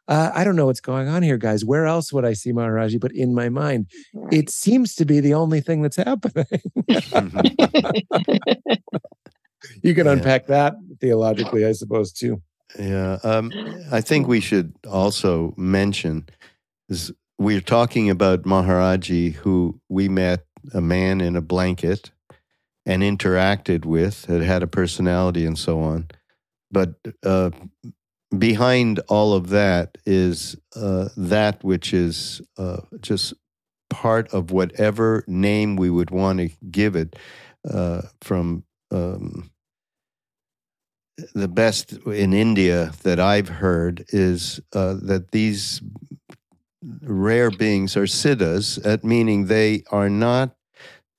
Uh, 0.09 0.31
i 0.35 0.45
don't 0.45 0.55
know 0.55 0.67
what's 0.67 0.81
going 0.81 1.09
on 1.09 1.23
here 1.23 1.37
guys. 1.39 1.65
Where 1.65 1.87
else 1.87 2.13
would 2.13 2.25
i 2.25 2.33
see 2.35 2.53
maharaji 2.53 3.01
but 3.01 3.13
in 3.13 3.35
my 3.35 3.49
mind? 3.49 3.87
It 4.31 4.51
seems 4.51 4.95
to 4.97 5.05
be 5.05 5.19
the 5.21 5.35
only 5.35 5.61
thing 5.61 5.83
that's 5.83 5.97
happening 5.97 6.61
you 9.83 9.95
can 9.95 10.07
Yeah. 10.07 10.13
unpack 10.13 10.47
that 10.47 10.75
theologically 11.01 11.67
i 11.67 11.73
suppose 11.73 12.13
too 12.13 12.41
Yeah, 12.79 13.19
um, 13.23 13.53
I 13.93 14.01
think 14.01 14.27
we 14.29 14.41
should 14.41 14.75
also 14.87 15.55
mention 15.57 16.27
is 16.89 17.13
we're 17.39 17.61
talking 17.63 18.11
about 18.11 18.43
Maharaji, 18.45 19.35
who 19.35 19.81
we 19.89 20.09
met 20.09 20.45
a 20.75 20.81
man 20.81 21.21
in 21.21 21.37
a 21.37 21.41
blanket 21.41 22.11
and 22.87 23.03
interacted 23.03 23.85
with, 23.85 24.27
had 24.27 24.43
had 24.43 24.63
a 24.63 24.67
personality 24.67 25.47
and 25.47 25.59
so 25.59 25.81
on. 25.81 26.09
But 26.71 26.95
uh, 27.25 27.51
behind 28.37 29.01
all 29.09 29.33
of 29.35 29.49
that 29.51 29.97
is 30.07 30.57
uh, 30.77 31.09
that 31.17 31.63
which 31.65 31.95
is 31.95 32.43
uh, 32.59 32.83
just 33.01 33.35
part 33.91 34.29
of 34.35 34.51
whatever 34.51 35.25
name 35.29 35.77
we 35.77 35.91
would 35.91 36.11
want 36.11 36.41
to 36.41 36.51
give 36.71 36.97
it 36.97 37.17
uh, 37.71 38.03
from. 38.21 38.65
Um, 38.91 39.51
the 41.35 41.49
best 41.49 41.93
in 41.93 42.33
India 42.33 42.93
that 43.03 43.19
I've 43.19 43.49
heard 43.49 44.05
is 44.09 44.61
uh, 44.75 44.95
that 45.03 45.33
these 45.33 45.81
rare 47.03 47.51
beings 47.51 47.97
are 47.97 48.07
siddhas, 48.07 48.79
at 48.85 49.03
meaning 49.03 49.47
they 49.47 49.83
are 49.91 50.11
not 50.11 50.55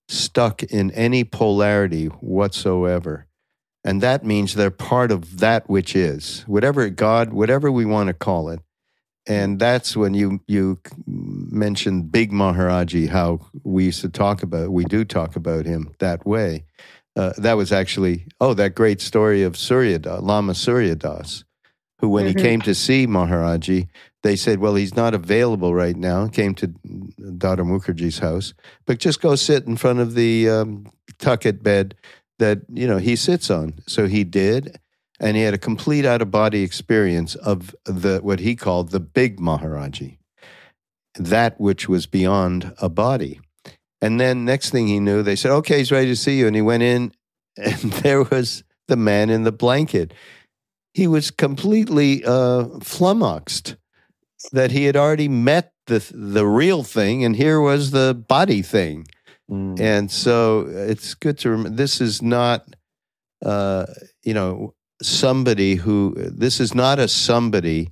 stuck 0.07 0.63
in 0.63 0.91
any 0.91 1.23
polarity 1.23 2.05
whatsoever. 2.05 3.27
And 3.83 4.01
that 4.01 4.25
means 4.25 4.53
they're 4.53 4.69
part 4.69 5.11
of 5.11 5.39
that 5.39 5.69
which 5.69 5.95
is, 5.95 6.43
whatever 6.47 6.89
God, 6.89 7.33
whatever 7.33 7.71
we 7.71 7.85
want 7.85 8.07
to 8.07 8.13
call 8.13 8.49
it. 8.49 8.59
And 9.25 9.59
that's 9.59 9.97
when 9.97 10.13
you 10.13 10.41
you 10.47 10.79
mentioned 11.05 12.11
Big 12.11 12.31
Maharaji, 12.31 13.09
how 13.09 13.41
we 13.63 13.85
used 13.85 14.01
to 14.01 14.09
talk 14.09 14.41
about, 14.41 14.71
we 14.71 14.85
do 14.85 15.03
talk 15.03 15.35
about 15.35 15.65
him 15.65 15.93
that 15.99 16.25
way. 16.25 16.63
Uh, 17.17 17.33
that 17.37 17.57
was 17.57 17.71
actually 17.71 18.27
oh 18.39 18.53
that 18.53 18.75
great 18.75 19.01
story 19.01 19.41
of 19.41 19.57
Surya 19.57 19.97
Das, 19.99 20.21
Lama 20.21 20.53
Surya 20.53 20.95
Das, 20.95 21.43
who 21.99 22.09
when 22.09 22.25
Mhm. 22.25 22.29
he 22.29 22.33
came 22.35 22.61
to 22.61 22.75
see 22.75 23.07
Maharaji, 23.07 23.87
they 24.21 24.35
said, 24.35 24.59
"Well, 24.59 24.75
he's 24.75 24.95
not 24.95 25.15
available 25.15 25.73
right 25.73 25.95
now." 25.97 26.27
Came 26.27 26.53
to 26.55 26.67
Dada 27.37 27.63
Mukherjee's 27.63 28.19
house, 28.19 28.53
but 28.85 28.99
just 28.99 29.19
go 29.21 29.35
sit 29.35 29.65
in 29.65 29.77
front 29.77 29.99
of 29.99 30.13
the 30.13 30.47
um, 30.47 30.85
tucket 31.17 31.63
bed 31.63 31.95
that 32.37 32.59
you 32.71 32.85
know 32.87 32.97
he 32.97 33.15
sits 33.15 33.49
on. 33.49 33.73
So 33.87 34.07
he 34.07 34.23
did, 34.23 34.77
and 35.19 35.35
he 35.35 35.41
had 35.41 35.55
a 35.55 35.57
complete 35.69 36.05
out 36.05 36.21
of 36.21 36.29
body 36.29 36.61
experience 36.61 37.33
of 37.35 37.75
the 37.85 38.19
what 38.21 38.39
he 38.41 38.55
called 38.55 38.91
the 38.91 38.99
big 38.99 39.39
Maharaji, 39.39 40.19
that 41.15 41.59
which 41.59 41.89
was 41.89 42.05
beyond 42.05 42.73
a 42.79 42.89
body. 42.89 43.39
And 44.01 44.19
then 44.19 44.45
next 44.45 44.69
thing 44.69 44.87
he 44.87 44.99
knew, 44.99 45.23
they 45.23 45.35
said, 45.35 45.51
"Okay, 45.51 45.79
he's 45.79 45.91
ready 45.91 46.07
to 46.07 46.15
see 46.15 46.37
you." 46.37 46.47
And 46.47 46.55
he 46.55 46.61
went 46.61 46.83
in, 46.83 47.13
and 47.57 47.91
there 48.03 48.23
was 48.23 48.63
the 48.87 48.97
man 48.97 49.29
in 49.29 49.43
the 49.43 49.51
blanket. 49.51 50.13
He 50.93 51.07
was 51.07 51.31
completely 51.31 52.23
uh, 52.23 52.79
flummoxed 52.81 53.75
that 54.51 54.71
he 54.71 54.85
had 54.85 54.95
already 54.95 55.27
met 55.27 55.73
the 55.87 55.99
the 56.13 56.45
real 56.45 56.83
thing, 56.83 57.23
and 57.23 57.35
here 57.35 57.59
was 57.59 57.91
the 57.91 58.13
body 58.13 58.61
thing. 58.61 59.07
Mm. 59.49 59.79
And 59.79 60.11
so 60.11 60.67
it's 60.67 61.13
good 61.13 61.37
to 61.39 61.49
remember 61.49 61.69
this 61.77 62.01
is 62.01 62.21
not 62.21 62.75
uh, 63.45 63.85
you 64.23 64.33
know, 64.33 64.73
somebody 65.01 65.75
who 65.75 66.15
this 66.17 66.59
is 66.59 66.73
not 66.73 66.99
a 66.99 67.07
somebody 67.07 67.89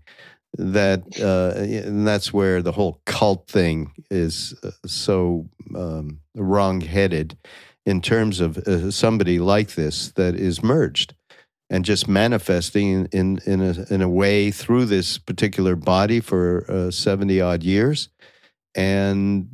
that 0.58 1.03
uh, 1.22 1.60
and 1.60 2.08
that's 2.08 2.34
where 2.34 2.62
the 2.62 2.72
whole 2.72 3.01
cult 3.06 3.47
thing 3.47 3.91
is 4.10 4.56
uh, 4.64 4.72
so 4.86 5.47
um, 5.76 6.20
wrong-headed 6.36 7.38
in 7.86 8.01
terms 8.01 8.39
of 8.39 8.58
uh, 8.58 8.89
somebody 8.89 9.39
like 9.39 9.76
this 9.76 10.12
that 10.14 10.36
is 10.36 10.64
merged 10.64 11.14
and 11.70 11.84
just 11.86 12.08
manifesting 12.08 13.08
in 13.12 13.39
in 13.45 13.62
a 13.62 13.93
in 13.93 14.01
a 14.01 14.10
way 14.10 14.51
through 14.51 14.86
this 14.86 15.18
particular 15.18 15.76
body 15.76 16.20
for 16.20 16.66
uh, 16.70 16.91
seventy 16.91 17.41
odd 17.41 17.64
years, 17.64 18.10
and 18.76 19.49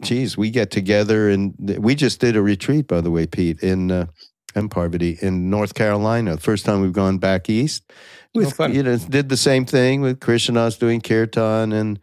geez, 0.00 0.36
we 0.36 0.50
get 0.50 0.70
together 0.70 1.28
and 1.28 1.54
we 1.78 1.94
just 1.94 2.20
did 2.20 2.36
a 2.36 2.42
retreat, 2.42 2.86
by 2.86 3.00
the 3.00 3.10
way, 3.10 3.26
Pete, 3.26 3.60
in 3.62 3.90
uh, 3.90 4.06
and 4.54 4.70
Parvati 4.70 5.18
in 5.20 5.50
North 5.50 5.74
Carolina. 5.74 6.36
First 6.38 6.64
time 6.64 6.80
we've 6.80 6.92
gone 6.92 7.18
back 7.18 7.48
east, 7.50 7.92
with 8.36 8.60
oh, 8.60 8.66
you 8.66 8.82
know 8.82 8.96
did 8.96 9.28
the 9.28 9.36
same 9.36 9.64
thing 9.64 10.00
with 10.00 10.20
Krishna 10.20 10.54
Das 10.54 10.76
doing 10.76 11.00
kirtan 11.00 11.72
and 11.72 11.98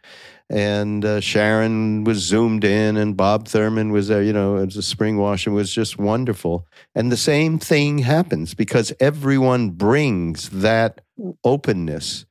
and 0.50 1.04
uh, 1.04 1.20
Sharon 1.20 2.04
was 2.04 2.18
zoomed 2.18 2.64
in, 2.64 2.96
and 2.96 3.16
Bob 3.16 3.48
Thurman 3.48 3.92
was 3.92 4.08
there. 4.08 4.22
You 4.22 4.32
know, 4.32 4.56
it 4.56 4.66
was 4.66 4.76
a 4.76 4.82
spring 4.82 5.16
washing 5.16 5.54
was 5.54 5.72
just 5.72 5.98
wonderful. 5.98 6.66
And 6.94 7.10
the 7.10 7.16
same 7.16 7.58
thing 7.58 7.98
happens 7.98 8.54
because 8.54 8.92
everyone 9.00 9.70
brings 9.70 10.50
that 10.50 11.00
openness 11.42 12.26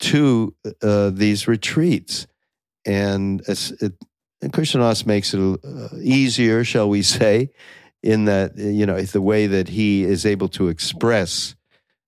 to 0.00 0.54
uh, 0.82 1.10
these 1.10 1.46
retreats, 1.46 2.26
and 2.86 3.42
it, 3.46 3.92
Krishna 4.52 4.80
Das 4.80 5.04
makes 5.04 5.34
it 5.34 5.40
uh, 5.40 5.88
easier, 6.00 6.64
shall 6.64 6.88
we 6.88 7.02
say, 7.02 7.50
in 8.02 8.24
that 8.24 8.56
you 8.56 8.86
know 8.86 9.00
the 9.02 9.20
way 9.20 9.46
that 9.46 9.68
he 9.68 10.04
is 10.04 10.24
able 10.24 10.48
to 10.48 10.68
express 10.68 11.54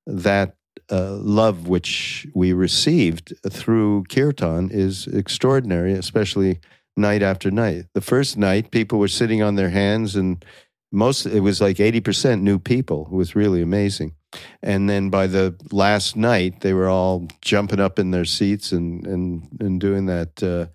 that 0.06 0.56
uh, 0.90 1.12
love 1.12 1.68
which 1.68 2.26
we 2.34 2.52
received 2.52 3.32
through 3.50 4.04
kirtan 4.04 4.70
is 4.70 5.06
extraordinary, 5.06 5.92
especially 5.92 6.60
night 6.96 7.22
after 7.22 7.50
night. 7.50 7.86
The 7.94 8.00
first 8.00 8.36
night, 8.36 8.70
people 8.70 8.98
were 8.98 9.08
sitting 9.08 9.42
on 9.42 9.54
their 9.54 9.70
hands, 9.70 10.16
and 10.16 10.44
most 10.90 11.26
it 11.26 11.40
was 11.40 11.60
like 11.60 11.80
eighty 11.80 12.00
percent 12.00 12.42
new 12.42 12.58
people. 12.58 13.08
It 13.10 13.16
was 13.16 13.34
really 13.34 13.62
amazing. 13.62 14.14
And 14.62 14.88
then 14.88 15.10
by 15.10 15.26
the 15.26 15.54
last 15.70 16.16
night, 16.16 16.60
they 16.60 16.72
were 16.72 16.88
all 16.88 17.28
jumping 17.42 17.80
up 17.80 17.98
in 17.98 18.10
their 18.10 18.24
seats 18.24 18.72
and 18.72 19.06
and 19.06 19.48
and 19.60 19.80
doing 19.80 20.06
that 20.06 20.42
uh, 20.42 20.66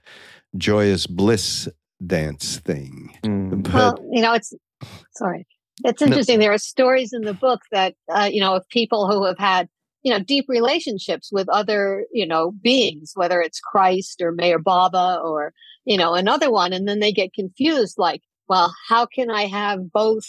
joyous 0.55 1.07
bliss 1.07 1.67
dance 2.05 2.57
thing. 2.57 3.17
Mm. 3.23 3.63
But, 3.63 3.73
well, 3.73 3.99
you 4.11 4.21
know, 4.21 4.33
it's 4.33 4.53
sorry. 5.15 5.47
It's 5.83 6.01
interesting. 6.01 6.39
No. 6.39 6.45
There 6.45 6.53
are 6.53 6.57
stories 6.57 7.13
in 7.13 7.21
the 7.21 7.33
book 7.33 7.61
that, 7.71 7.93
uh, 8.11 8.29
you 8.31 8.41
know, 8.41 8.55
of 8.55 8.67
people 8.69 9.11
who 9.11 9.25
have 9.25 9.37
had 9.37 9.69
you 10.03 10.11
know, 10.11 10.19
deep 10.19 10.45
relationships 10.47 11.31
with 11.31 11.49
other, 11.49 12.05
you 12.11 12.25
know, 12.25 12.51
beings, 12.51 13.11
whether 13.15 13.41
it's 13.41 13.59
Christ 13.59 14.21
or 14.21 14.33
Meher 14.33 14.63
Baba 14.63 15.19
or, 15.23 15.53
you 15.85 15.97
know, 15.97 16.13
another 16.13 16.51
one. 16.51 16.73
And 16.73 16.87
then 16.87 16.99
they 16.99 17.11
get 17.11 17.33
confused 17.33 17.95
like, 17.97 18.21
well, 18.47 18.73
how 18.87 19.05
can 19.05 19.29
I 19.29 19.45
have 19.47 19.91
both 19.91 20.25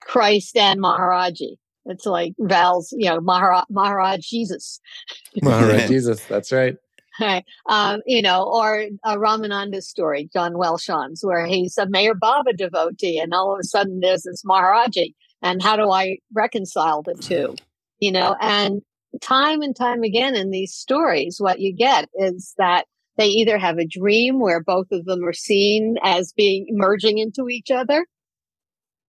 Christ 0.00 0.56
and 0.56 0.80
Maharaji? 0.80 1.56
It's 1.86 2.06
like 2.06 2.34
Val's, 2.38 2.92
you 2.92 3.08
know, 3.08 3.20
Maharaj, 3.20 3.64
Maharaj 3.70 4.20
Jesus. 4.20 4.80
Maharaj 5.42 5.86
Jesus, 5.88 6.24
that's 6.24 6.52
right. 6.52 6.76
Right. 7.20 7.44
Um, 7.68 8.00
you 8.06 8.22
know, 8.22 8.44
or 8.44 8.86
a 9.04 9.16
Ramananda 9.16 9.82
story, 9.82 10.30
John 10.32 10.56
Welshon's, 10.56 11.22
where 11.22 11.44
he's 11.44 11.76
a 11.76 11.86
Meher 11.86 12.18
Baba 12.18 12.54
devotee, 12.54 13.18
and 13.18 13.34
all 13.34 13.52
of 13.52 13.60
a 13.60 13.64
sudden 13.64 14.00
there's 14.00 14.22
this 14.22 14.42
Maharaji. 14.44 15.14
And 15.42 15.62
how 15.62 15.76
do 15.76 15.90
I 15.90 16.18
reconcile 16.32 17.02
the 17.02 17.14
two? 17.14 17.56
You 18.02 18.10
know, 18.10 18.34
and 18.40 18.82
time 19.20 19.62
and 19.62 19.76
time 19.76 20.02
again 20.02 20.34
in 20.34 20.50
these 20.50 20.74
stories, 20.74 21.36
what 21.38 21.60
you 21.60 21.72
get 21.72 22.08
is 22.16 22.52
that 22.58 22.86
they 23.16 23.26
either 23.26 23.56
have 23.56 23.78
a 23.78 23.86
dream 23.86 24.40
where 24.40 24.60
both 24.60 24.88
of 24.90 25.04
them 25.04 25.22
are 25.24 25.32
seen 25.32 25.98
as 26.02 26.32
being 26.36 26.66
merging 26.72 27.18
into 27.18 27.48
each 27.48 27.70
other, 27.70 28.04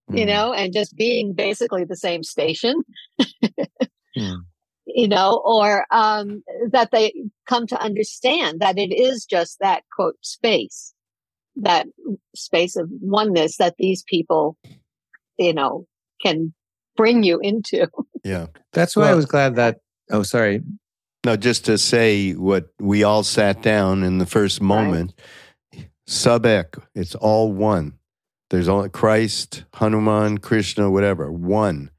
mm. 0.08 0.16
you 0.16 0.26
know, 0.26 0.52
and 0.52 0.72
just 0.72 0.96
being 0.96 1.32
basically 1.32 1.82
the 1.84 1.96
same 1.96 2.22
station. 2.22 2.82
mm. 4.16 4.36
You 4.86 5.08
know, 5.08 5.42
or 5.42 5.86
um, 5.90 6.44
that 6.70 6.90
they 6.92 7.14
come 7.48 7.66
to 7.68 7.80
understand 7.80 8.60
that 8.60 8.78
it 8.78 8.92
is 8.92 9.24
just 9.24 9.58
that 9.60 9.82
quote 9.90 10.18
space, 10.20 10.92
that 11.56 11.86
space 12.36 12.76
of 12.76 12.90
oneness 13.00 13.56
that 13.56 13.76
these 13.78 14.04
people, 14.06 14.58
you 15.38 15.54
know, 15.54 15.86
can 16.22 16.52
bring 16.96 17.22
you 17.22 17.40
into. 17.40 17.86
Yeah. 18.22 18.46
That's 18.72 18.96
why 18.96 19.02
well, 19.02 19.12
I 19.12 19.14
was 19.14 19.26
glad 19.26 19.56
that, 19.56 19.80
oh, 20.10 20.22
sorry. 20.22 20.62
No, 21.24 21.36
just 21.36 21.64
to 21.66 21.78
say 21.78 22.32
what 22.32 22.68
we 22.78 23.02
all 23.02 23.22
sat 23.22 23.62
down 23.62 24.02
in 24.02 24.18
the 24.18 24.26
first 24.26 24.60
moment, 24.60 25.14
right. 25.74 25.88
sub 26.06 26.46
ek, 26.46 26.76
it's 26.94 27.14
all 27.14 27.52
one. 27.52 27.98
There's 28.50 28.68
only 28.68 28.90
Christ, 28.90 29.64
Hanuman, 29.74 30.38
Krishna, 30.38 30.90
whatever, 30.90 31.32
one. 31.32 31.90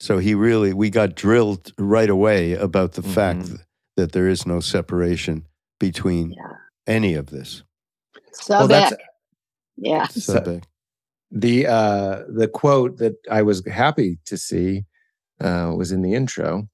So 0.00 0.18
he 0.18 0.34
really, 0.34 0.72
we 0.72 0.90
got 0.90 1.16
drilled 1.16 1.72
right 1.76 2.08
away 2.08 2.54
about 2.54 2.92
the 2.92 3.02
mm-hmm. 3.02 3.12
fact 3.12 3.50
that 3.96 4.12
there 4.12 4.28
is 4.28 4.46
no 4.46 4.60
separation 4.60 5.44
between 5.80 6.32
yeah. 6.32 6.52
any 6.86 7.14
of 7.14 7.26
this. 7.26 7.64
Sub 8.32 8.70
well, 8.70 8.92
yeah. 9.76 10.06
Sub 10.06 10.62
the 11.30 11.66
uh, 11.66 12.22
the 12.28 12.48
quote 12.48 12.98
that 12.98 13.16
I 13.30 13.42
was 13.42 13.66
happy 13.66 14.18
to 14.26 14.36
see 14.36 14.84
uh, 15.40 15.72
was 15.76 15.92
in 15.92 16.02
the 16.02 16.14
intro. 16.14 16.68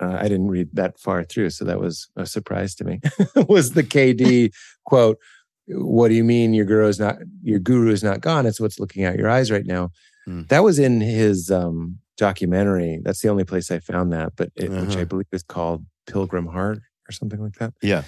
Uh, 0.00 0.16
I 0.20 0.28
didn't 0.28 0.48
read 0.48 0.68
that 0.74 0.98
far 0.98 1.24
through, 1.24 1.50
so 1.50 1.64
that 1.64 1.80
was 1.80 2.08
a 2.16 2.24
surprise 2.24 2.74
to 2.76 2.84
me. 2.84 3.00
was 3.48 3.72
the 3.72 3.82
KD 3.82 4.54
quote? 4.84 5.18
What 5.66 6.08
do 6.08 6.14
you 6.14 6.24
mean 6.24 6.54
your 6.54 6.64
guru 6.64 6.86
is 6.86 7.00
not 7.00 7.16
your 7.42 7.58
guru 7.58 7.90
is 7.90 8.04
not 8.04 8.20
gone? 8.20 8.46
It's 8.46 8.60
what's 8.60 8.78
looking 8.78 9.04
out 9.04 9.16
your 9.16 9.28
eyes 9.28 9.50
right 9.50 9.66
now. 9.66 9.90
Mm. 10.28 10.48
That 10.48 10.62
was 10.62 10.78
in 10.78 11.00
his 11.00 11.50
um, 11.50 11.98
documentary. 12.16 13.00
That's 13.02 13.20
the 13.20 13.28
only 13.28 13.44
place 13.44 13.70
I 13.70 13.80
found 13.80 14.12
that, 14.12 14.34
but 14.36 14.50
it, 14.54 14.70
uh-huh. 14.70 14.82
which 14.82 14.90
I 14.90 15.00
uh-huh. 15.00 15.04
believe 15.06 15.26
is 15.32 15.42
called 15.42 15.84
Pilgrim 16.06 16.46
Heart 16.46 16.78
or 17.08 17.12
something 17.12 17.42
like 17.42 17.54
that. 17.54 17.74
Yeah. 17.82 18.02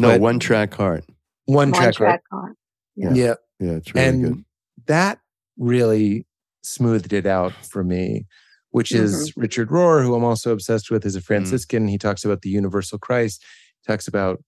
No, 0.00 0.08
but 0.08 0.20
one 0.20 0.38
track 0.38 0.74
heart. 0.74 1.04
One, 1.46 1.70
one 1.70 1.72
track, 1.72 1.94
track, 1.94 2.22
heart. 2.30 2.42
heart. 2.42 2.56
Yeah. 2.94 3.14
yeah. 3.14 3.34
Yeah. 3.58 3.72
It's 3.72 3.94
really 3.94 4.06
and 4.06 4.22
good 4.22 4.45
that 4.86 5.18
really 5.58 6.26
smoothed 6.62 7.12
it 7.12 7.26
out 7.26 7.52
for 7.52 7.84
me, 7.84 8.26
which 8.70 8.90
mm-hmm. 8.90 9.04
is 9.04 9.32
Richard 9.36 9.68
Rohr, 9.68 10.02
who 10.02 10.14
I'm 10.14 10.24
also 10.24 10.52
obsessed 10.52 10.90
with, 10.90 11.06
is 11.06 11.16
a 11.16 11.20
mm. 11.20 11.24
Franciscan. 11.24 11.86
Mm. 11.86 11.90
He 11.90 11.98
talks 11.98 12.24
about 12.24 12.42
the 12.42 12.50
universal 12.50 12.98
Christ, 12.98 13.44
he 13.82 13.92
talks 13.92 14.08
about 14.08 14.42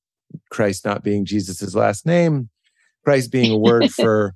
Christ 0.51 0.85
not 0.85 1.03
being 1.03 1.25
Jesus's 1.25 1.75
last 1.75 2.07
name, 2.07 2.51
Christ 3.05 3.31
being 3.31 3.53
a 3.53 3.59
word 3.59 3.91
for 3.91 4.35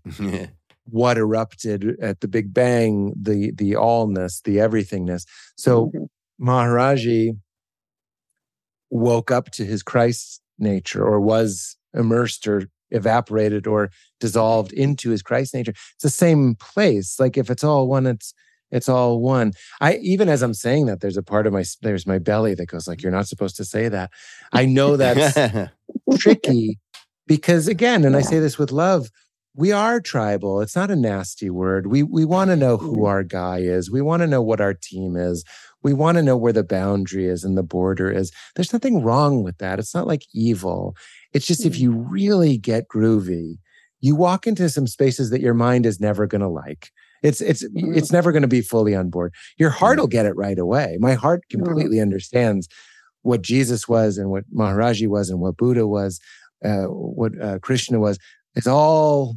what 0.84 1.16
erupted 1.16 1.96
at 2.00 2.20
the 2.20 2.28
Big 2.28 2.52
Bang, 2.52 3.12
the 3.20 3.52
the 3.52 3.72
allness, 3.72 4.42
the 4.42 4.56
everythingness. 4.56 5.26
So 5.56 5.86
mm-hmm. 5.86 6.48
Maharaji 6.48 7.38
woke 8.90 9.30
up 9.30 9.50
to 9.50 9.64
his 9.64 9.82
Christ 9.82 10.40
nature 10.58 11.04
or 11.04 11.20
was 11.20 11.76
immersed 11.94 12.46
or 12.46 12.68
evaporated 12.92 13.66
or 13.66 13.90
dissolved 14.20 14.72
into 14.72 15.10
his 15.10 15.22
Christ 15.22 15.54
nature. 15.54 15.72
It's 15.72 16.02
the 16.02 16.10
same 16.10 16.54
place. 16.54 17.18
Like 17.18 17.36
if 17.36 17.50
it's 17.50 17.64
all 17.64 17.88
one, 17.88 18.06
it's 18.06 18.34
it's 18.70 18.88
all 18.88 19.20
one. 19.20 19.52
I 19.80 19.96
even 19.96 20.28
as 20.28 20.42
I'm 20.42 20.54
saying 20.54 20.86
that, 20.86 21.00
there's 21.00 21.16
a 21.16 21.22
part 21.22 21.46
of 21.46 21.52
my 21.52 21.64
there's 21.82 22.06
my 22.06 22.18
belly 22.18 22.54
that 22.54 22.66
goes 22.66 22.88
like, 22.88 23.02
"You're 23.02 23.12
not 23.12 23.28
supposed 23.28 23.56
to 23.56 23.64
say 23.64 23.88
that." 23.88 24.10
I 24.52 24.64
know 24.64 24.96
that's 24.96 25.70
tricky 26.18 26.78
because 27.26 27.68
again, 27.68 28.04
and 28.04 28.16
I 28.16 28.22
say 28.22 28.38
this 28.38 28.58
with 28.58 28.72
love, 28.72 29.10
we 29.54 29.70
are 29.72 30.00
tribal. 30.00 30.60
It's 30.62 30.74
not 30.74 30.90
a 30.90 30.96
nasty 30.96 31.50
word. 31.50 31.86
We 31.86 32.02
we 32.02 32.24
want 32.24 32.50
to 32.50 32.56
know 32.56 32.78
who 32.78 32.92
mm-hmm. 32.92 33.04
our 33.04 33.22
guy 33.22 33.58
is. 33.58 33.90
We 33.90 34.00
want 34.00 34.22
to 34.22 34.26
know 34.26 34.42
what 34.42 34.60
our 34.60 34.74
team 34.74 35.16
is. 35.16 35.44
We 35.82 35.92
want 35.92 36.16
to 36.16 36.22
know 36.22 36.36
where 36.36 36.52
the 36.52 36.64
boundary 36.64 37.26
is 37.26 37.44
and 37.44 37.58
the 37.58 37.62
border 37.62 38.10
is. 38.10 38.32
There's 38.54 38.72
nothing 38.72 39.02
wrong 39.02 39.42
with 39.42 39.58
that. 39.58 39.78
It's 39.78 39.94
not 39.94 40.06
like 40.06 40.22
evil. 40.32 40.96
It's 41.32 41.46
just 41.46 41.64
if 41.64 41.74
mm. 41.74 41.78
you 41.78 41.92
really 41.92 42.58
get 42.58 42.88
groovy, 42.88 43.58
you 44.00 44.14
walk 44.14 44.46
into 44.46 44.68
some 44.68 44.86
spaces 44.86 45.30
that 45.30 45.40
your 45.40 45.54
mind 45.54 45.86
is 45.86 46.00
never 46.00 46.26
going 46.26 46.40
to 46.40 46.48
like. 46.48 46.90
It's 47.22 47.40
it's 47.40 47.64
it's 47.74 48.10
never 48.10 48.32
going 48.32 48.42
to 48.42 48.48
be 48.48 48.62
fully 48.62 48.96
on 48.96 49.08
board. 49.08 49.32
Your 49.56 49.70
heart 49.70 49.98
will 49.98 50.08
get 50.08 50.26
it 50.26 50.36
right 50.36 50.58
away. 50.58 50.96
My 51.00 51.14
heart 51.14 51.42
mm. 51.46 51.50
completely 51.64 52.00
understands 52.00 52.68
what 53.22 53.42
Jesus 53.42 53.88
was 53.88 54.18
and 54.18 54.30
what 54.30 54.44
Maharaji 54.52 55.06
was 55.08 55.30
and 55.30 55.40
what 55.40 55.56
Buddha 55.56 55.86
was, 55.86 56.20
uh, 56.64 56.84
what 56.84 57.40
uh, 57.40 57.60
Krishna 57.60 58.00
was. 58.00 58.18
It's 58.56 58.66
all 58.66 59.36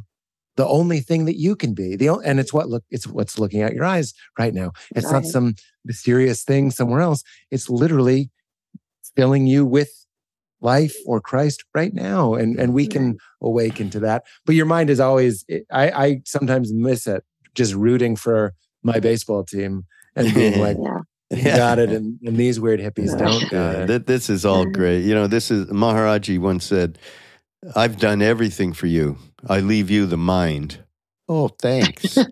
the 0.56 0.66
only 0.66 1.00
thing 1.00 1.26
that 1.26 1.38
you 1.38 1.54
can 1.54 1.74
be. 1.74 1.96
The 1.96 2.08
and 2.08 2.40
it's 2.40 2.52
what 2.52 2.68
look 2.68 2.84
it's 2.90 3.06
what's 3.06 3.38
looking 3.38 3.62
at 3.62 3.74
your 3.74 3.84
eyes 3.84 4.14
right 4.38 4.52
now. 4.52 4.72
It's 4.94 5.06
right. 5.06 5.12
not 5.12 5.24
some 5.24 5.54
mysterious 5.84 6.42
thing 6.42 6.70
somewhere 6.70 7.00
else. 7.00 7.22
It's 7.50 7.70
literally 7.70 8.30
filling 9.14 9.46
you 9.46 9.64
with 9.64 10.05
life 10.60 10.94
or 11.06 11.20
Christ 11.20 11.64
right 11.74 11.92
now. 11.92 12.34
And, 12.34 12.58
and 12.58 12.72
we 12.72 12.86
can 12.86 13.18
awaken 13.40 13.90
to 13.90 14.00
that. 14.00 14.24
But 14.44 14.54
your 14.54 14.66
mind 14.66 14.90
is 14.90 15.00
always, 15.00 15.44
I, 15.70 15.90
I 15.90 16.22
sometimes 16.24 16.72
miss 16.72 17.06
it 17.06 17.24
just 17.54 17.74
rooting 17.74 18.16
for 18.16 18.54
my 18.82 19.00
baseball 19.00 19.44
team 19.44 19.84
and 20.14 20.32
being 20.34 20.60
like, 20.60 20.76
yeah. 21.28 21.38
You 21.38 21.56
got 21.56 21.78
it, 21.80 21.90
and, 21.90 22.20
and 22.22 22.36
these 22.36 22.60
weird 22.60 22.78
hippies 22.78 23.18
don't 23.18 23.50
got 23.50 23.90
it. 23.90 24.06
This 24.06 24.30
is 24.30 24.44
all 24.44 24.64
great. 24.64 25.00
You 25.00 25.12
know, 25.12 25.26
this 25.26 25.50
is 25.50 25.66
Maharaji 25.66 26.38
once 26.38 26.64
said, 26.64 27.00
"I've 27.74 27.96
done 27.96 28.22
everything 28.22 28.72
for 28.72 28.86
you. 28.86 29.18
I 29.48 29.58
leave 29.58 29.90
you 29.90 30.06
the 30.06 30.16
mind." 30.16 30.84
Oh, 31.28 31.48
thanks. 31.48 32.16
you 32.16 32.24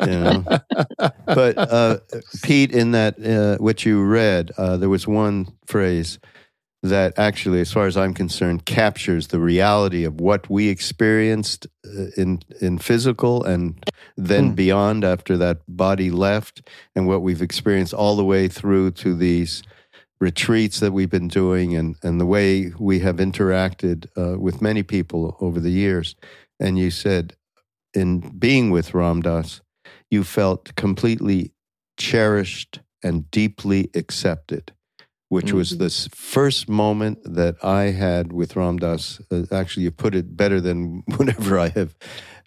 know? 0.00 0.42
But 1.26 1.58
uh, 1.58 1.98
Pete, 2.42 2.72
in 2.72 2.92
that 2.92 3.22
uh, 3.22 3.62
what 3.62 3.84
you 3.84 4.02
read, 4.02 4.52
uh, 4.56 4.78
there 4.78 4.88
was 4.88 5.06
one 5.06 5.48
phrase 5.66 6.18
that 6.86 7.18
actually, 7.18 7.60
as 7.60 7.72
far 7.72 7.86
as 7.86 7.96
I'm 7.96 8.14
concerned, 8.14 8.64
captures 8.64 9.28
the 9.28 9.40
reality 9.40 10.04
of 10.04 10.20
what 10.20 10.48
we 10.50 10.68
experienced 10.68 11.66
uh, 11.84 12.06
in 12.16 12.40
in 12.60 12.78
physical 12.78 13.44
and 13.44 13.82
then 14.16 14.48
hmm. 14.48 14.54
beyond 14.54 15.04
after 15.04 15.36
that 15.36 15.58
body 15.68 16.10
left, 16.10 16.68
and 16.94 17.06
what 17.06 17.22
we've 17.22 17.42
experienced 17.42 17.94
all 17.94 18.16
the 18.16 18.24
way 18.24 18.48
through 18.48 18.92
to 18.92 19.14
these 19.14 19.62
retreats 20.18 20.80
that 20.80 20.92
we've 20.92 21.10
been 21.10 21.28
doing, 21.28 21.74
and 21.76 21.96
and 22.02 22.20
the 22.20 22.26
way 22.26 22.72
we 22.78 23.00
have 23.00 23.16
interacted 23.16 24.06
uh, 24.16 24.38
with 24.38 24.62
many 24.62 24.82
people 24.82 25.36
over 25.40 25.60
the 25.60 25.70
years. 25.70 26.16
And 26.58 26.78
you 26.78 26.90
said, 26.90 27.36
in 27.92 28.20
being 28.38 28.70
with 28.70 28.94
Ram 28.94 29.20
Dass, 29.20 29.60
you 30.10 30.24
felt 30.24 30.74
completely 30.76 31.52
cherished 31.98 32.80
and 33.02 33.30
deeply 33.30 33.90
accepted 33.94 34.72
which 35.28 35.46
mm-hmm. 35.46 35.56
was 35.56 35.78
this 35.78 36.08
first 36.08 36.68
moment 36.68 37.18
that 37.24 37.56
I 37.64 37.84
had 37.84 38.32
with 38.32 38.56
Ram 38.56 38.78
Dass. 38.78 39.20
Uh, 39.30 39.42
actually, 39.50 39.84
you 39.84 39.90
put 39.90 40.14
it 40.14 40.36
better 40.36 40.60
than 40.60 41.02
whenever 41.16 41.58
I 41.58 41.68
have 41.70 41.96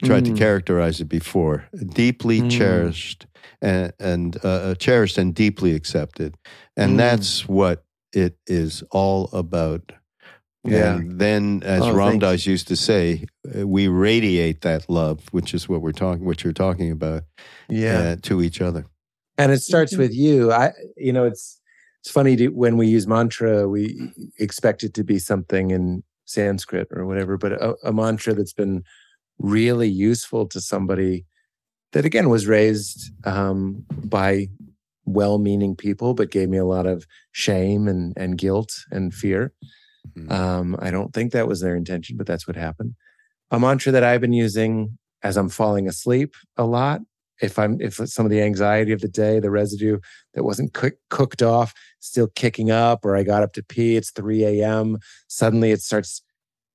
tried 0.03 0.23
mm. 0.25 0.33
to 0.33 0.39
characterize 0.39 1.01
it 1.01 1.09
before. 1.09 1.65
Deeply 1.93 2.41
mm. 2.41 2.51
cherished 2.51 3.27
and, 3.61 3.91
and 3.99 4.37
uh, 4.43 4.47
uh, 4.47 4.75
cherished 4.75 5.17
and 5.17 5.35
deeply 5.35 5.75
accepted, 5.75 6.35
and 6.77 6.93
mm. 6.93 6.97
that's 6.97 7.47
what 7.47 7.83
it 8.13 8.37
is 8.47 8.83
all 8.91 9.29
about. 9.33 9.91
Yeah. 10.65 10.95
And 10.95 11.19
then, 11.19 11.63
as 11.63 11.83
oh, 11.83 11.93
Ram 11.93 12.19
Dass 12.19 12.45
used 12.45 12.67
to 12.67 12.75
say, 12.75 13.25
uh, 13.57 13.65
we 13.65 13.87
radiate 13.87 14.61
that 14.61 14.89
love, 14.89 15.21
which 15.31 15.53
is 15.53 15.69
what 15.69 15.81
we're 15.81 15.93
talking, 15.93 16.25
what 16.25 16.43
you're 16.43 16.53
talking 16.53 16.91
about, 16.91 17.23
yeah, 17.69 17.99
uh, 17.99 18.15
to 18.23 18.41
each 18.41 18.61
other. 18.61 18.85
And 19.37 19.53
it 19.53 19.61
starts 19.61 19.93
mm-hmm. 19.93 20.01
with 20.01 20.13
you. 20.13 20.51
I, 20.51 20.73
you 20.97 21.13
know, 21.13 21.23
it's 21.25 21.58
it's 22.01 22.11
funny 22.11 22.35
to, 22.37 22.49
when 22.49 22.77
we 22.77 22.87
use 22.87 23.07
mantra, 23.07 23.67
we 23.67 24.11
expect 24.39 24.83
it 24.83 24.93
to 24.93 25.03
be 25.03 25.19
something 25.19 25.71
in 25.71 26.03
Sanskrit 26.25 26.87
or 26.91 27.05
whatever, 27.05 27.37
but 27.37 27.53
a, 27.53 27.75
a 27.83 27.91
mantra 27.91 28.33
that's 28.33 28.53
been 28.53 28.83
really 29.39 29.89
useful 29.89 30.47
to 30.47 30.61
somebody 30.61 31.25
that 31.91 32.05
again 32.05 32.29
was 32.29 32.47
raised 32.47 33.11
um, 33.25 33.85
by 33.89 34.47
well-meaning 35.05 35.75
people, 35.75 36.13
but 36.13 36.29
gave 36.29 36.49
me 36.49 36.57
a 36.57 36.65
lot 36.65 36.85
of 36.85 37.05
shame 37.31 37.87
and 37.87 38.13
and 38.15 38.37
guilt 38.37 38.71
and 38.91 39.13
fear. 39.13 39.53
Mm-hmm. 40.15 40.31
Um, 40.31 40.75
I 40.79 40.91
don't 40.91 41.13
think 41.13 41.31
that 41.31 41.47
was 41.47 41.61
their 41.61 41.75
intention, 41.75 42.15
but 42.15 42.27
that's 42.27 42.47
what 42.47 42.55
happened. 42.55 42.93
A 43.51 43.59
mantra 43.59 43.91
that 43.91 44.03
I've 44.03 44.21
been 44.21 44.33
using 44.33 44.97
as 45.23 45.35
I'm 45.35 45.49
falling 45.49 45.87
asleep 45.87 46.35
a 46.57 46.63
lot 46.63 47.01
if 47.41 47.57
I'm 47.57 47.79
if 47.81 47.95
some 47.95 48.25
of 48.25 48.29
the 48.29 48.41
anxiety 48.41 48.91
of 48.91 49.01
the 49.01 49.07
day, 49.07 49.39
the 49.39 49.51
residue 49.51 49.99
that 50.33 50.43
wasn't 50.43 50.73
cook, 50.73 50.93
cooked 51.09 51.41
off, 51.41 51.73
still 51.99 52.27
kicking 52.27 52.71
up, 52.71 53.05
or 53.05 53.15
I 53.15 53.23
got 53.23 53.43
up 53.43 53.53
to 53.53 53.63
pee, 53.63 53.95
it's 53.95 54.11
3 54.11 54.43
a.m. 54.45 54.97
Suddenly 55.27 55.71
it 55.71 55.81
starts. 55.81 56.21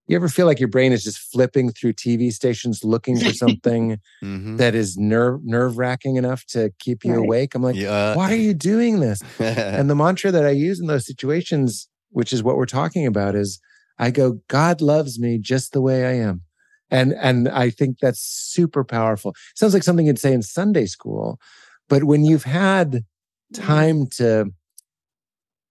You 0.07 0.17
ever 0.17 0.29
feel 0.29 0.45
like 0.45 0.61
your 0.61 0.69
brain 0.69 0.93
is 0.93 1.03
just 1.03 1.19
flipping 1.19 1.71
through 1.71 1.95
TV 1.95 2.31
stations 2.31 2.85
looking 2.85 3.19
for 3.19 3.33
something 3.33 3.99
mm-hmm. 4.23 4.57
that 4.57 4.75
is 4.75 4.97
nerve 4.99 5.41
nerve 5.45 5.79
wracking 5.79 6.17
enough 6.17 6.45
to 6.47 6.73
keep 6.79 7.05
you 7.05 7.13
right. 7.15 7.25
awake? 7.25 7.55
I'm 7.55 7.63
like, 7.63 7.77
yeah. 7.77 8.15
why 8.17 8.31
are 8.33 8.37
you 8.37 8.55
doing 8.55 9.01
this? 9.01 9.23
and 9.39 9.89
the 9.89 9.95
mantra 9.95 10.31
that 10.31 10.45
I 10.45 10.51
use 10.51 10.81
in 10.81 10.87
those 10.87 11.07
situations, 11.07 11.89
which 12.11 12.33
is 12.33 12.43
what 12.43 12.57
we're 12.57 12.67
talking 12.67 13.07
about, 13.07 13.35
is 13.35 13.61
I 13.99 14.11
go, 14.11 14.41
God 14.49 14.81
loves 14.81 15.19
me 15.19 15.39
just 15.39 15.73
the 15.73 15.81
way 15.81 16.07
I 16.07 16.13
am 16.27 16.43
and 16.91 17.15
and 17.15 17.49
i 17.49 17.71
think 17.71 17.99
that's 17.99 18.21
super 18.21 18.85
powerful 18.85 19.35
sounds 19.55 19.73
like 19.73 19.83
something 19.83 20.07
you'd 20.07 20.19
say 20.19 20.33
in 20.33 20.43
sunday 20.43 20.85
school 20.87 21.41
but 21.89 22.05
when 22.05 22.25
you've 22.25 22.45
had 22.45 23.05
time 23.55 24.07
to 24.07 24.53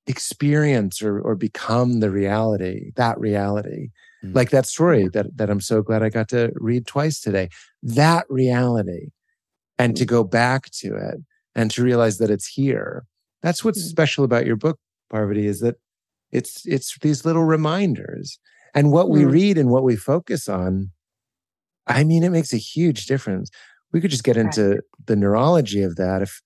experience 0.08 1.02
or 1.02 1.20
or 1.20 1.36
become 1.36 2.00
the 2.00 2.12
reality 2.12 2.92
that 2.96 3.18
reality 3.20 3.90
mm-hmm. 4.24 4.36
like 4.36 4.50
that 4.50 4.66
story 4.66 5.08
that 5.08 5.26
that 5.38 5.50
i'm 5.50 5.62
so 5.62 5.82
glad 5.82 6.04
i 6.04 6.10
got 6.10 6.28
to 6.28 6.52
read 6.56 6.86
twice 6.86 7.22
today 7.22 7.50
that 7.82 8.26
reality 8.30 9.08
and 9.80 9.96
to 9.96 10.06
go 10.06 10.24
back 10.24 10.70
to 10.72 10.96
it 10.96 11.20
and 11.56 11.72
to 11.72 11.84
realize 11.84 12.18
that 12.18 12.30
it's 12.30 12.48
here 12.48 13.06
that's 13.42 13.64
what's 13.64 13.80
mm-hmm. 13.80 13.90
special 13.90 14.26
about 14.26 14.46
your 14.46 14.58
book 14.58 14.78
parvati 15.10 15.48
is 15.48 15.62
that 15.62 15.76
it's 16.32 16.66
it's 16.66 16.98
these 17.00 17.24
little 17.24 17.46
reminders 17.46 18.40
and 18.76 18.92
what 18.92 19.10
we 19.10 19.24
read 19.24 19.58
and 19.58 19.70
what 19.70 19.84
we 19.84 19.96
focus 19.96 20.50
on 20.50 20.92
I 21.88 22.04
mean, 22.04 22.24
it 22.24 22.30
makes 22.30 22.54
a 22.54 22.58
huge 22.58 23.06
difference. 23.06 23.50
We 23.92 24.02
could 24.02 24.12
just 24.12 24.24
get 24.24 24.38
into 24.38 24.82
the 25.06 25.16
neurology 25.16 25.82
of 25.84 25.96
that. 25.98 26.22
If 26.22 26.42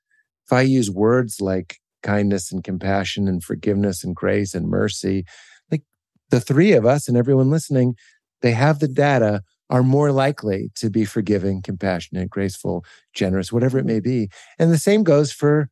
if 0.45 0.53
I 0.53 0.61
use 0.61 0.89
words 0.89 1.41
like 1.41 1.77
kindness 2.07 2.51
and 2.51 2.63
compassion 2.63 3.27
and 3.27 3.43
forgiveness 3.43 4.03
and 4.03 4.15
grace 4.15 4.53
and 4.53 4.69
mercy, 4.69 5.25
like 5.69 5.83
the 6.29 6.39
three 6.39 6.71
of 6.71 6.85
us 6.85 7.09
and 7.09 7.17
everyone 7.17 7.49
listening, 7.49 7.95
they 8.41 8.51
have 8.51 8.79
the 8.79 8.87
data 8.87 9.41
are 9.69 9.83
more 9.83 10.13
likely 10.13 10.71
to 10.75 10.89
be 10.89 11.03
forgiving, 11.03 11.61
compassionate, 11.61 12.29
graceful, 12.29 12.85
generous, 13.13 13.51
whatever 13.51 13.77
it 13.77 13.85
may 13.85 13.99
be. 13.99 14.29
And 14.57 14.71
the 14.71 14.77
same 14.77 15.03
goes 15.03 15.33
for 15.33 15.69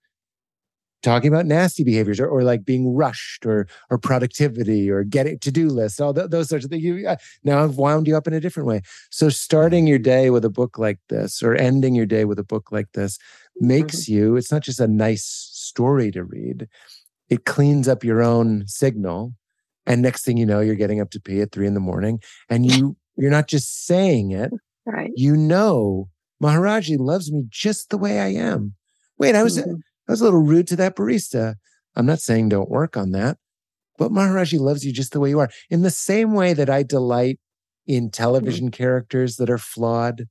talking 1.05 1.31
about 1.31 1.45
nasty 1.45 1.83
behaviors 1.83 2.19
or, 2.19 2.27
or 2.27 2.43
like 2.43 2.65
being 2.65 2.93
rushed 2.93 3.45
or 3.45 3.67
or 3.91 3.97
productivity 3.97 4.89
or 4.89 5.03
getting 5.03 5.37
to-do 5.37 5.67
lists 5.67 5.99
all 5.99 6.15
th- 6.15 6.31
those 6.31 6.49
sorts 6.49 6.65
of 6.65 6.71
things 6.71 6.83
you, 6.83 7.07
uh, 7.07 7.15
now 7.43 7.63
i've 7.63 7.77
wound 7.77 8.07
you 8.07 8.17
up 8.17 8.27
in 8.27 8.33
a 8.33 8.39
different 8.39 8.65
way 8.65 8.81
so 9.11 9.29
starting 9.29 9.85
your 9.85 9.99
day 9.99 10.31
with 10.31 10.43
a 10.43 10.49
book 10.49 10.79
like 10.79 10.97
this 11.09 11.43
or 11.43 11.53
ending 11.53 11.93
your 11.93 12.07
day 12.07 12.25
with 12.25 12.39
a 12.39 12.43
book 12.43 12.71
like 12.71 12.91
this 12.93 13.19
makes 13.59 14.05
mm-hmm. 14.05 14.13
you 14.13 14.35
it's 14.35 14.51
not 14.51 14.63
just 14.63 14.79
a 14.79 14.87
nice 14.87 15.51
story 15.75 16.11
to 16.11 16.23
read 16.23 16.67
it 17.29 17.45
cleans 17.45 17.87
up 17.87 18.03
your 18.03 18.23
own 18.23 18.65
signal 18.67 19.33
and 19.85 20.01
next 20.01 20.23
thing 20.23 20.37
you 20.37 20.45
know 20.45 20.61
you're 20.61 20.75
getting 20.75 21.01
up 21.01 21.11
to 21.11 21.19
pee 21.19 21.41
at 21.41 21.51
three 21.51 21.67
in 21.67 21.73
the 21.73 21.79
morning 21.79 22.19
and 22.49 22.71
you 22.71 22.95
you're 23.17 23.31
not 23.31 23.47
just 23.47 23.85
saying 23.85 24.31
it 24.31 24.51
right 24.85 25.11
you 25.15 25.35
know 25.35 26.07
maharaji 26.41 26.97
loves 26.97 27.31
me 27.31 27.43
just 27.49 27.89
the 27.89 27.97
way 27.97 28.19
i 28.19 28.27
am 28.27 28.73
wait 29.17 29.35
i 29.35 29.43
was 29.43 29.57
mm-hmm. 29.57 29.75
I 30.07 30.11
was 30.11 30.21
a 30.21 30.25
little 30.25 30.41
rude 30.41 30.67
to 30.67 30.75
that 30.77 30.95
barista. 30.95 31.55
I'm 31.95 32.05
not 32.05 32.19
saying 32.19 32.49
don't 32.49 32.69
work 32.69 32.97
on 32.97 33.11
that, 33.11 33.37
but 33.97 34.11
Maharaji 34.11 34.59
loves 34.59 34.85
you 34.85 34.93
just 34.93 35.13
the 35.13 35.19
way 35.19 35.29
you 35.29 35.39
are. 35.39 35.49
In 35.69 35.81
the 35.81 35.89
same 35.89 36.33
way 36.33 36.53
that 36.53 36.69
I 36.69 36.83
delight 36.83 37.39
in 37.87 38.05
mm-hmm. 38.05 38.09
television 38.11 38.67
mm-hmm. 38.67 38.83
characters 38.83 39.37
that 39.37 39.49
are 39.49 39.57
flawed, 39.57 40.25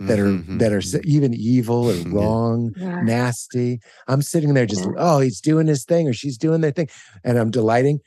that 0.00 0.18
are 0.18 0.26
mm-hmm. 0.26 0.58
that 0.58 0.72
are 0.72 0.78
mm-hmm. 0.78 1.00
even 1.04 1.34
evil 1.34 1.90
or 1.90 1.94
wrong, 2.08 2.72
yeah. 2.76 3.02
nasty. 3.02 3.80
I'm 4.08 4.22
sitting 4.22 4.54
there 4.54 4.66
just, 4.66 4.88
oh, 4.96 5.20
he's 5.20 5.40
doing 5.40 5.66
his 5.66 5.84
thing 5.84 6.08
or 6.08 6.14
she's 6.14 6.38
doing 6.38 6.62
their 6.62 6.70
thing, 6.70 6.88
and 7.22 7.38
I'm 7.38 7.50
delighting. 7.50 8.00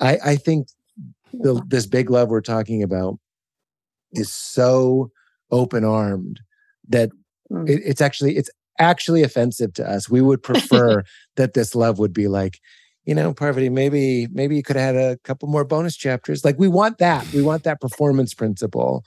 I 0.00 0.18
I 0.24 0.36
think 0.36 0.68
the, 1.32 1.62
this 1.68 1.86
big 1.86 2.10
love 2.10 2.28
we're 2.28 2.40
talking 2.40 2.82
about 2.82 3.18
is 4.12 4.32
so 4.32 5.10
open 5.52 5.84
armed 5.84 6.40
that 6.88 7.10
mm. 7.50 7.68
it, 7.68 7.80
it's 7.84 8.00
actually 8.00 8.36
it's 8.36 8.50
actually 8.80 9.22
offensive 9.22 9.72
to 9.74 9.88
us. 9.88 10.10
We 10.10 10.20
would 10.20 10.42
prefer 10.42 11.04
that 11.36 11.54
this 11.54 11.76
love 11.76 12.00
would 12.00 12.12
be 12.12 12.26
like, 12.26 12.58
you 13.04 13.14
know, 13.14 13.32
Parvati, 13.32 13.68
maybe 13.68 14.26
maybe 14.32 14.56
you 14.56 14.64
could 14.64 14.76
have 14.76 14.96
had 14.96 15.12
a 15.12 15.16
couple 15.18 15.48
more 15.48 15.64
bonus 15.64 15.96
chapters. 15.96 16.44
Like 16.44 16.58
we 16.58 16.68
want 16.68 16.98
that. 16.98 17.32
We 17.32 17.42
want 17.42 17.62
that 17.64 17.80
performance 17.80 18.34
principle. 18.34 19.04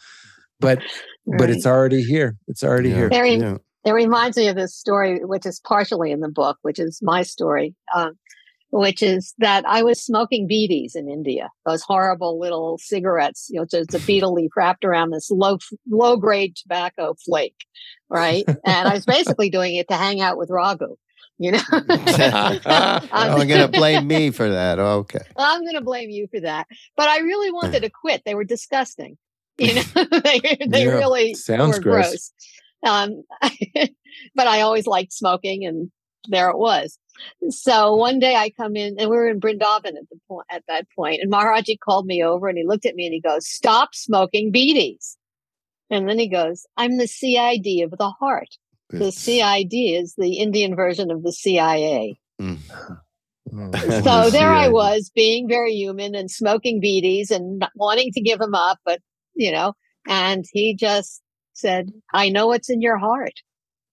But 0.59 0.79
right. 1.25 1.39
but 1.39 1.49
it's 1.49 1.65
already 1.65 2.03
here. 2.03 2.37
It's 2.47 2.63
already 2.63 2.89
yeah. 2.89 2.95
here. 2.95 3.09
Very, 3.09 3.35
yeah. 3.35 3.57
It 3.85 3.91
reminds 3.91 4.37
me 4.37 4.47
of 4.47 4.55
this 4.55 4.75
story, 4.75 5.19
which 5.25 5.45
is 5.45 5.59
partially 5.59 6.11
in 6.11 6.21
the 6.21 6.29
book, 6.29 6.57
which 6.61 6.79
is 6.79 6.99
my 7.01 7.21
story. 7.23 7.75
Um, 7.93 8.17
which 8.73 9.03
is 9.03 9.35
that 9.37 9.63
I 9.67 9.83
was 9.83 10.03
smoking 10.03 10.49
beedies 10.49 10.95
in 10.95 11.07
India, 11.07 11.51
those 11.63 11.83
horrible 11.83 12.39
little 12.39 12.79
cigarettes, 12.79 13.47
you 13.51 13.59
know, 13.59 13.67
just 13.69 13.93
a 13.93 13.99
betel 14.07 14.33
leaf 14.33 14.49
wrapped 14.57 14.83
around 14.83 15.11
this 15.11 15.29
low, 15.29 15.59
low 15.87 16.17
grade 16.17 16.55
tobacco 16.55 17.13
flake. 17.23 17.67
Right. 18.09 18.43
and 18.47 18.87
I 18.87 18.95
was 18.95 19.05
basically 19.05 19.51
doing 19.51 19.75
it 19.75 19.87
to 19.89 19.95
hang 19.95 20.21
out 20.21 20.39
with 20.39 20.49
Raghu, 20.49 20.95
you 21.37 21.51
know. 21.51 21.61
I'm 21.71 23.47
going 23.47 23.59
to 23.59 23.67
blame 23.67 24.07
me 24.07 24.31
for 24.31 24.49
that. 24.49 24.79
Okay. 24.79 25.19
I'm 25.37 25.61
going 25.61 25.75
to 25.75 25.81
blame 25.81 26.09
you 26.09 26.27
for 26.31 26.39
that. 26.39 26.65
But 26.97 27.09
I 27.09 27.19
really 27.19 27.51
wanted 27.51 27.83
to 27.83 27.91
quit. 27.91 28.23
They 28.25 28.33
were 28.33 28.43
disgusting. 28.43 29.19
You 29.59 29.75
know, 29.75 29.81
they, 30.23 30.57
they 30.67 30.85
yeah, 30.85 30.93
really 30.93 31.35
sounds 31.35 31.77
were 31.77 31.83
gross. 31.83 32.31
gross. 32.81 32.91
Um, 32.91 33.23
but 34.35 34.47
I 34.47 34.61
always 34.61 34.87
liked 34.87 35.13
smoking 35.13 35.63
and 35.63 35.91
there 36.27 36.49
it 36.49 36.57
was. 36.57 36.97
So 37.49 37.95
one 37.95 38.17
day 38.17 38.35
I 38.35 38.49
come 38.49 38.75
in 38.75 38.95
and 38.97 39.11
we 39.11 39.15
were 39.15 39.29
in 39.29 39.39
Brindavan 39.39 39.89
at 39.89 40.09
the 40.09 40.19
point 40.27 40.47
at 40.49 40.63
that 40.67 40.87
point, 40.95 41.19
and 41.21 41.31
Maharaji 41.31 41.77
called 41.79 42.07
me 42.07 42.23
over 42.23 42.47
and 42.47 42.57
he 42.57 42.65
looked 42.65 42.87
at 42.87 42.95
me 42.95 43.05
and 43.05 43.13
he 43.13 43.21
goes, 43.21 43.47
"Stop 43.47 43.89
smoking 43.93 44.51
beedies." 44.51 45.17
And 45.91 46.09
then 46.09 46.17
he 46.17 46.27
goes, 46.27 46.65
"I'm 46.75 46.97
the 46.97 47.07
CID 47.07 47.83
of 47.83 47.91
the 47.91 48.11
heart." 48.19 48.49
the 48.93 49.11
CID 49.11 49.73
is 49.73 50.13
the 50.17 50.37
Indian 50.37 50.75
version 50.75 51.11
of 51.11 51.23
the 51.23 51.31
CIA. 51.31 52.19
Mm. 52.41 52.57
so 54.03 54.29
there 54.29 54.51
I 54.51 54.69
was 54.69 55.11
being 55.13 55.47
very 55.47 55.73
human 55.73 56.15
and 56.15 56.29
smoking 56.29 56.81
beedies 56.81 57.31
and 57.31 57.65
wanting 57.75 58.11
to 58.13 58.21
give 58.21 58.39
them 58.39 58.55
up, 58.55 58.79
but 58.85 58.99
you 59.35 59.51
know, 59.51 59.73
and 60.07 60.45
he 60.51 60.75
just 60.75 61.21
said, 61.53 61.91
I 62.13 62.29
know 62.29 62.47
what's 62.47 62.69
in 62.69 62.81
your 62.81 62.97
heart. 62.97 63.33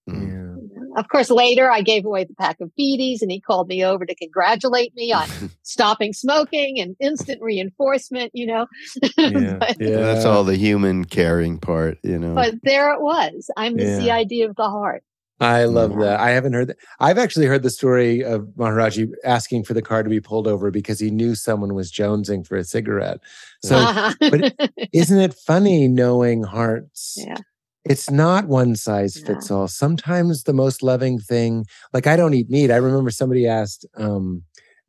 Mm. 0.08 0.28
Yeah. 0.72 1.00
Of 1.00 1.08
course, 1.08 1.30
later 1.30 1.70
I 1.70 1.82
gave 1.82 2.04
away 2.04 2.24
the 2.24 2.34
pack 2.34 2.56
of 2.60 2.70
beedies 2.78 3.22
and 3.22 3.30
he 3.30 3.40
called 3.40 3.68
me 3.68 3.84
over 3.84 4.04
to 4.04 4.14
congratulate 4.14 4.92
me 4.96 5.12
on 5.12 5.28
stopping 5.62 6.12
smoking 6.12 6.80
and 6.80 6.96
instant 7.00 7.40
reinforcement, 7.42 8.30
you 8.34 8.46
know. 8.46 8.66
Yeah. 9.18 9.54
but, 9.60 9.76
yeah. 9.78 9.96
That's 9.96 10.24
all 10.24 10.42
the 10.44 10.56
human 10.56 11.04
caring 11.04 11.58
part, 11.58 11.98
you 12.02 12.18
know. 12.18 12.34
but 12.34 12.54
there 12.62 12.92
it 12.92 13.00
was. 13.00 13.50
I'm 13.56 13.76
the 13.76 13.84
Yeah. 13.84 13.98
CID 14.22 14.48
of 14.50 14.56
the 14.56 14.68
heart. 14.68 15.04
I 15.40 15.64
love 15.64 15.92
Mm. 15.92 16.00
that. 16.00 16.20
I 16.20 16.30
haven't 16.30 16.52
heard 16.52 16.68
that. 16.68 16.76
I've 16.98 17.18
actually 17.18 17.46
heard 17.46 17.62
the 17.62 17.70
story 17.70 18.22
of 18.22 18.42
Maharaji 18.58 19.10
asking 19.24 19.64
for 19.64 19.72
the 19.74 19.82
car 19.82 20.02
to 20.02 20.10
be 20.10 20.20
pulled 20.20 20.46
over 20.46 20.70
because 20.70 21.00
he 21.00 21.10
knew 21.10 21.34
someone 21.34 21.74
was 21.74 21.90
jonesing 21.90 22.46
for 22.46 22.56
a 22.56 22.64
cigarette. 22.64 23.20
So 23.62 23.76
but 24.30 24.52
isn't 24.92 25.18
it 25.18 25.34
funny 25.34 25.88
knowing 25.88 26.42
hearts? 26.42 27.14
yeah. 27.16 27.38
It's 27.86 28.10
not 28.10 28.46
one 28.46 28.76
size 28.76 29.16
Yeah. 29.16 29.28
fits 29.28 29.50
all. 29.50 29.66
Sometimes 29.66 30.42
the 30.42 30.52
most 30.52 30.82
loving 30.82 31.18
thing, 31.18 31.64
like 31.94 32.06
I 32.06 32.14
don't 32.16 32.34
eat 32.34 32.50
meat. 32.50 32.70
I 32.70 32.76
remember 32.76 33.10
somebody 33.10 33.46
asked 33.48 33.86
um, 33.96 34.42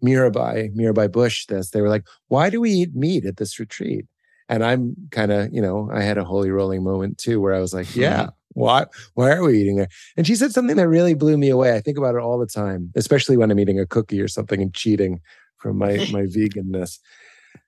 Mirabai, 0.03 0.75
Mirabai 0.75 1.09
Bush 1.09 1.45
this. 1.45 1.69
They 1.69 1.81
were 1.81 1.89
like, 1.89 2.05
why 2.27 2.49
do 2.49 2.59
we 2.59 2.71
eat 2.71 2.93
meat 2.93 3.25
at 3.25 3.37
this 3.37 3.57
retreat? 3.59 4.05
And 4.49 4.65
I'm 4.65 4.95
kind 5.11 5.31
of, 5.31 5.53
you 5.53 5.61
know, 5.61 5.89
I 5.93 6.01
had 6.01 6.17
a 6.17 6.25
holy 6.25 6.51
rolling 6.51 6.83
moment 6.83 7.17
too 7.17 7.39
where 7.39 7.53
I 7.53 7.59
was 7.61 7.73
like, 7.73 7.95
yeah, 7.95 8.31
why, 8.53 8.85
why 9.13 9.31
are 9.31 9.43
we 9.43 9.59
eating 9.59 9.77
there? 9.77 9.87
And 10.17 10.27
she 10.27 10.35
said 10.35 10.51
something 10.51 10.75
that 10.75 10.87
really 10.87 11.13
blew 11.13 11.37
me 11.37 11.49
away. 11.49 11.75
I 11.75 11.81
think 11.81 11.97
about 11.97 12.15
it 12.15 12.21
all 12.21 12.37
the 12.37 12.47
time, 12.47 12.91
especially 12.95 13.37
when 13.37 13.51
I'm 13.51 13.59
eating 13.59 13.79
a 13.79 13.85
cookie 13.85 14.21
or 14.21 14.27
something 14.27 14.61
and 14.61 14.73
cheating 14.73 15.21
from 15.57 15.77
my, 15.77 15.91
my 16.11 16.23
veganness 16.23 16.99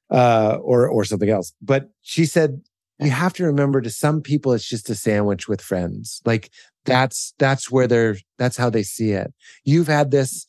uh, 0.10 0.58
or, 0.62 0.88
or 0.88 1.06
something 1.06 1.30
else. 1.30 1.54
But 1.62 1.90
she 2.02 2.26
said, 2.26 2.62
you 3.00 3.10
have 3.10 3.34
to 3.34 3.46
remember 3.46 3.82
to 3.82 3.90
some 3.90 4.22
people, 4.22 4.54
it's 4.54 4.68
just 4.68 4.90
a 4.90 4.96
sandwich 4.96 5.48
with 5.48 5.62
friends. 5.62 6.22
Like 6.26 6.52
that's, 6.86 7.34
that's 7.40 7.72
where 7.72 7.88
they're, 7.88 8.18
that's 8.38 8.58
how 8.58 8.70
they 8.70 8.84
see 8.84 9.12
it. 9.12 9.34
You've 9.64 9.88
had 9.88 10.12
this, 10.12 10.46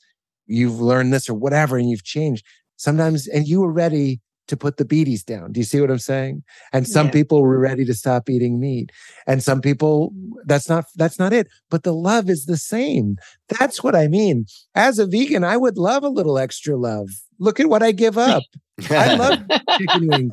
you've 0.47 0.80
learned 0.80 1.12
this 1.12 1.28
or 1.28 1.35
whatever, 1.35 1.78
and 1.78 1.89
you've 1.89 2.05
changed 2.05 2.45
sometimes, 2.76 3.26
and 3.26 3.47
you 3.47 3.61
were 3.61 3.72
ready 3.72 4.20
to 4.49 4.57
put 4.57 4.76
the 4.76 4.84
beedies 4.84 5.24
down. 5.24 5.53
Do 5.53 5.61
you 5.61 5.64
see 5.64 5.80
what 5.80 5.90
I'm 5.90 5.99
saying? 5.99 6.42
And 6.72 6.86
some 6.86 7.07
Yeah. 7.07 7.12
people 7.12 7.42
were 7.42 7.59
ready 7.59 7.84
to 7.86 7.95
stop 7.95 8.28
eating 8.28 8.61
meat. 8.61 8.90
And 9.26 9.42
some 9.42 9.61
people 9.61 10.12
that's 10.45 10.68
not 10.68 10.84
that's 10.97 11.18
not 11.18 11.32
it. 11.32 11.47
But 11.70 11.82
the 11.82 11.95
love 11.95 12.28
is 12.28 12.47
the 12.47 12.57
same. 12.59 13.16
That's 13.59 13.82
what 13.82 13.95
I 13.97 14.07
mean. 14.09 14.47
As 14.74 14.99
a 14.99 15.07
vegan, 15.07 15.45
I 15.45 15.57
would 15.57 15.78
love 15.78 16.05
a 16.05 16.09
little 16.09 16.38
extra 16.38 16.76
love. 16.76 17.09
Look 17.38 17.59
at 17.61 17.68
what 17.68 17.82
I 17.82 17.92
give 17.92 18.16
up. 18.18 18.42
I 18.90 19.14
love 19.14 19.38
chicken 19.78 20.09
wings. 20.09 20.32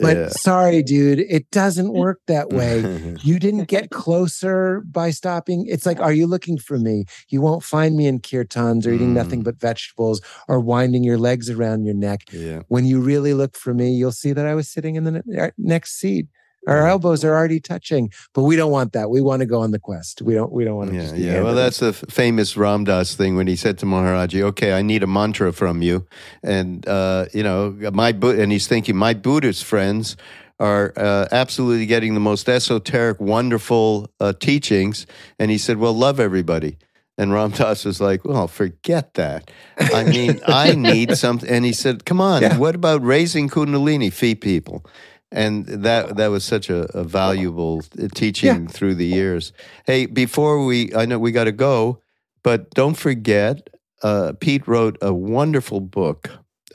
But 0.00 0.16
Yeah. 0.16 0.28
sorry, 0.28 0.82
dude, 0.82 1.20
it 1.20 1.50
doesn't 1.50 1.92
work 1.92 2.20
that 2.26 2.50
way. 2.50 2.82
You 3.24 3.38
didn't 3.38 3.68
get 3.68 3.90
closer 3.90 4.80
by 4.90 5.10
stopping. 5.10 5.66
It's 5.68 5.86
like, 5.86 6.00
are 6.00 6.12
you 6.12 6.26
looking 6.26 6.58
for 6.58 6.78
me? 6.78 7.04
You 7.28 7.40
won't 7.40 7.62
find 7.62 7.96
me 7.96 8.06
in 8.06 8.18
kirtans 8.20 8.86
or 8.86 8.90
eating 8.92 9.14
nothing 9.14 9.40
Mm. 9.40 9.44
but 9.44 9.60
vegetables 9.60 10.20
or 10.48 10.58
winding 10.60 11.04
your 11.04 11.18
legs 11.18 11.48
around 11.50 11.84
your 11.84 11.94
neck. 11.94 12.22
yeah. 12.32 12.62
When 12.68 12.84
you 12.84 13.00
really 13.00 13.34
look 13.34 13.56
for 13.56 13.74
me, 13.74 13.92
you'll 13.92 14.12
see 14.12 14.32
that 14.32 14.46
I 14.46 14.54
was 14.54 14.68
sitting 14.68 14.96
in 14.96 15.04
the 15.04 15.22
uh, 15.40 15.50
next 15.58 15.98
seat. 16.00 16.26
Our 16.66 16.86
elbows 16.86 17.24
are 17.24 17.34
already 17.34 17.58
touching, 17.60 18.12
but 18.34 18.42
we 18.44 18.54
don't 18.56 18.70
want 18.70 18.92
that. 18.92 19.10
We 19.10 19.20
want 19.20 19.40
to 19.40 19.46
go 19.46 19.60
on 19.60 19.72
the 19.72 19.78
quest. 19.80 20.22
We 20.22 20.34
don't. 20.34 20.52
We 20.52 20.64
don't 20.64 20.76
want 20.76 20.90
to. 20.90 20.96
Yeah, 20.96 21.14
yeah. 21.14 21.42
Well, 21.42 21.54
that's 21.56 21.78
the 21.78 21.92
famous 21.92 22.56
Ram 22.56 22.84
Dass 22.84 23.14
thing 23.16 23.34
when 23.36 23.46
he 23.48 23.56
said 23.56 23.78
to 23.78 23.86
Maharaji, 23.86 24.42
"Okay, 24.42 24.72
I 24.72 24.82
need 24.82 25.02
a 25.02 25.06
mantra 25.08 25.52
from 25.52 25.82
you," 25.82 26.06
and 26.42 26.86
uh, 26.86 27.26
you 27.34 27.42
know, 27.42 27.76
my 27.92 28.12
Bu- 28.12 28.40
and 28.40 28.52
he's 28.52 28.68
thinking 28.68 28.96
my 28.96 29.12
Buddhist 29.14 29.64
friends 29.64 30.16
are 30.60 30.92
uh, 30.96 31.26
absolutely 31.32 31.86
getting 31.86 32.14
the 32.14 32.20
most 32.20 32.48
esoteric, 32.48 33.20
wonderful 33.20 34.08
uh, 34.20 34.32
teachings, 34.32 35.06
and 35.40 35.50
he 35.50 35.58
said, 35.58 35.78
"Well, 35.78 35.92
love 35.94 36.20
everybody." 36.20 36.76
And 37.18 37.30
Ram 37.32 37.50
Dass 37.50 37.84
was 37.84 38.00
like, 38.00 38.24
"Well, 38.24 38.46
forget 38.48 39.14
that. 39.14 39.50
I 39.78 40.04
mean, 40.04 40.40
I 40.46 40.74
need 40.76 41.16
something." 41.24 41.48
And 41.50 41.64
he 41.64 41.72
said, 41.72 42.04
"Come 42.04 42.20
on, 42.20 42.42
Yeah. 42.42 42.56
what 42.56 42.74
about 42.76 43.02
raising 43.04 43.48
Kundalini, 43.48 44.12
feed 44.12 44.40
people?" 44.40 44.84
And 45.32 45.66
that 45.66 46.16
that 46.16 46.28
was 46.28 46.44
such 46.44 46.68
a, 46.68 46.82
a 46.96 47.04
valuable 47.04 47.82
teaching 48.14 48.68
through 48.68 48.94
the 48.96 49.06
years. 49.06 49.52
Hey, 49.86 50.06
before 50.06 50.64
we, 50.64 50.94
I 50.94 51.06
know 51.06 51.18
we 51.18 51.32
got 51.32 51.44
to 51.44 51.52
go, 51.52 52.00
but 52.42 52.70
don't 52.70 52.98
forget, 52.98 53.68
uh, 54.02 54.34
Pete 54.40 54.68
wrote 54.68 54.98
a 55.00 55.14
wonderful 55.14 55.80
book 55.80 56.28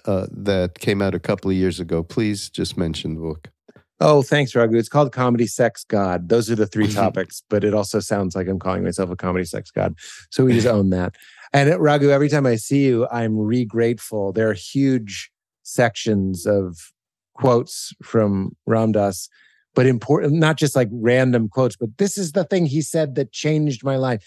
uh, 0.05 0.25
that 0.31 0.79
came 0.79 1.01
out 1.01 1.13
a 1.13 1.19
couple 1.19 1.51
of 1.51 1.57
years 1.57 1.79
ago. 1.79 2.01
Please 2.01 2.49
just 2.49 2.77
mention 2.77 3.13
the 3.13 3.21
book. 3.21 3.49
Oh, 3.99 4.21
thanks, 4.21 4.55
Raghu. 4.55 4.77
It's 4.77 4.89
called 4.89 5.11
Comedy 5.11 5.47
Sex 5.47 5.83
God. 5.83 6.29
Those 6.29 6.49
are 6.51 6.55
the 6.55 6.67
3 6.67 6.87
Mhm. 6.87 6.93
topics, 7.03 7.43
but 7.49 7.63
it 7.63 7.73
also 7.73 7.99
sounds 7.99 8.35
like 8.35 8.47
I'm 8.47 8.59
calling 8.59 8.83
myself 8.83 9.09
a 9.09 9.15
comedy 9.15 9.45
sex 9.45 9.71
god. 9.71 9.95
So 10.31 10.45
we 10.45 10.53
just 10.53 10.67
own 10.67 10.89
that. 10.91 11.15
And 11.53 11.79
Raghu, 11.79 12.09
every 12.09 12.29
time 12.29 12.45
I 12.45 12.55
see 12.57 12.85
you, 12.85 13.07
I'm 13.11 13.37
re 13.37 13.65
grateful. 13.65 14.33
There 14.33 14.49
are 14.49 14.53
huge 14.53 15.31
sections 15.63 16.45
of 16.45 16.91
quotes 17.37 17.93
from 18.03 18.55
Ram 18.65 18.91
Dass, 18.91 19.29
but 19.75 19.85
important, 19.85 20.33
not 20.33 20.57
just 20.57 20.75
like 20.75 20.89
random 20.91 21.49
quotes, 21.49 21.75
but 21.75 21.97
this 21.97 22.17
is 22.17 22.31
the 22.31 22.43
thing 22.43 22.65
he 22.65 22.81
said 22.81 23.15
that 23.15 23.31
changed 23.31 23.83
my 23.83 23.95
life. 23.95 24.25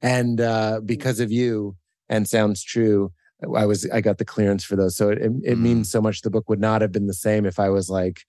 And 0.00 0.40
uh, 0.40 0.80
because 0.84 1.20
of 1.20 1.30
you, 1.30 1.76
and 2.08 2.28
sounds 2.28 2.62
true, 2.62 3.12
I 3.56 3.66
was 3.66 3.88
I 3.90 4.00
got 4.00 4.18
the 4.18 4.24
clearance 4.24 4.64
for 4.64 4.76
those. 4.76 4.96
So 4.96 5.10
it, 5.10 5.18
it, 5.18 5.32
it 5.44 5.58
Mm. 5.58 5.62
means 5.62 5.90
so 5.90 6.00
much. 6.00 6.22
The 6.22 6.30
book 6.30 6.48
would 6.48 6.60
not 6.60 6.80
have 6.82 6.92
been 6.92 7.06
the 7.06 7.14
same 7.14 7.44
if 7.46 7.58
I 7.58 7.68
was 7.70 7.88
like 7.90 8.20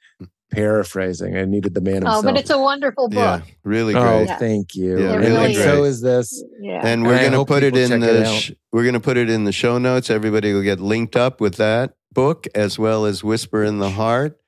paraphrasing. 0.52 1.36
I 1.36 1.46
needed 1.46 1.74
the 1.74 1.82
man 1.82 1.96
himself. 1.96 2.18
Oh, 2.26 2.28
but 2.28 2.38
it's 2.38 2.50
a 2.50 2.60
wonderful 2.60 3.10
book. 3.10 3.18
Yeah, 3.46 3.54
really 3.64 3.96
oh, 3.96 4.02
great. 4.02 4.28
Yeah. 4.28 4.38
thank 4.38 4.76
you. 4.76 5.00
Yeah, 5.00 5.14
and, 5.14 5.22
really 5.22 5.46
and 5.46 5.54
great. 5.56 5.64
so 5.64 5.84
is 5.84 6.02
this. 6.02 6.44
Yeah. 6.60 6.78
And 6.80 6.88
And 6.88 7.04
we're 7.08 7.16
I 7.16 7.20
going 7.22 7.32
to 7.34 7.46
put 7.46 7.64
it 7.64 7.76
in 7.76 7.90
check 7.90 8.02
it 8.02 8.06
the 8.06 8.26
sh- 8.26 8.52
we're 8.72 8.84
going 8.84 8.94
to 8.94 9.00
put 9.00 9.18
it 9.18 9.30
in 9.30 9.44
the 9.46 9.52
show 9.52 9.78
notes. 9.78 10.10
Everybody 10.10 10.54
will 10.54 10.62
get 10.62 10.80
linked 10.80 11.16
up 11.16 11.42
with 11.42 11.56
that 11.56 11.96
book 12.12 12.46
as 12.54 12.78
well 12.78 13.06
as 13.06 13.24
Whisper 13.24 13.64
in 13.64 13.80
the 13.80 13.90
Heart. 13.92 14.40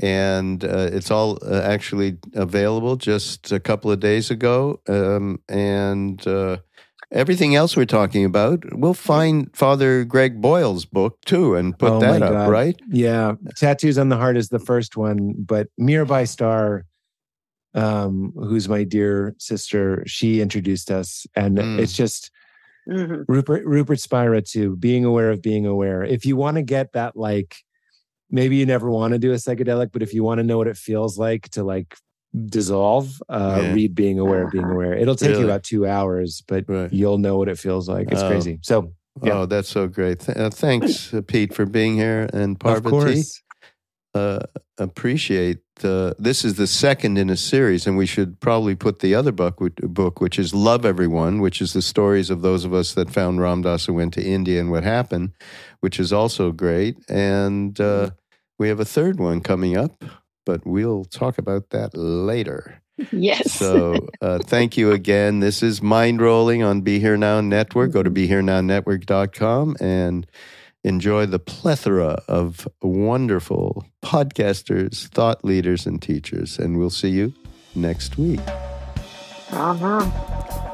And 0.00 0.64
uh, 0.64 0.88
it's 0.90 1.10
all 1.10 1.38
uh, 1.42 1.60
actually 1.60 2.16
available 2.34 2.96
just 2.96 3.52
a 3.52 3.60
couple 3.60 3.90
of 3.90 4.00
days 4.00 4.30
ago. 4.30 4.80
Um, 4.88 5.40
and 5.50 6.26
uh, 6.26 6.58
everything 7.12 7.54
else 7.54 7.76
we're 7.76 7.84
talking 7.84 8.24
about, 8.24 8.64
we'll 8.72 8.94
find 8.94 9.54
Father 9.54 10.04
Greg 10.04 10.40
Boyle's 10.40 10.84
book 10.84 11.18
too 11.24 11.54
and 11.54 11.78
put 11.78 11.92
Oh, 11.92 12.00
that 12.00 12.22
up, 12.22 12.32
God. 12.32 12.50
right? 12.50 12.80
Yeah. 12.90 13.34
Tattoos 13.56 13.98
on 13.98 14.08
the 14.08 14.16
Heart 14.16 14.36
is 14.36 14.48
the 14.48 14.58
first 14.58 14.96
one, 14.96 15.34
but 15.38 15.68
Mirabai 15.80 16.26
Starr, 16.26 16.84
um, 17.74 18.32
who's 18.36 18.68
my 18.68 18.84
dear 18.84 19.34
sister, 19.38 20.02
she 20.06 20.40
introduced 20.40 20.90
us. 20.90 21.26
And 21.36 21.58
Mm. 21.58 21.78
it's 21.78 21.92
just 21.92 22.30
Mhm. 22.88 23.24
Rupert 23.28 23.64
Rupert 23.64 24.00
Spira 24.00 24.42
too, 24.42 24.76
being 24.76 25.04
aware 25.04 25.30
of 25.30 25.40
being 25.40 25.66
aware. 25.66 26.02
If 26.02 26.26
you 26.26 26.36
want 26.36 26.56
to 26.56 26.62
get 26.62 26.92
that 26.94 27.16
like 27.16 27.56
maybe 28.28 28.56
you 28.56 28.64
never 28.66 28.90
want 28.90 29.12
to 29.12 29.18
do 29.18 29.30
a 29.32 29.36
psychedelic, 29.36 29.90
but 29.92 30.02
if 30.02 30.12
you 30.14 30.24
want 30.24 30.38
to 30.38 30.42
know 30.42 30.56
what 30.58 30.66
it 30.66 30.76
feels 30.76 31.18
like 31.18 31.48
to 31.50 31.62
like 31.62 31.94
dissolve, 32.48 33.22
uh, 33.28 33.60
Yeah. 33.62 33.72
read 33.74 33.94
being 33.94 34.18
aware 34.18 34.44
of 34.44 34.50
being 34.52 34.64
aware. 34.64 34.94
It'll 34.94 35.14
take 35.16 35.30
Really? 35.30 35.40
you 35.42 35.46
about 35.46 35.62
two 35.64 35.86
hours, 35.86 36.42
but 36.48 36.64
Right. 36.68 36.92
you'll 36.92 37.18
know 37.18 37.36
what 37.38 37.48
it 37.48 37.58
feels 37.58 37.88
like. 37.88 38.10
It's 38.10 38.22
Oh. 38.22 38.28
crazy. 38.28 38.58
So 38.62 38.92
Yeah. 39.22 39.40
Oh, 39.40 39.46
that's 39.46 39.68
so 39.68 39.88
great. 39.88 40.20
Th- 40.20 40.38
uh, 40.38 40.48
thanks, 40.48 41.12
uh, 41.12 41.20
Pete, 41.20 41.52
for 41.52 41.66
being 41.66 41.96
here. 41.96 42.30
And 42.32 42.54
of 42.56 42.58
Parvati. 42.60 42.88
course. 42.90 43.42
uh, 44.14 44.40
appreciate 44.78 45.58
uh, 45.84 46.12
this 46.18 46.44
is 46.44 46.54
the 46.56 46.66
second 46.66 47.16
in 47.16 47.30
a 47.30 47.36
series, 47.36 47.86
and 47.86 47.96
we 47.96 48.04
should 48.06 48.38
probably 48.40 48.74
put 48.74 48.98
the 49.00 49.14
other 49.14 49.32
book, 49.32 49.58
book, 49.82 50.20
which 50.20 50.38
is 50.38 50.52
Love 50.54 50.84
Everyone, 50.84 51.40
which 51.40 51.60
is 51.62 51.72
the 51.72 51.80
stories 51.82 52.28
of 52.30 52.42
those 52.42 52.64
of 52.66 52.72
us 52.74 52.92
that 52.94 53.10
found 53.10 53.40
Ram 53.40 53.62
Dass 53.62 53.88
and 53.88 53.96
went 53.96 54.12
to 54.14 54.22
India 54.22 54.60
and 54.60 54.70
what 54.70 54.84
happened, 54.84 55.30
which 55.80 55.98
is 55.98 56.12
also 56.12 56.52
great. 56.52 56.96
And 57.08 57.80
uh, 57.80 58.10
we 58.58 58.68
have 58.68 58.80
a 58.80 58.84
third 58.84 59.18
one 59.18 59.40
coming 59.40 59.76
up, 59.78 60.04
but 60.44 60.66
we'll 60.66 61.04
talk 61.04 61.38
about 61.38 61.70
that 61.70 61.96
later. 61.96 62.82
Yes. 63.10 63.52
So 63.52 64.08
uh, 64.20 64.38
thank 64.38 64.76
you 64.76 64.92
again. 64.92 65.40
This 65.40 65.62
is 65.62 65.80
Mindrolling 65.80 66.64
on 66.66 66.82
Be 66.82 66.98
Here 67.00 67.16
Now 67.16 67.40
Network. 67.40 67.92
Go 67.92 68.02
to 68.02 68.10
BeHereNowNetwork.com 68.10 69.76
and 69.80 70.26
enjoy 70.84 71.26
the 71.26 71.38
plethora 71.38 72.22
of 72.28 72.68
wonderful 72.82 73.86
podcasters, 74.02 75.08
thought 75.08 75.44
leaders, 75.44 75.86
and 75.86 76.02
teachers. 76.02 76.58
And 76.58 76.78
we'll 76.78 76.90
see 76.90 77.10
you 77.10 77.32
next 77.74 78.18
week. 78.18 78.40
uh-huh. 79.50 80.68